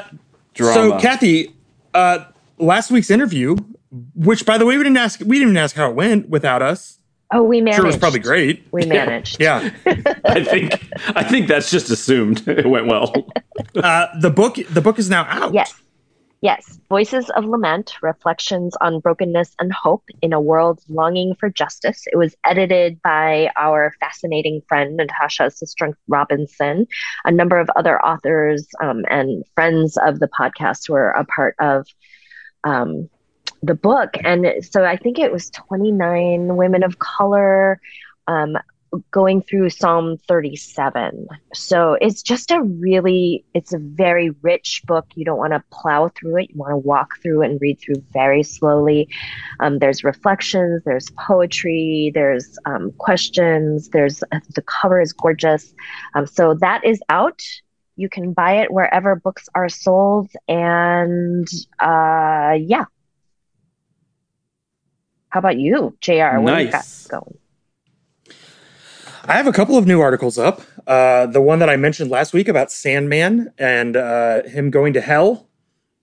so, 0.55 0.99
Kathy, 0.99 1.55
uh, 1.93 2.25
last 2.57 2.91
week's 2.91 3.09
interview, 3.09 3.55
which 4.15 4.45
by 4.45 4.57
the 4.57 4.65
way, 4.65 4.77
we 4.77 4.83
didn't 4.83 4.97
ask, 4.97 5.21
we 5.25 5.39
didn't 5.39 5.57
ask 5.57 5.75
how 5.75 5.89
it 5.89 5.95
went 5.95 6.29
without 6.29 6.61
us. 6.61 6.99
Oh, 7.31 7.43
we 7.43 7.61
managed. 7.61 7.75
Sure, 7.75 7.85
it 7.85 7.87
was 7.87 7.97
probably 7.97 8.19
great. 8.19 8.65
We 8.71 8.85
managed. 8.87 9.39
Yeah, 9.39 9.69
I 10.25 10.43
think 10.43 10.83
I 11.15 11.23
think 11.23 11.47
that's 11.47 11.69
just 11.69 11.89
assumed 11.91 12.43
it 12.47 12.65
went 12.65 12.87
well. 12.87 13.13
Uh, 13.75 14.07
the 14.19 14.31
book 14.31 14.57
the 14.71 14.81
book 14.81 14.97
is 14.97 15.09
now 15.09 15.25
out. 15.29 15.53
Yes, 15.53 15.78
yes. 16.41 16.79
Voices 16.89 17.29
of 17.29 17.45
Lament: 17.45 17.95
Reflections 18.01 18.75
on 18.81 18.99
Brokenness 18.99 19.55
and 19.59 19.71
Hope 19.71 20.03
in 20.21 20.33
a 20.33 20.41
World 20.41 20.81
Longing 20.89 21.35
for 21.39 21.49
Justice. 21.49 22.03
It 22.11 22.17
was 22.17 22.35
edited 22.45 23.01
by 23.01 23.51
our 23.57 23.93
fascinating 23.99 24.61
friend 24.67 24.97
Natasha 24.97 25.43
Sistrunk 25.43 25.95
Robinson. 26.07 26.87
A 27.25 27.31
number 27.31 27.59
of 27.59 27.69
other 27.75 28.03
authors 28.03 28.67
um, 28.81 29.03
and 29.09 29.43
friends 29.55 29.97
of 29.97 30.19
the 30.19 30.29
podcast 30.29 30.89
were 30.89 31.11
a 31.11 31.25
part 31.25 31.55
of. 31.59 31.87
Um, 32.63 33.09
the 33.61 33.75
book. 33.75 34.11
And 34.23 34.47
so 34.61 34.85
I 34.85 34.95
think 34.97 35.19
it 35.19 35.31
was 35.31 35.49
29 35.49 36.55
women 36.55 36.83
of 36.83 36.99
color, 36.99 37.79
um, 38.27 38.57
going 39.11 39.41
through 39.41 39.69
Psalm 39.69 40.17
37. 40.27 41.27
So 41.53 41.97
it's 42.01 42.21
just 42.21 42.51
a 42.51 42.61
really, 42.61 43.45
it's 43.53 43.73
a 43.73 43.79
very 43.79 44.31
rich 44.41 44.81
book. 44.85 45.05
You 45.15 45.25
don't 45.25 45.37
want 45.37 45.53
to 45.53 45.63
plow 45.71 46.09
through 46.09 46.37
it. 46.37 46.49
You 46.49 46.57
want 46.57 46.71
to 46.71 46.77
walk 46.77 47.19
through 47.21 47.43
it 47.43 47.51
and 47.51 47.61
read 47.61 47.79
through 47.79 48.03
very 48.11 48.43
slowly. 48.43 49.07
Um, 49.59 49.79
there's 49.79 50.03
reflections, 50.03 50.83
there's 50.85 51.09
poetry, 51.11 52.11
there's 52.13 52.57
um, 52.65 52.91
questions, 52.97 53.89
there's 53.89 54.23
uh, 54.31 54.39
the 54.55 54.63
cover 54.63 55.01
is 55.01 55.13
gorgeous. 55.13 55.73
Um, 56.15 56.25
so 56.25 56.55
that 56.55 56.83
is 56.83 57.01
out. 57.09 57.41
You 57.95 58.09
can 58.09 58.33
buy 58.33 58.61
it 58.61 58.71
wherever 58.71 59.15
books 59.15 59.49
are 59.55 59.69
sold. 59.69 60.31
And 60.47 61.47
uh, 61.79 62.57
yeah. 62.59 62.85
How 65.29 65.39
about 65.39 65.59
you, 65.59 65.95
JR? 66.01 66.39
What 66.39 66.53
nice. 66.53 66.61
do 66.61 66.65
you 66.65 66.71
got 66.71 67.25
going? 67.25 67.37
I 69.29 69.33
have 69.33 69.45
a 69.45 69.51
couple 69.51 69.77
of 69.77 69.85
new 69.85 70.01
articles 70.01 70.39
up. 70.39 70.63
Uh, 70.87 71.27
the 71.27 71.39
one 71.39 71.59
that 71.59 71.69
I 71.69 71.75
mentioned 71.75 72.09
last 72.09 72.33
week 72.33 72.47
about 72.47 72.71
Sandman 72.71 73.53
and 73.59 73.95
uh, 73.95 74.41
him 74.41 74.71
going 74.71 74.91
to 74.93 75.01
hell 75.01 75.47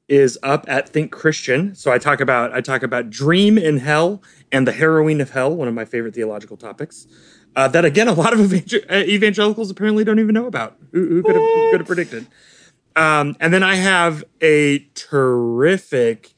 is 0.06 0.38
up 0.44 0.64
at 0.68 0.88
Think 0.88 1.10
Christian. 1.10 1.74
So 1.74 1.90
I 1.90 1.98
talk 1.98 2.20
about 2.20 2.54
I 2.54 2.60
talk 2.60 2.84
about 2.84 3.10
dream 3.10 3.58
in 3.58 3.78
hell 3.78 4.22
and 4.52 4.64
the 4.64 4.70
harrowing 4.70 5.20
of 5.20 5.30
hell, 5.30 5.52
one 5.52 5.66
of 5.66 5.74
my 5.74 5.84
favorite 5.84 6.14
theological 6.14 6.56
topics. 6.56 7.08
Uh, 7.56 7.66
that 7.66 7.84
again, 7.84 8.06
a 8.06 8.12
lot 8.12 8.32
of 8.32 8.38
evangel- 8.52 8.88
evangelicals 8.92 9.72
apparently 9.72 10.04
don't 10.04 10.20
even 10.20 10.32
know 10.32 10.46
about. 10.46 10.76
Who, 10.92 11.08
who 11.08 11.22
could 11.24 11.34
have 11.34 11.70
could 11.72 11.80
have 11.80 11.86
predicted? 11.88 12.28
Um, 12.94 13.34
and 13.40 13.52
then 13.52 13.64
I 13.64 13.74
have 13.74 14.22
a 14.40 14.86
terrific 14.94 16.32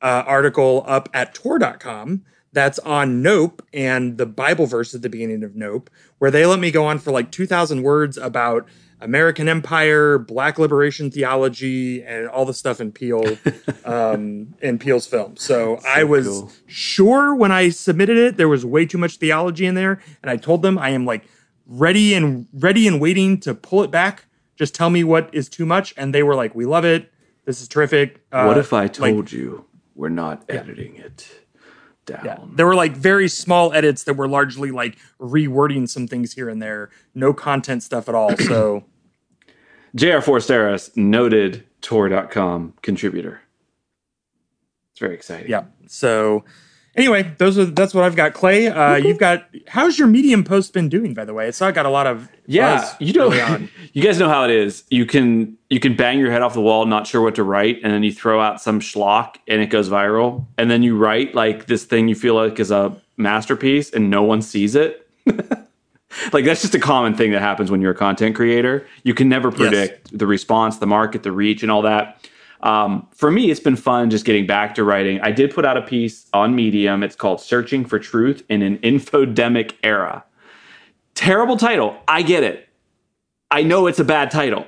uh, 0.00 0.24
article 0.26 0.84
up 0.86 1.10
at 1.12 1.34
Tor.com 1.34 2.24
that's 2.52 2.78
on 2.80 3.22
Nope 3.22 3.62
and 3.72 4.18
the 4.18 4.26
Bible 4.26 4.66
verse 4.66 4.94
at 4.94 5.02
the 5.02 5.08
beginning 5.08 5.44
of 5.44 5.54
Nope, 5.54 5.90
where 6.18 6.30
they 6.30 6.46
let 6.46 6.58
me 6.58 6.70
go 6.70 6.84
on 6.84 6.98
for 6.98 7.12
like 7.12 7.30
2,000 7.30 7.82
words 7.82 8.16
about 8.16 8.66
American 9.00 9.48
Empire, 9.48 10.18
Black 10.18 10.58
liberation 10.58 11.10
theology, 11.10 12.02
and 12.02 12.28
all 12.28 12.44
the 12.44 12.54
stuff 12.54 12.80
in 12.80 12.92
Peele, 12.92 13.38
um, 13.84 14.54
in 14.60 14.78
Peele's 14.78 15.06
film. 15.06 15.36
So, 15.36 15.78
so 15.80 15.88
I 15.88 16.04
was 16.04 16.26
cool. 16.26 16.52
sure 16.66 17.34
when 17.34 17.52
I 17.52 17.70
submitted 17.70 18.18
it 18.18 18.36
there 18.36 18.48
was 18.48 18.64
way 18.64 18.84
too 18.86 18.98
much 18.98 19.16
theology 19.16 19.66
in 19.66 19.74
there, 19.74 20.00
and 20.22 20.30
I 20.30 20.36
told 20.36 20.62
them 20.62 20.78
I 20.78 20.90
am 20.90 21.06
like 21.06 21.24
ready 21.66 22.14
and 22.14 22.46
ready 22.52 22.86
and 22.86 23.00
waiting 23.00 23.40
to 23.40 23.54
pull 23.54 23.82
it 23.82 23.90
back. 23.90 24.26
Just 24.56 24.74
tell 24.74 24.90
me 24.90 25.04
what 25.04 25.30
is 25.32 25.48
too 25.48 25.64
much, 25.64 25.94
and 25.96 26.14
they 26.14 26.22
were 26.22 26.34
like, 26.34 26.54
"We 26.54 26.66
love 26.66 26.84
it. 26.84 27.10
This 27.46 27.62
is 27.62 27.68
terrific." 27.68 28.22
Uh, 28.30 28.44
what 28.44 28.58
if 28.58 28.72
I 28.72 28.86
told 28.88 29.16
like, 29.16 29.32
you 29.32 29.64
we're 29.94 30.10
not 30.10 30.44
editing 30.48 30.96
yeah. 30.96 31.04
it? 31.04 31.39
Down. 32.10 32.24
Yeah. 32.24 32.38
There 32.54 32.66
were 32.66 32.74
like 32.74 32.96
very 32.96 33.28
small 33.28 33.72
edits 33.72 34.04
that 34.04 34.14
were 34.14 34.28
largely 34.28 34.70
like 34.70 34.98
rewording 35.20 35.88
some 35.88 36.06
things 36.06 36.32
here 36.32 36.48
and 36.48 36.60
there. 36.60 36.90
No 37.14 37.32
content 37.32 37.82
stuff 37.82 38.08
at 38.08 38.14
all. 38.14 38.36
So 38.36 38.84
J.R. 39.94 40.20
Forasteros, 40.20 40.96
noted 40.96 41.64
Tor.com 41.80 42.74
contributor. 42.82 43.40
It's 44.92 45.00
very 45.00 45.14
exciting. 45.14 45.50
Yeah. 45.50 45.64
So 45.86 46.44
anyway, 46.96 47.34
those 47.38 47.58
are 47.58 47.64
that's 47.64 47.94
what 47.94 48.04
I've 48.04 48.16
got. 48.16 48.34
Clay, 48.34 48.68
uh, 48.68 48.96
you've 48.96 49.18
got 49.18 49.48
how's 49.68 49.98
your 49.98 50.08
Medium 50.08 50.44
post 50.44 50.72
been 50.72 50.88
doing? 50.88 51.14
By 51.14 51.24
the 51.24 51.34
way, 51.34 51.48
it's 51.48 51.60
I 51.62 51.72
got 51.72 51.86
a 51.86 51.90
lot 51.90 52.06
of 52.06 52.28
yeah. 52.46 52.94
You 52.98 53.12
know, 53.12 53.32
you 53.92 54.02
guys 54.02 54.18
know 54.18 54.28
how 54.28 54.44
it 54.44 54.50
is. 54.50 54.84
You 54.90 55.06
can 55.06 55.56
you 55.68 55.80
can 55.80 55.96
bang 55.96 56.18
your 56.18 56.30
head 56.30 56.42
off 56.42 56.54
the 56.54 56.60
wall, 56.60 56.86
not 56.86 57.06
sure 57.06 57.22
what 57.22 57.34
to 57.36 57.44
write, 57.44 57.80
and 57.82 57.92
then 57.92 58.02
you 58.02 58.12
throw 58.12 58.40
out 58.40 58.60
some 58.60 58.80
schlock 58.80 59.36
and 59.48 59.60
it 59.60 59.66
goes 59.66 59.88
viral, 59.88 60.46
and 60.58 60.70
then 60.70 60.82
you 60.82 60.96
write 60.96 61.34
like 61.34 61.66
this 61.66 61.84
thing 61.84 62.08
you 62.08 62.14
feel 62.14 62.34
like 62.34 62.58
is 62.58 62.70
a 62.70 62.96
masterpiece, 63.16 63.90
and 63.92 64.10
no 64.10 64.22
one 64.22 64.42
sees 64.42 64.74
it. 64.74 65.08
like 66.32 66.44
that's 66.44 66.62
just 66.62 66.74
a 66.74 66.80
common 66.80 67.14
thing 67.14 67.30
that 67.32 67.40
happens 67.40 67.70
when 67.70 67.80
you're 67.80 67.92
a 67.92 67.96
content 67.96 68.34
creator. 68.34 68.86
You 69.04 69.14
can 69.14 69.28
never 69.28 69.50
predict 69.52 70.10
yes. 70.10 70.18
the 70.18 70.26
response, 70.26 70.78
the 70.78 70.86
market, 70.86 71.22
the 71.22 71.32
reach, 71.32 71.62
and 71.62 71.70
all 71.70 71.82
that. 71.82 72.26
Um, 72.62 73.06
for 73.14 73.30
me, 73.30 73.50
it's 73.50 73.60
been 73.60 73.76
fun 73.76 74.10
just 74.10 74.24
getting 74.24 74.46
back 74.46 74.74
to 74.74 74.84
writing. 74.84 75.20
I 75.22 75.30
did 75.32 75.54
put 75.54 75.64
out 75.64 75.76
a 75.76 75.82
piece 75.82 76.26
on 76.32 76.54
Medium. 76.54 77.02
It's 77.02 77.16
called 77.16 77.40
Searching 77.40 77.84
for 77.84 77.98
Truth 77.98 78.42
in 78.48 78.62
an 78.62 78.78
Infodemic 78.78 79.74
Era. 79.82 80.24
Terrible 81.14 81.56
title. 81.56 81.96
I 82.06 82.22
get 82.22 82.42
it. 82.42 82.68
I 83.50 83.62
know 83.62 83.86
it's 83.86 83.98
a 83.98 84.04
bad 84.04 84.30
title, 84.30 84.66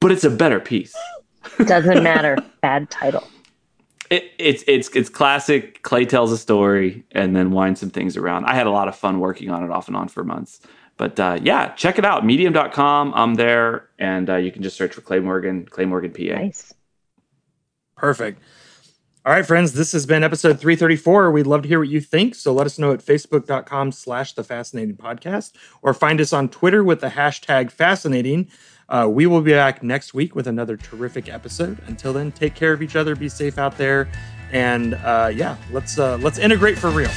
but 0.00 0.12
it's 0.12 0.24
a 0.24 0.30
better 0.30 0.60
piece. 0.60 0.94
Doesn't 1.66 2.02
matter. 2.02 2.36
bad 2.60 2.90
title. 2.90 3.24
It, 4.10 4.32
it's 4.38 4.62
it's 4.68 4.88
it's 4.94 5.08
classic. 5.08 5.82
Clay 5.82 6.04
tells 6.04 6.30
a 6.30 6.38
story 6.38 7.04
and 7.12 7.34
then 7.34 7.50
winds 7.50 7.80
some 7.80 7.90
things 7.90 8.16
around. 8.16 8.44
I 8.44 8.54
had 8.54 8.66
a 8.66 8.70
lot 8.70 8.86
of 8.86 8.94
fun 8.94 9.18
working 9.18 9.50
on 9.50 9.64
it 9.64 9.70
off 9.70 9.88
and 9.88 9.96
on 9.96 10.08
for 10.08 10.22
months. 10.22 10.60
But 10.96 11.18
uh, 11.18 11.38
yeah, 11.42 11.74
check 11.74 11.98
it 11.98 12.04
out. 12.04 12.24
Medium.com. 12.24 13.12
I'm 13.14 13.34
there, 13.34 13.88
and 13.98 14.30
uh, 14.30 14.36
you 14.36 14.52
can 14.52 14.62
just 14.62 14.76
search 14.76 14.94
for 14.94 15.00
Clay 15.00 15.18
Morgan, 15.18 15.66
Clay 15.66 15.84
Morgan 15.84 16.12
PA. 16.12 16.40
Nice. 16.40 16.72
Perfect. 17.96 18.40
All 19.26 19.32
right, 19.32 19.46
friends, 19.46 19.72
this 19.72 19.92
has 19.92 20.04
been 20.04 20.22
episode 20.22 20.60
334. 20.60 21.30
We'd 21.30 21.46
love 21.46 21.62
to 21.62 21.68
hear 21.68 21.78
what 21.78 21.88
you 21.88 22.00
think. 22.00 22.34
So 22.34 22.52
let 22.52 22.66
us 22.66 22.78
know 22.78 22.92
at 22.92 23.00
facebook.com 23.00 23.92
slash 23.92 24.34
the 24.34 24.44
fascinating 24.44 24.96
podcast 24.96 25.52
or 25.80 25.94
find 25.94 26.20
us 26.20 26.34
on 26.34 26.50
Twitter 26.50 26.84
with 26.84 27.00
the 27.00 27.08
hashtag 27.08 27.70
fascinating. 27.70 28.50
Uh, 28.86 29.08
we 29.10 29.26
will 29.26 29.40
be 29.40 29.52
back 29.52 29.82
next 29.82 30.12
week 30.12 30.34
with 30.34 30.46
another 30.46 30.76
terrific 30.76 31.30
episode. 31.30 31.78
Until 31.86 32.12
then, 32.12 32.32
take 32.32 32.54
care 32.54 32.74
of 32.74 32.82
each 32.82 32.96
other, 32.96 33.16
be 33.16 33.30
safe 33.30 33.56
out 33.56 33.78
there, 33.78 34.10
and 34.52 34.92
uh, 34.92 35.30
yeah, 35.34 35.56
let's 35.70 35.98
uh, 35.98 36.18
let's 36.18 36.38
integrate 36.38 36.76
for 36.76 36.90
real. 36.90 37.10